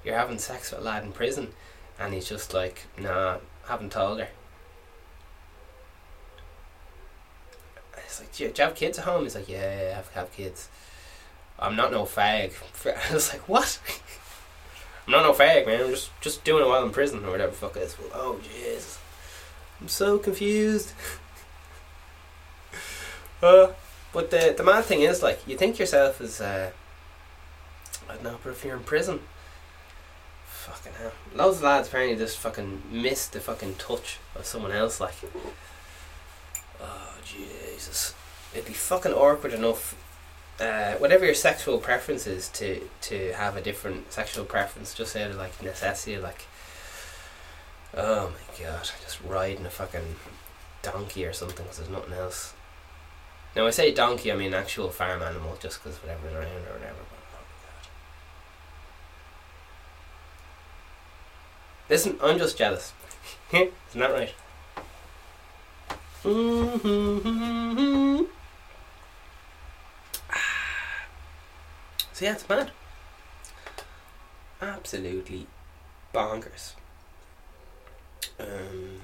you're 0.04 0.18
having 0.18 0.40
sex 0.40 0.72
with 0.72 0.82
a 0.82 0.84
lad 0.84 1.04
in 1.04 1.12
prison?" 1.12 1.50
And 2.00 2.16
he's 2.16 2.28
just 2.28 2.52
like, 2.52 2.88
"Nah, 3.00 3.38
haven't 3.68 3.92
told 3.92 4.22
her." 4.22 4.30
It's 7.98 8.22
like, 8.22 8.34
do 8.34 8.44
you, 8.46 8.50
do 8.50 8.62
you 8.62 8.68
have 8.68 8.76
kids 8.76 8.98
at 8.98 9.06
home? 9.06 9.24
He's 9.24 9.36
like, 9.36 9.50
yeah, 9.50 9.82
yeah, 9.82 9.88
I 9.90 9.96
have, 9.96 10.10
have 10.14 10.34
kids. 10.34 10.70
I'm 11.60 11.76
not 11.76 11.92
no 11.92 12.04
fag. 12.06 12.54
I 13.10 13.14
was 13.14 13.34
like, 13.34 13.48
what? 13.50 13.80
I'm 15.06 15.12
not 15.12 15.24
no 15.24 15.34
fag, 15.34 15.68
man. 15.68 15.84
I'm 15.84 15.92
just 15.92 16.10
just 16.22 16.44
doing 16.44 16.64
it 16.64 16.68
while 16.68 16.80
I'm 16.80 16.88
in 16.88 16.92
prison 16.92 17.24
or 17.24 17.32
whatever 17.32 17.52
fuck 17.52 17.78
it 17.78 17.84
is. 17.84 17.98
Well, 18.00 18.10
oh, 18.14 18.40
jeez. 18.44 18.98
I'm 19.80 19.88
so 19.88 20.18
confused. 20.18 20.94
uh, 23.44 23.68
but 24.12 24.32
the 24.32 24.54
the 24.58 24.64
mad 24.64 24.86
thing 24.86 25.02
is, 25.02 25.22
like, 25.22 25.48
you 25.48 25.58
think 25.58 25.78
yourself 25.78 26.22
as, 26.22 26.42
uh, 26.42 26.72
I 28.10 28.14
don't 28.14 28.24
know, 28.24 28.38
but 28.44 28.52
if 28.52 28.66
you're 28.66 28.78
in 28.78 28.84
prison, 28.84 29.20
fucking 30.46 30.94
hell. 30.94 31.12
Loads 31.36 31.58
of 31.58 31.64
lads 31.64 31.88
apparently 31.88 32.18
just 32.18 32.38
fucking 32.40 32.82
miss 32.92 33.28
the 33.28 33.40
fucking 33.40 33.76
touch 33.76 34.18
of 34.36 34.46
someone 34.46 34.72
else, 34.72 35.00
like. 35.00 35.16
Oh, 36.82 37.14
Jesus. 37.24 38.16
It'd 38.54 38.66
be 38.66 38.74
fucking 38.74 39.14
awkward 39.14 39.54
enough 39.54 39.96
uh, 40.60 40.94
whatever 40.94 41.26
your 41.26 41.34
sexual 41.34 41.78
preference 41.80 42.28
is 42.28 42.48
to 42.50 42.82
to 43.02 43.34
have 43.34 43.58
a 43.58 43.62
different 43.62 44.12
sexual 44.12 44.46
preference 44.46 44.94
just 44.94 45.16
out 45.16 45.32
of 45.32 45.38
like 45.38 45.62
necessity 45.62 46.18
like 46.18 46.46
oh 47.94 48.32
my 48.32 48.64
god 48.64 48.90
just 49.04 49.20
riding 49.24 49.66
a 49.66 49.70
fucking 49.70 50.16
donkey 50.82 51.26
or 51.26 51.34
something 51.34 51.64
because 51.64 51.80
there's 51.80 51.90
nothing 51.90 52.14
else. 52.14 52.54
Now 53.56 53.66
I 53.68 53.72
say 53.72 53.94
donkey 53.94 54.32
I 54.32 54.36
mean 54.36 54.54
actual 54.54 54.90
farm 54.90 55.22
animal 55.22 55.58
just 55.60 55.84
because 55.84 55.98
whatever's 56.02 56.34
around 56.34 56.46
or 56.46 56.74
whatever 56.74 57.00
but 57.10 57.20
oh 57.34 57.44
listen 61.90 62.18
I'm 62.24 62.38
just 62.38 62.58
jealous. 62.58 62.94
Isn't 63.52 63.74
that 63.96 64.12
right 64.12 64.34
So 72.16 72.24
yeah, 72.24 72.32
it's 72.32 72.48
mad. 72.48 72.72
Absolutely 74.62 75.48
bonkers. 76.14 76.72
Um, 78.40 79.02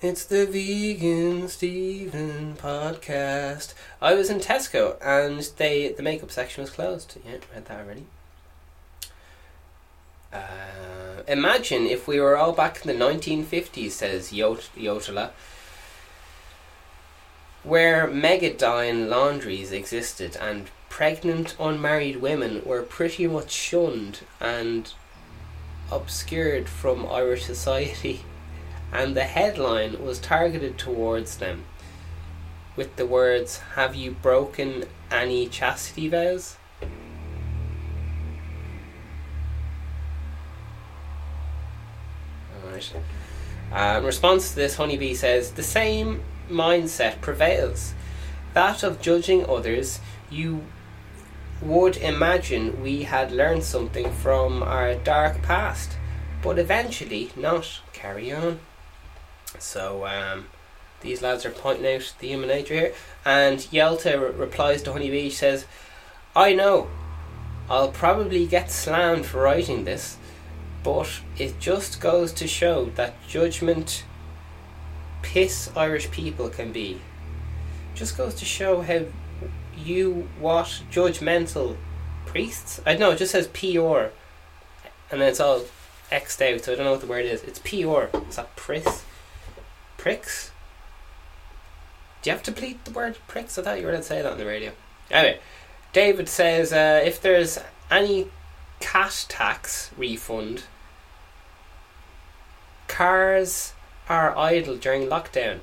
it's 0.00 0.24
the 0.24 0.46
Vegan 0.46 1.48
Steven 1.48 2.54
podcast. 2.54 3.74
I 4.00 4.14
was 4.14 4.30
in 4.30 4.38
Tesco 4.38 4.96
and 5.04 5.40
they 5.56 5.88
the 5.88 6.04
makeup 6.04 6.30
section 6.30 6.62
was 6.62 6.70
closed. 6.70 7.16
Yeah, 7.26 7.38
read 7.52 7.64
that 7.64 7.80
already. 7.80 8.06
Uh, 10.32 11.24
imagine 11.26 11.88
if 11.88 12.06
we 12.06 12.20
were 12.20 12.36
all 12.36 12.52
back 12.52 12.86
in 12.86 12.96
the 12.96 13.04
1950s, 13.04 13.90
says 13.90 14.32
Yot- 14.32 14.70
Yotala 14.78 15.30
where 17.64 18.06
Magdalene 18.06 19.08
laundries 19.08 19.72
existed 19.72 20.36
and 20.36 20.70
pregnant 20.88 21.56
unmarried 21.58 22.16
women 22.16 22.62
were 22.64 22.82
pretty 22.82 23.26
much 23.26 23.50
shunned 23.50 24.20
and 24.40 24.92
obscured 25.90 26.68
from 26.68 27.06
Irish 27.10 27.44
society, 27.44 28.20
and 28.92 29.16
the 29.16 29.24
headline 29.24 30.04
was 30.04 30.18
targeted 30.18 30.78
towards 30.78 31.38
them 31.38 31.64
with 32.76 32.96
the 32.96 33.06
words, 33.06 33.58
Have 33.76 33.94
you 33.94 34.12
broken 34.12 34.84
any 35.10 35.48
chastity 35.48 36.08
vows? 36.08 36.56
Alright. 42.64 42.92
Uh, 43.72 43.98
in 43.98 44.04
response 44.04 44.50
to 44.50 44.56
this, 44.56 44.76
Honeybee 44.76 45.14
says, 45.14 45.52
The 45.52 45.62
same 45.62 46.22
mindset 46.48 47.20
prevails. 47.20 47.94
That 48.52 48.82
of 48.82 49.00
judging 49.00 49.46
others, 49.46 50.00
you 50.30 50.64
would 51.60 51.96
imagine 51.96 52.82
we 52.82 53.04
had 53.04 53.32
learned 53.32 53.64
something 53.64 54.12
from 54.12 54.62
our 54.62 54.94
dark 54.94 55.42
past, 55.42 55.96
but 56.42 56.58
eventually 56.58 57.30
not. 57.36 57.80
Carry 57.92 58.32
on. 58.32 58.60
So, 59.58 60.06
um, 60.06 60.46
these 61.00 61.22
lads 61.22 61.44
are 61.46 61.50
pointing 61.50 61.86
out 61.86 62.14
the 62.18 62.28
human 62.28 62.48
nature 62.48 62.74
here. 62.74 62.94
And 63.24 63.58
Yelta 63.58 64.20
re- 64.20 64.30
replies 64.30 64.82
to 64.82 64.92
Honeybee, 64.92 65.30
says, 65.30 65.66
I 66.36 66.54
know, 66.54 66.88
I'll 67.70 67.90
probably 67.92 68.46
get 68.46 68.70
slammed 68.70 69.26
for 69.26 69.42
writing 69.42 69.84
this, 69.84 70.18
but 70.82 71.20
it 71.38 71.58
just 71.60 72.00
goes 72.00 72.32
to 72.34 72.46
show 72.46 72.86
that 72.96 73.14
judgment 73.28 74.04
piss 75.24 75.70
Irish 75.74 76.10
people 76.10 76.50
can 76.50 76.70
be. 76.70 77.00
Just 77.94 78.16
goes 78.16 78.34
to 78.36 78.44
show 78.44 78.82
how 78.82 79.00
you 79.76 80.28
what 80.38 80.82
judgmental 80.92 81.76
priests. 82.26 82.80
I 82.84 82.96
know 82.96 83.10
it 83.10 83.18
just 83.18 83.32
says 83.32 83.48
PR, 83.48 84.12
and 85.10 85.20
then 85.20 85.22
it's 85.22 85.40
all 85.40 85.64
xed 86.12 86.54
out. 86.54 86.64
So 86.64 86.72
I 86.72 86.76
don't 86.76 86.84
know 86.84 86.92
what 86.92 87.00
the 87.00 87.06
word 87.06 87.24
is. 87.24 87.42
It's 87.42 87.58
PR. 87.58 88.16
Is 88.28 88.36
that 88.36 88.54
priss? 88.54 89.04
Pricks. 89.96 90.52
Do 92.20 92.30
you 92.30 92.36
have 92.36 92.42
to 92.44 92.52
plead 92.52 92.84
the 92.84 92.90
word 92.90 93.16
pricks? 93.26 93.58
I 93.58 93.62
thought 93.62 93.78
you 93.78 93.86
were 93.86 93.92
going 93.92 94.02
to 94.02 94.08
say 94.08 94.20
that 94.20 94.30
on 94.30 94.38
the 94.38 94.46
radio. 94.46 94.72
Anyway, 95.10 95.40
David 95.92 96.28
says 96.28 96.72
uh, 96.72 97.00
if 97.02 97.20
there's 97.20 97.58
any 97.90 98.28
cash 98.80 99.24
tax 99.24 99.90
refund, 99.96 100.64
cars 102.88 103.72
are 104.08 104.36
idle 104.36 104.76
during 104.76 105.08
lockdown. 105.08 105.60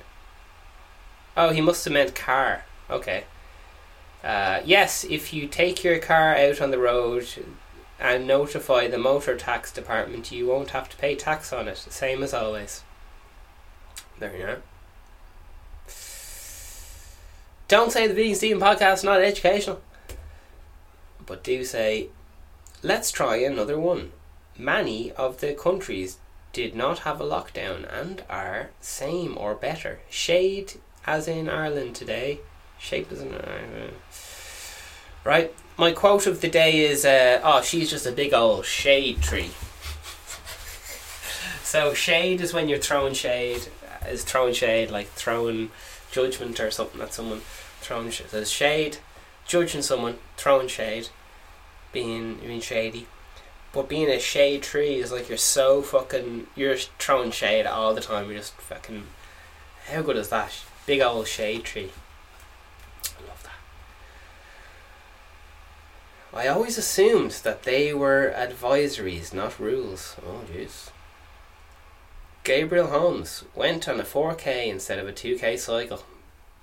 Oh, 1.38 1.50
he 1.50 1.62
must 1.62 1.86
have 1.86 1.94
meant 1.94 2.16
car. 2.16 2.66
Okay. 2.90 3.26
Uh, 4.24 4.62
yes, 4.66 5.04
if 5.04 5.34
you 5.34 5.48
take 5.48 5.84
your 5.84 6.00
car 6.00 6.36
out 6.36 6.62
on 6.62 6.72
the 6.72 6.78
road 6.78 7.28
and 8.00 8.28
notify 8.28 8.88
the 8.88 8.98
motor 8.98 9.38
tax 9.38 9.72
department, 9.72 10.32
you 10.32 10.48
won't 10.48 10.72
have 10.72 10.90
to 10.90 10.98
pay 10.98 11.16
tax 11.16 11.54
on 11.54 11.68
it. 11.68 11.78
Same 11.78 12.22
as 12.24 12.34
always. 12.34 12.84
There 14.20 14.36
you 14.36 14.46
are. 14.46 14.62
Don't 17.68 17.92
say 17.92 18.06
the 18.06 18.14
Vegan 18.14 18.36
Steven 18.36 18.62
podcast 18.62 18.96
is 18.96 19.04
not 19.04 19.22
educational. 19.22 19.82
But 21.26 21.44
do 21.44 21.64
say, 21.64 22.10
let's 22.84 23.12
try 23.12 23.38
another 23.38 23.80
one. 23.80 24.12
Many 24.58 25.12
of 25.14 25.40
the 25.40 25.54
countries 25.54 26.18
did 26.54 26.76
not 26.76 27.00
have 27.00 27.22
a 27.22 27.26
lockdown 27.26 27.88
and 27.92 28.24
are 28.30 28.70
same 28.82 29.38
or 29.38 29.56
better. 29.56 30.00
Shade, 30.10 30.74
as 31.06 31.28
in 31.28 31.50
Ireland 31.50 31.96
today. 31.96 32.40
Shape 32.78 33.12
as 33.12 33.22
in 33.22 33.34
Ireland. 33.34 33.94
Right. 35.24 35.54
My 35.78 35.92
quote 35.92 36.28
of 36.28 36.42
the 36.42 36.50
day 36.50 36.86
is, 36.86 37.06
uh, 37.06 37.40
"Oh, 37.44 37.62
she's 37.62 37.90
just 37.90 38.06
a 38.06 38.12
big 38.12 38.34
old 38.34 38.66
shade 38.66 39.22
tree." 39.22 39.52
so 41.64 41.94
shade 41.94 42.42
is 42.42 42.54
when 42.54 42.70
you're 42.70 42.80
throwing 42.80 43.14
shade. 43.14 43.68
Is 44.08 44.24
throwing 44.24 44.54
shade 44.54 44.90
like 44.90 45.08
throwing 45.10 45.72
judgment 46.12 46.60
or 46.60 46.72
something 46.72 47.02
at 47.02 47.14
someone. 47.14 47.42
Throwing 47.82 48.12
sh- 48.12 48.24
shade, 48.46 48.98
judging 49.48 49.82
someone, 49.82 50.20
throwing 50.38 50.68
shade, 50.68 51.10
being 51.92 52.36
being 52.36 52.62
shady. 52.62 53.08
But 53.74 53.88
being 53.88 54.10
a 54.10 54.20
shade 54.20 54.64
tree 54.64 54.96
is 54.96 55.12
like 55.12 55.30
you're 55.30 55.38
so 55.38 55.82
fucking 55.82 56.48
you're 56.56 56.76
throwing 56.76 57.32
shade 57.32 57.66
all 57.66 57.94
the 57.94 58.02
time. 58.02 58.26
You're 58.26 58.40
just 58.40 58.54
fucking. 58.56 59.08
How 59.88 60.02
good 60.02 60.18
is 60.18 60.30
that? 60.30 60.54
Big 60.86 61.02
old 61.02 61.28
shade 61.28 61.64
tree. 61.64 61.92
I 63.06 63.28
love 63.28 63.44
that. 63.44 63.60
I 66.38 66.48
always 66.48 66.78
assumed 66.78 67.32
that 67.44 67.64
they 67.64 67.94
were 67.94 68.34
advisories, 68.36 69.34
not 69.34 69.60
rules. 69.60 70.18
Oh 70.26 70.42
jeez. 70.52 70.90
Gabriel 72.44 72.88
Holmes 72.88 73.46
went 73.54 73.88
on 73.88 74.00
a 74.00 74.04
4K 74.04 74.68
instead 74.68 74.98
of 74.98 75.08
a 75.08 75.14
2K 75.14 75.60
cycle. 75.60 76.04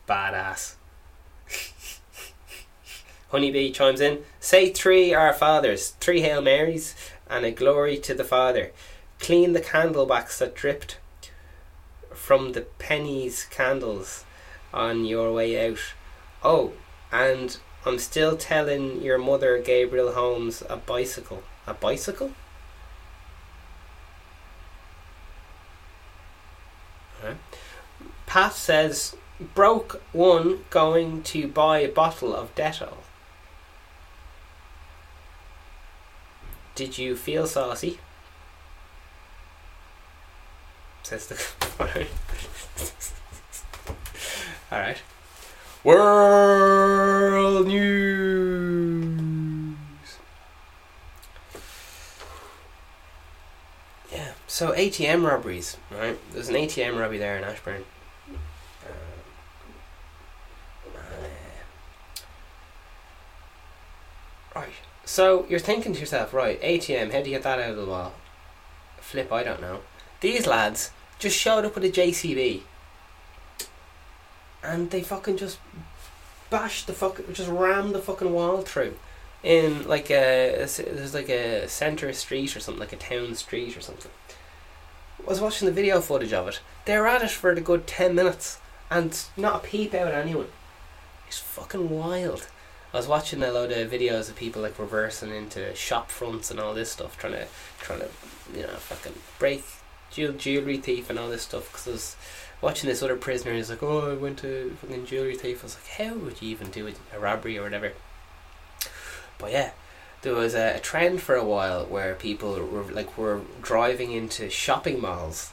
Badass. 0.08 0.74
Honeybee 3.30 3.72
chimes 3.72 4.00
in. 4.00 4.24
Say 4.40 4.70
three 4.70 5.12
Our 5.12 5.32
Fathers, 5.32 5.90
three 6.00 6.22
Hail 6.22 6.40
Marys, 6.40 6.94
and 7.28 7.44
a 7.44 7.50
glory 7.50 7.98
to 7.98 8.14
the 8.14 8.24
Father. 8.24 8.72
Clean 9.20 9.52
the 9.52 9.60
candle 9.60 10.06
wax 10.06 10.38
that 10.38 10.54
dripped 10.54 10.98
from 12.14 12.52
the 12.52 12.62
pennies 12.78 13.46
candles 13.50 14.24
on 14.72 15.04
your 15.04 15.32
way 15.32 15.68
out. 15.68 15.94
Oh, 16.42 16.72
and 17.12 17.56
I'm 17.84 17.98
still 17.98 18.36
telling 18.36 19.02
your 19.02 19.18
mother, 19.18 19.58
Gabriel 19.58 20.12
Holmes, 20.12 20.62
a 20.68 20.76
bicycle. 20.76 21.42
A 21.66 21.74
bicycle? 21.74 22.32
Pat 28.26 28.52
says, 28.52 29.16
broke 29.54 30.02
one 30.12 30.64
going 30.70 31.22
to 31.24 31.48
buy 31.48 31.78
a 31.80 31.88
bottle 31.88 32.34
of 32.34 32.54
Dettol. 32.54 32.98
Did 36.78 36.96
you 36.96 37.16
feel 37.16 37.48
saucy? 37.48 37.98
Says 41.02 41.26
the. 41.26 41.34
Alright. 44.72 44.98
World 45.82 47.66
News! 47.66 49.18
Yeah, 54.12 54.34
so 54.46 54.70
ATM 54.70 55.26
robberies, 55.28 55.78
right? 55.90 56.16
There's 56.32 56.48
an 56.48 56.54
ATM 56.54 56.96
robbery 56.96 57.18
there 57.18 57.36
in 57.36 57.42
Ashbourne. 57.42 57.84
Uh, 58.86 58.92
Right. 64.54 64.68
So 65.08 65.46
you're 65.48 65.58
thinking 65.58 65.94
to 65.94 66.00
yourself, 66.00 66.34
right, 66.34 66.60
ATM, 66.60 67.14
how 67.14 67.22
do 67.22 67.30
you 67.30 67.36
get 67.36 67.42
that 67.44 67.58
out 67.58 67.70
of 67.70 67.76
the 67.78 67.86
wall? 67.86 68.12
Flip, 68.98 69.32
I 69.32 69.42
don't 69.42 69.62
know. 69.62 69.80
These 70.20 70.46
lads 70.46 70.90
just 71.18 71.34
showed 71.34 71.64
up 71.64 71.74
with 71.74 71.84
a 71.84 71.88
JCB 71.88 72.60
and 74.62 74.90
they 74.90 75.02
fucking 75.02 75.38
just 75.38 75.60
bashed 76.50 76.86
the 76.86 76.92
fucking, 76.92 77.32
just 77.32 77.48
rammed 77.48 77.94
the 77.94 78.00
fucking 78.00 78.34
wall 78.34 78.60
through 78.60 78.96
in 79.42 79.88
like 79.88 80.10
a, 80.10 80.66
there's 80.66 81.14
like 81.14 81.30
a 81.30 81.66
centre 81.70 82.12
street 82.12 82.54
or 82.54 82.60
something, 82.60 82.78
like 82.78 82.92
a 82.92 82.96
town 82.96 83.34
street 83.34 83.78
or 83.78 83.80
something. 83.80 84.10
I 85.24 85.26
was 85.26 85.40
watching 85.40 85.64
the 85.64 85.72
video 85.72 86.02
footage 86.02 86.34
of 86.34 86.48
it. 86.48 86.60
They 86.84 86.98
were 86.98 87.06
at 87.06 87.22
it 87.22 87.30
for 87.30 87.50
a 87.50 87.60
good 87.62 87.86
10 87.86 88.14
minutes 88.14 88.58
and 88.90 89.18
not 89.38 89.64
a 89.64 89.66
peep 89.66 89.94
out 89.94 90.08
at 90.08 90.14
anyone. 90.14 90.48
It's 91.26 91.38
fucking 91.38 91.88
wild. 91.88 92.46
I 92.92 92.96
was 92.96 93.06
watching 93.06 93.42
a 93.42 93.52
load 93.52 93.70
of 93.70 93.90
videos 93.90 94.30
of 94.30 94.36
people 94.36 94.62
like 94.62 94.78
reversing 94.78 95.34
into 95.34 95.74
shop 95.74 96.10
fronts 96.10 96.50
and 96.50 96.58
all 96.58 96.72
this 96.72 96.90
stuff, 96.90 97.18
trying 97.18 97.34
to, 97.34 97.46
trying 97.80 98.00
to, 98.00 98.08
you 98.54 98.62
know, 98.62 98.68
fucking 98.68 99.14
break 99.38 99.64
jewel 100.10 100.32
jewelry 100.32 100.78
thief 100.78 101.10
and 101.10 101.18
all 101.18 101.28
this 101.28 101.42
stuff. 101.42 101.70
Because 101.70 101.86
I 101.86 101.90
was 101.90 102.16
watching 102.62 102.88
this 102.88 103.02
other 103.02 103.16
prisoner, 103.16 103.52
he's 103.52 103.68
like, 103.68 103.82
"Oh, 103.82 104.10
I 104.10 104.14
went 104.14 104.38
to 104.38 104.74
fucking 104.80 105.04
jewelry 105.04 105.36
thief." 105.36 105.62
I 105.62 105.64
was 105.64 105.76
like, 105.76 106.08
"How 106.08 106.14
would 106.14 106.40
you 106.40 106.48
even 106.48 106.70
do 106.70 106.86
it? 106.86 106.96
A 107.14 107.20
robbery 107.20 107.58
or 107.58 107.62
whatever?" 107.64 107.92
But 109.36 109.52
yeah, 109.52 109.72
there 110.22 110.34
was 110.34 110.54
a, 110.54 110.76
a 110.76 110.80
trend 110.80 111.20
for 111.20 111.36
a 111.36 111.44
while 111.44 111.84
where 111.84 112.14
people 112.14 112.54
were 112.54 112.84
like 112.84 113.18
were 113.18 113.42
driving 113.60 114.12
into 114.12 114.48
shopping 114.48 115.00
malls, 115.00 115.52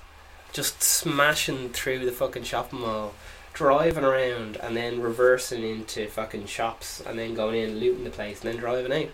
just 0.54 0.82
smashing 0.82 1.70
through 1.70 2.06
the 2.06 2.14
fucking 2.14 2.44
shopping 2.44 2.80
mall 2.80 3.14
driving 3.56 4.04
around 4.04 4.58
and 4.58 4.76
then 4.78 5.02
reversing 5.02 5.64
into 5.64 6.08
fucking 6.08 6.46
shops 6.46 7.02
and 7.08 7.18
then 7.18 7.34
going 7.34 7.56
in 7.56 7.80
looting 7.80 8.04
the 8.04 8.10
place 8.10 8.44
and 8.44 8.52
then 8.54 8.60
driving 8.60 8.92
out. 8.92 9.10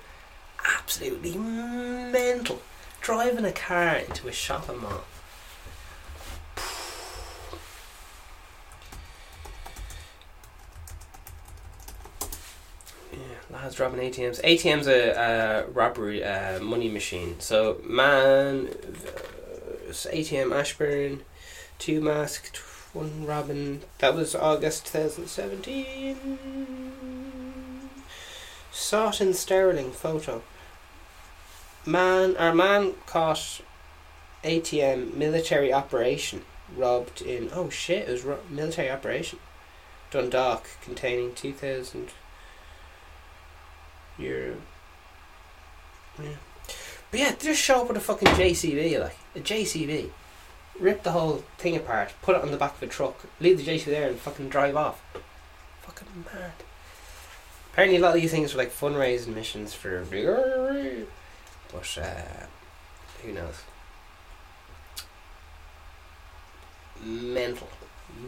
Absolutely 0.79 1.37
mental. 1.37 2.61
Driving 3.01 3.45
a 3.45 3.51
car 3.51 3.95
into 3.97 4.27
a 4.27 4.31
shopping 4.33 4.81
mall. 4.81 5.03
Yeah, 13.13 13.19
lads 13.59 13.75
dropping 13.75 13.99
ATMs. 13.99 14.41
ATM's 14.41 14.87
a 14.87 15.19
uh, 15.19 15.65
robbery 15.73 16.23
uh, 16.23 16.61
money 16.61 16.87
machine. 16.87 17.39
So 17.39 17.81
man, 17.83 18.69
uh, 18.69 19.91
ATM 19.91 20.57
Ashbourne, 20.57 21.23
two 21.77 21.99
masked 21.99 22.55
one 22.93 23.25
Robin. 23.25 23.81
That 23.99 24.15
was 24.15 24.35
August 24.35 24.87
2017. 24.87 26.39
Sought 28.71 29.21
in 29.21 29.33
Sterling 29.33 29.91
photo. 29.91 30.41
Man, 31.85 32.37
our 32.37 32.53
man 32.53 32.93
caught 33.05 33.61
ATM 34.43 35.15
military 35.15 35.73
operation 35.73 36.43
robbed 36.75 37.21
in. 37.21 37.49
Oh 37.53 37.69
shit! 37.69 38.07
It 38.07 38.11
was 38.11 38.23
ro- 38.23 38.39
military 38.49 38.89
operation. 38.89 39.39
Dundalk 40.09 40.67
containing 40.81 41.33
two 41.33 41.53
thousand 41.53 42.09
euro. 44.17 44.55
Yeah, 46.21 46.35
but 47.09 47.19
yeah, 47.19 47.35
just 47.37 47.61
show 47.61 47.81
up 47.81 47.87
with 47.87 47.97
a 47.97 48.01
fucking 48.01 48.27
JCB 48.29 48.99
like 48.99 49.17
a 49.35 49.39
JCB 49.39 50.11
rip 50.82 51.03
the 51.03 51.11
whole 51.11 51.43
thing 51.57 51.75
apart, 51.75 52.13
put 52.21 52.36
it 52.36 52.41
on 52.41 52.51
the 52.51 52.57
back 52.57 52.75
of 52.75 52.84
a 52.84 52.88
truck, 52.88 53.25
leave 53.39 53.57
the 53.57 53.63
JCB 53.63 53.86
there 53.86 54.09
and 54.09 54.19
fucking 54.19 54.49
drive 54.49 54.75
off. 54.75 55.01
Fucking 55.82 56.25
mad. 56.34 56.51
Apparently 57.71 57.97
a 57.97 58.01
lot 58.01 58.15
of 58.15 58.21
these 58.21 58.32
things 58.32 58.53
were 58.53 58.57
like 58.57 58.73
fundraising 58.73 59.34
missions 59.34 59.73
for 59.73 60.03
but 61.71 61.97
uh, 61.97 62.45
who 63.23 63.32
knows. 63.32 63.55
Mental. 67.03 67.69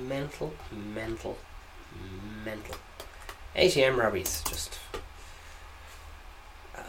Mental, 0.07 0.53
mental, 0.71 1.37
mental. 2.45 2.75
ATM 3.55 3.97
robberies, 3.97 4.41
just 4.47 4.79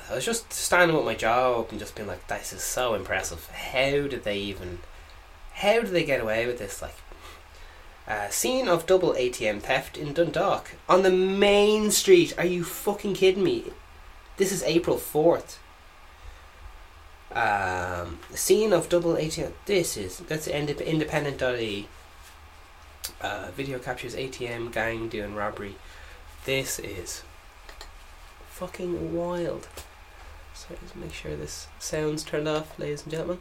I 0.09 0.15
was 0.15 0.25
just 0.25 0.53
standing 0.53 0.97
with 0.97 1.07
my 1.07 1.15
jaw 1.15 1.55
open, 1.55 1.79
just 1.79 1.95
being 1.95 2.09
like, 2.09 2.27
"This 2.29 2.53
is 2.53 2.63
so 2.63 2.95
impressive. 2.95 3.47
How 3.49 4.07
did 4.07 4.25
they 4.25 4.39
even 4.39 4.79
how 5.55 5.81
do 5.81 5.87
they 5.87 6.05
get 6.05 6.21
away 6.21 6.47
with 6.47 6.59
this? 6.59 6.83
Like, 6.83 6.97
uh, 8.07 8.29
scene 8.29 8.69
of 8.69 8.87
double 8.87 9.15
ATM 9.15 9.63
theft 9.63 9.97
in 9.97 10.13
Dundalk 10.13 10.73
on 10.89 11.03
the 11.03 11.11
main 11.11 11.91
street. 11.91 12.35
Are 12.37 12.45
you 12.45 12.65
fucking 12.65 13.15
kidding 13.15 13.43
me? 13.43 13.73
This 14.37 14.53
is 14.53 14.63
April 14.65 14.99
fourth. 14.99 15.61
Um, 17.33 18.19
scene 18.35 18.73
of 18.73 18.89
double 18.89 19.15
ATM. 19.15 19.53
This 19.67 19.97
is 19.97 20.19
that's 20.19 20.49
indep- 20.49 20.85
independent.e. 20.85 21.89
Uh, 23.21 23.51
video 23.57 23.79
captures 23.79 24.15
ATM 24.15 24.73
gang 24.73 25.09
doing 25.09 25.35
robbery. 25.35 25.77
This 26.45 26.79
is 26.79 27.23
fucking 28.49 29.15
wild. 29.15 29.69
So 30.53 30.69
let's 30.71 30.95
make 30.95 31.13
sure 31.13 31.37
this 31.37 31.69
sound's 31.79 32.23
turned 32.23 32.49
off, 32.49 32.79
ladies 32.79 33.03
and 33.03 33.11
gentlemen. 33.11 33.41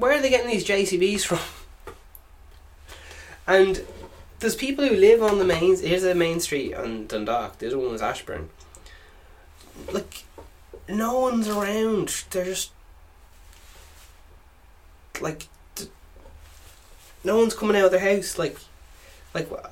where 0.00 0.09
are 0.20 0.22
they 0.22 0.30
getting 0.30 0.50
these 0.50 0.66
JCBs 0.66 1.22
from? 1.24 1.38
and 3.46 3.84
there's 4.38 4.54
people 4.54 4.86
who 4.86 4.94
live 4.94 5.22
on 5.22 5.38
the 5.38 5.44
main. 5.44 5.76
Here's 5.76 6.04
a 6.04 6.14
main 6.14 6.40
street 6.40 6.74
on 6.74 7.06
Dundalk. 7.06 7.58
The 7.58 7.68
other 7.68 7.78
one 7.78 7.90
was 7.90 8.02
Ashbourne. 8.02 8.50
Like, 9.90 10.24
no 10.88 11.18
one's 11.18 11.48
around. 11.48 12.24
They're 12.30 12.44
just 12.44 12.70
like, 15.20 15.48
no 17.24 17.38
one's 17.38 17.54
coming 17.54 17.76
out 17.76 17.86
of 17.86 17.90
their 17.90 18.00
house. 18.00 18.38
Like, 18.38 18.58
like, 19.34 19.50
wha- 19.50 19.70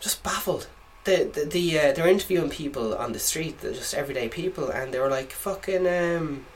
just 0.00 0.22
baffled. 0.22 0.66
The 1.04 1.30
the, 1.32 1.44
the 1.44 1.78
uh, 1.78 1.92
they're 1.92 2.08
interviewing 2.08 2.48
people 2.50 2.94
on 2.94 3.12
the 3.12 3.18
street. 3.18 3.60
They're 3.60 3.72
just 3.72 3.94
everyday 3.94 4.28
people, 4.28 4.70
and 4.70 4.94
they 4.94 4.98
were 4.98 5.10
like, 5.10 5.30
fucking 5.30 5.86
um. 5.86 6.46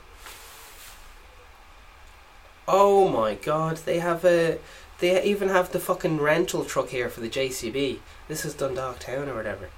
Oh 2.67 3.07
my 3.07 3.35
god! 3.35 3.77
They 3.77 3.99
have 3.99 4.25
a. 4.25 4.59
They 4.99 5.23
even 5.23 5.47
have 5.49 5.71
the 5.71 5.79
fucking 5.79 6.17
rental 6.17 6.65
truck 6.65 6.89
here 6.89 7.07
for 7.07 7.21
the 7.21 7.29
JCB. 7.29 7.99
This 8.27 8.43
is 8.43 8.55
Dundalk 8.55 8.99
Town 8.99 9.29
or 9.29 9.35
whatever. 9.35 9.69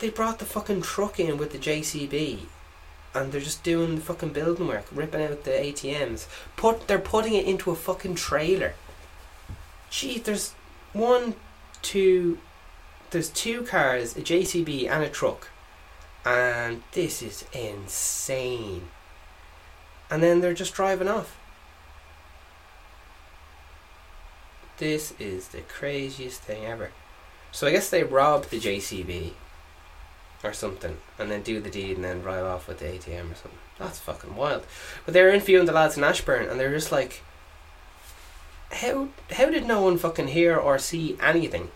They 0.00 0.10
brought 0.10 0.40
the 0.40 0.46
fucking 0.46 0.82
truck 0.82 1.20
in 1.20 1.36
with 1.36 1.52
the 1.52 1.58
JCB, 1.58 2.46
and 3.14 3.30
they're 3.30 3.40
just 3.40 3.62
doing 3.62 3.94
the 3.94 4.00
fucking 4.00 4.30
building 4.30 4.66
work, 4.66 4.86
ripping 4.90 5.22
out 5.22 5.44
the 5.44 5.52
ATMs. 5.52 6.26
Put 6.56 6.88
they're 6.88 6.98
putting 6.98 7.34
it 7.34 7.46
into 7.46 7.70
a 7.70 7.76
fucking 7.76 8.16
trailer. 8.16 8.74
Gee, 9.90 10.18
there's 10.18 10.54
one, 10.92 11.36
two, 11.82 12.38
there's 13.10 13.30
two 13.30 13.62
cars, 13.62 14.16
a 14.16 14.22
JCB 14.22 14.90
and 14.90 15.04
a 15.04 15.08
truck, 15.08 15.50
and 16.24 16.82
this 16.92 17.22
is 17.22 17.44
insane. 17.52 18.88
And 20.10 20.20
then 20.20 20.40
they're 20.40 20.52
just 20.52 20.74
driving 20.74 21.06
off. 21.06 21.38
This 24.78 25.14
is 25.18 25.48
the 25.48 25.60
craziest 25.62 26.42
thing 26.42 26.64
ever. 26.64 26.90
So 27.52 27.66
I 27.66 27.70
guess 27.70 27.88
they 27.90 28.02
rob 28.02 28.46
the 28.46 28.58
JCB 28.58 29.32
or 30.42 30.52
something 30.52 30.98
and 31.18 31.30
then 31.30 31.42
do 31.42 31.60
the 31.60 31.70
deed 31.70 31.96
and 31.96 32.04
then 32.04 32.20
drive 32.20 32.44
off 32.44 32.68
with 32.68 32.78
the 32.78 32.86
ATM 32.86 33.32
or 33.32 33.34
something. 33.34 33.58
That's 33.78 33.98
fucking 33.98 34.36
wild. 34.36 34.66
But 35.04 35.14
they 35.14 35.22
were 35.22 35.30
interviewing 35.30 35.66
the 35.66 35.72
lads 35.72 35.96
in 35.96 36.04
Ashbourne 36.04 36.48
and 36.48 36.58
they're 36.58 36.70
just 36.70 36.92
like 36.92 37.22
how 38.74 39.08
how 39.30 39.50
did 39.50 39.66
no 39.66 39.80
one 39.82 39.98
fucking 39.98 40.28
hear 40.28 40.56
or 40.56 40.78
see 40.78 41.16
anything? 41.22 41.70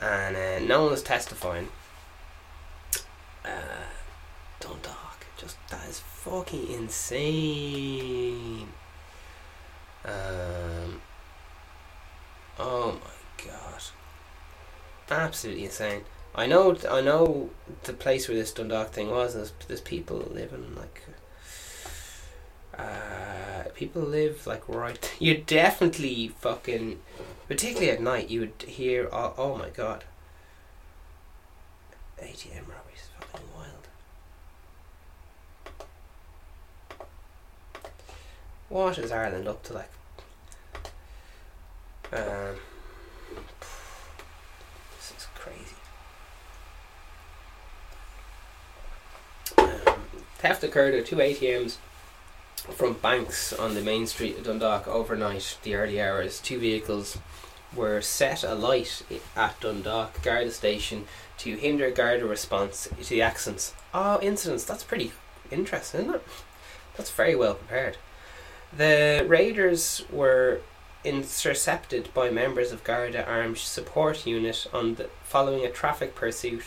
And 0.00 0.36
uh, 0.36 0.58
no 0.66 0.82
one 0.82 0.92
was 0.92 1.02
testifying. 1.02 1.68
Uh, 3.44 3.84
don't 4.58 4.82
talk. 4.82 5.26
just 5.36 5.56
that 5.70 5.88
is 5.88 6.00
fucking 6.00 6.70
insane. 6.70 8.68
Um, 10.04 11.02
oh 12.60 12.92
my 12.92 13.46
god, 13.46 13.82
absolutely 15.10 15.64
insane. 15.64 16.02
I 16.34 16.46
know, 16.46 16.76
I 16.88 17.00
know 17.00 17.50
the 17.84 17.92
place 17.92 18.28
where 18.28 18.36
this 18.36 18.52
Dundalk 18.52 18.92
thing 18.92 19.10
was. 19.10 19.34
There's, 19.34 19.52
there's 19.66 19.80
people 19.80 20.18
living 20.18 20.76
like, 20.76 21.02
uh, 22.78 23.68
people 23.74 24.02
live 24.02 24.46
like 24.46 24.68
right. 24.68 25.12
You 25.18 25.38
definitely 25.38 26.28
fucking, 26.28 27.00
particularly 27.48 27.90
at 27.90 28.00
night, 28.00 28.30
you 28.30 28.40
would 28.40 28.62
hear. 28.66 29.08
Oh, 29.12 29.34
oh 29.36 29.56
my 29.56 29.70
god. 29.70 30.04
ATM 32.22 32.68
robberies, 32.68 32.96
is 32.96 33.08
fucking 33.18 33.46
wild. 33.56 33.88
What 38.68 38.98
is 38.98 39.10
Ireland 39.10 39.48
up 39.48 39.64
to 39.64 39.72
like? 39.72 39.90
Um, 42.12 42.56
this 44.96 45.12
is 45.16 45.28
crazy. 45.36 45.76
Um, 49.58 50.02
theft 50.38 50.64
occurred 50.64 50.94
at 50.94 51.06
two 51.06 51.16
ATMs 51.16 51.76
from 52.72 52.94
banks 52.94 53.52
on 53.52 53.74
the 53.74 53.80
main 53.80 54.06
street 54.06 54.38
of 54.38 54.44
Dundalk 54.44 54.88
overnight, 54.88 55.58
the 55.62 55.76
early 55.76 56.00
hours. 56.00 56.40
Two 56.40 56.58
vehicles 56.58 57.18
were 57.74 58.00
set 58.00 58.42
alight 58.42 59.02
at 59.36 59.60
Dundalk 59.60 60.20
Garda 60.22 60.50
station 60.50 61.04
to 61.38 61.56
hinder 61.56 61.92
Garda 61.92 62.26
response 62.26 62.88
to 63.00 63.08
the 63.08 63.22
accidents. 63.22 63.72
Oh, 63.94 64.18
incidents. 64.20 64.64
That's 64.64 64.82
pretty 64.82 65.12
interesting, 65.50 66.02
isn't 66.02 66.14
it? 66.16 66.22
That's 66.96 67.10
very 67.10 67.36
well 67.36 67.54
prepared. 67.54 67.98
The 68.76 69.24
raiders 69.28 70.02
were 70.10 70.60
intercepted 71.04 72.12
by 72.12 72.30
members 72.30 72.72
of 72.72 72.84
Garda 72.84 73.26
Armed 73.26 73.58
Support 73.58 74.26
Unit 74.26 74.66
on 74.72 74.96
the 74.96 75.08
following 75.24 75.64
a 75.64 75.70
traffic 75.70 76.14
pursuit 76.14 76.64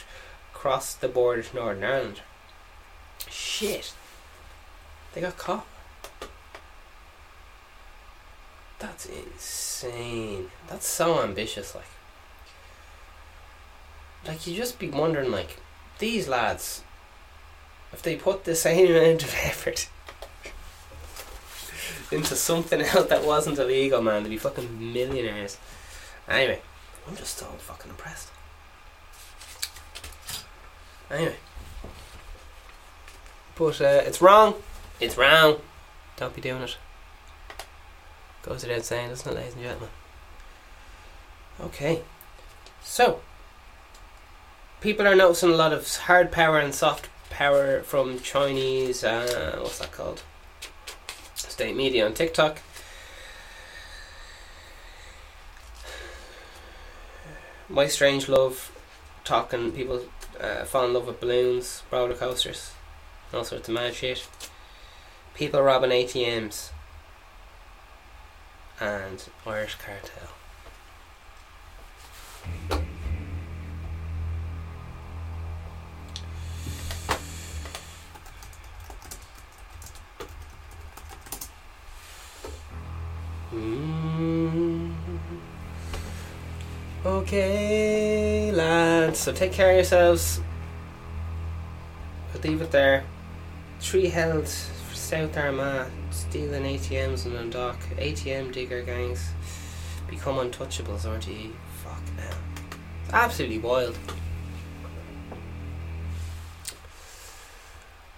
across 0.54 0.94
the 0.94 1.08
border 1.08 1.44
to 1.44 1.56
Northern 1.56 1.84
Ireland. 1.84 2.22
Shit. 3.30 3.94
They 5.14 5.22
got 5.22 5.38
caught. 5.38 5.68
That's 8.80 9.06
insane. 9.06 10.50
That's 10.68 10.88
so 10.88 11.22
ambitious, 11.22 11.76
like. 11.76 11.86
Like 14.26 14.48
you 14.48 14.56
just 14.56 14.80
be 14.80 14.90
wondering, 14.90 15.32
like, 15.32 15.58
these 16.00 16.28
lads, 16.28 16.84
if 17.92 18.02
they 18.02 18.16
put 18.16 18.46
the 18.46 18.56
same 18.56 18.90
amount 18.90 19.24
of 19.24 19.36
effort 19.44 19.90
into 22.14 22.36
something 22.36 22.82
else 22.82 23.08
that 23.08 23.26
wasn't 23.26 23.60
illegal, 23.60 24.02
man, 24.02 24.24
they'd 24.24 24.30
be 24.30 24.38
fucking 24.38 24.94
millionaires. 24.94 25.58
Anyway, 26.28 26.62
I'm 27.08 27.16
just 27.16 27.38
so 27.38 27.46
fucking 27.46 27.90
impressed. 27.90 28.30
Anyway. 31.12 31.36
But 33.56 33.82
uh, 33.82 34.02
it's 34.06 34.22
wrong. 34.22 34.56
It's 35.00 35.18
wrong. 35.18 35.58
Don't 36.16 36.34
be 36.34 36.42
doing 36.42 36.62
it. 36.62 36.78
Goes 38.42 38.64
without 38.64 38.84
saying, 38.84 39.10
doesn't 39.10 39.32
it, 39.32 39.36
ladies 39.36 39.54
and 39.54 39.64
gentlemen? 39.64 39.90
Okay. 41.62 42.02
So, 42.82 43.22
people 44.82 45.08
are 45.08 45.16
noticing 45.16 45.52
a 45.52 45.56
lot 45.56 45.72
of 45.72 45.96
hard 45.96 46.32
power 46.32 46.60
and 46.60 46.74
soft 46.74 47.10
power 47.30 47.82
from 47.82 48.20
Chinese, 48.20 49.04
uh, 49.04 49.58
what's 49.62 49.80
that 49.80 49.92
called? 49.92 50.24
State 51.54 51.76
media 51.76 52.04
on 52.04 52.16
TikTok. 52.16 52.58
My 57.70 57.86
Strange 57.86 58.28
Love, 58.28 58.76
talking, 59.24 59.72
people 59.72 60.04
uh, 60.42 60.66
fall 60.66 60.86
in 60.88 60.94
love 60.96 61.06
with 61.06 61.20
balloons, 61.20 61.84
roller 61.92 62.16
coasters, 62.16 62.72
all 63.32 63.44
sorts 63.44 63.68
of 63.68 63.76
mad 63.76 63.94
shit. 63.94 64.28
People 65.36 65.62
robbing 65.62 65.92
ATMs, 65.92 66.72
and 68.80 69.24
Irish 69.46 69.76
cartel. 69.76 70.30
Okay, 87.24 88.52
lads. 88.52 89.18
So 89.18 89.32
take 89.32 89.54
care 89.54 89.70
of 89.70 89.76
yourselves. 89.76 90.42
I'll 92.36 92.42
leave 92.42 92.62
it 92.62 92.70
there. 92.70 93.06
Three 93.80 94.08
held 94.08 94.46
for 94.46 94.94
South 94.94 95.38
Armagh 95.38 95.90
stealing 96.12 96.64
ATMs 96.64 97.26
and 97.26 97.36
Dundalk. 97.36 97.80
ATM 97.96 98.52
digger 98.52 98.82
gangs 98.82 99.30
become 100.10 100.36
untouchables, 100.36 101.06
aren't 101.06 101.26
you? 101.26 101.54
Fuck 101.82 102.02
now. 102.18 102.36
Absolutely 103.14 103.60
wild. 103.60 103.98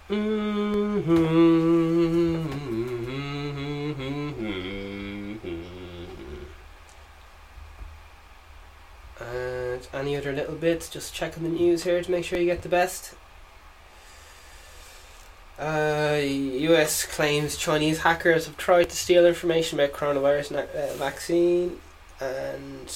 And 0.08 1.06
any 9.96 10.16
other 10.16 10.32
little 10.32 10.54
bits, 10.54 10.88
just 10.88 11.14
checking 11.14 11.42
the 11.42 11.48
news 11.48 11.84
here 11.84 12.02
to 12.02 12.10
make 12.10 12.24
sure 12.24 12.38
you 12.38 12.46
get 12.46 12.62
the 12.62 12.68
best. 12.68 13.14
Uh, 15.58 16.20
US 16.22 17.04
claims 17.06 17.56
Chinese 17.56 18.00
hackers 18.00 18.46
have 18.46 18.56
tried 18.56 18.90
to 18.90 18.96
steal 18.96 19.26
information 19.26 19.80
about 19.80 19.96
coronavirus 19.96 20.50
na- 20.50 20.78
uh, 20.78 20.94
vaccine 20.96 21.80
and 22.20 22.94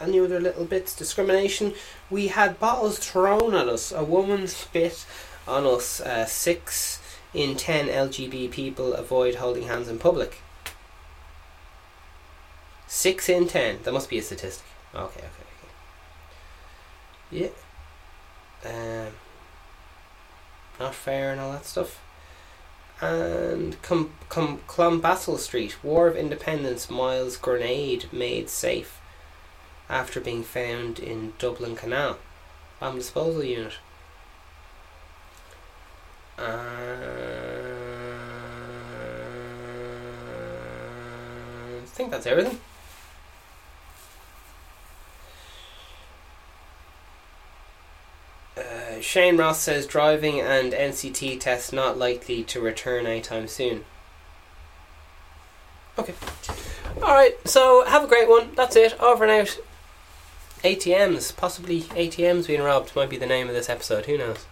any 0.00 0.20
other 0.20 0.40
little 0.40 0.64
bits. 0.64 0.94
Discrimination. 0.94 1.74
We 2.10 2.28
had 2.28 2.60
bottles 2.60 2.98
thrown 2.98 3.54
at 3.54 3.68
us. 3.68 3.92
A 3.92 4.04
woman 4.04 4.46
spit 4.48 5.06
on 5.48 5.66
us. 5.66 6.00
Uh, 6.00 6.26
six 6.26 7.00
in 7.32 7.56
10 7.56 7.88
LGB 7.88 8.50
people 8.50 8.92
avoid 8.94 9.36
holding 9.36 9.64
hands 9.64 9.88
in 9.88 9.98
public. 9.98 10.38
6 12.86 13.28
in 13.28 13.46
10. 13.46 13.80
That 13.84 13.92
must 13.92 14.10
be 14.10 14.18
a 14.18 14.22
statistic. 14.22 14.66
Okay, 14.94 15.20
okay, 15.20 15.26
okay. 15.28 15.68
Yeah. 17.30 17.48
Um, 18.64 19.12
not 20.78 20.94
fair 20.94 21.32
and 21.32 21.40
all 21.40 21.52
that 21.52 21.64
stuff. 21.64 22.00
And 23.00 23.80
come 23.82 24.12
come 24.28 24.60
Street, 25.38 25.82
War 25.82 26.08
of 26.08 26.16
Independence 26.16 26.90
Mills 26.90 27.36
grenade 27.36 28.12
made 28.12 28.50
safe 28.50 29.00
after 29.88 30.20
being 30.20 30.42
found 30.42 30.98
in 30.98 31.32
Dublin 31.38 31.76
Canal. 31.76 32.18
Bomb 32.78 32.96
disposal 32.96 33.44
unit. 33.44 33.74
I 36.38 36.42
think 41.86 42.10
that's 42.10 42.26
everything. 42.26 42.58
Uh, 48.56 49.00
Shane 49.00 49.36
Ross 49.36 49.60
says 49.60 49.86
driving 49.86 50.40
and 50.40 50.72
NCT 50.72 51.40
tests 51.40 51.72
not 51.72 51.98
likely 51.98 52.42
to 52.44 52.60
return 52.60 53.06
anytime 53.06 53.48
soon. 53.48 53.84
Okay. 55.98 56.14
Alright, 56.96 57.48
so 57.48 57.84
have 57.84 58.04
a 58.04 58.08
great 58.08 58.28
one. 58.28 58.50
That's 58.54 58.76
it. 58.76 58.98
Over 59.00 59.24
and 59.24 59.32
out. 59.32 59.58
ATMs, 60.62 61.34
possibly 61.36 61.82
ATMs 61.82 62.46
being 62.46 62.62
robbed 62.62 62.94
might 62.94 63.08
be 63.08 63.16
the 63.16 63.26
name 63.26 63.48
of 63.48 63.54
this 63.54 63.70
episode. 63.70 64.06
Who 64.06 64.18
knows? 64.18 64.44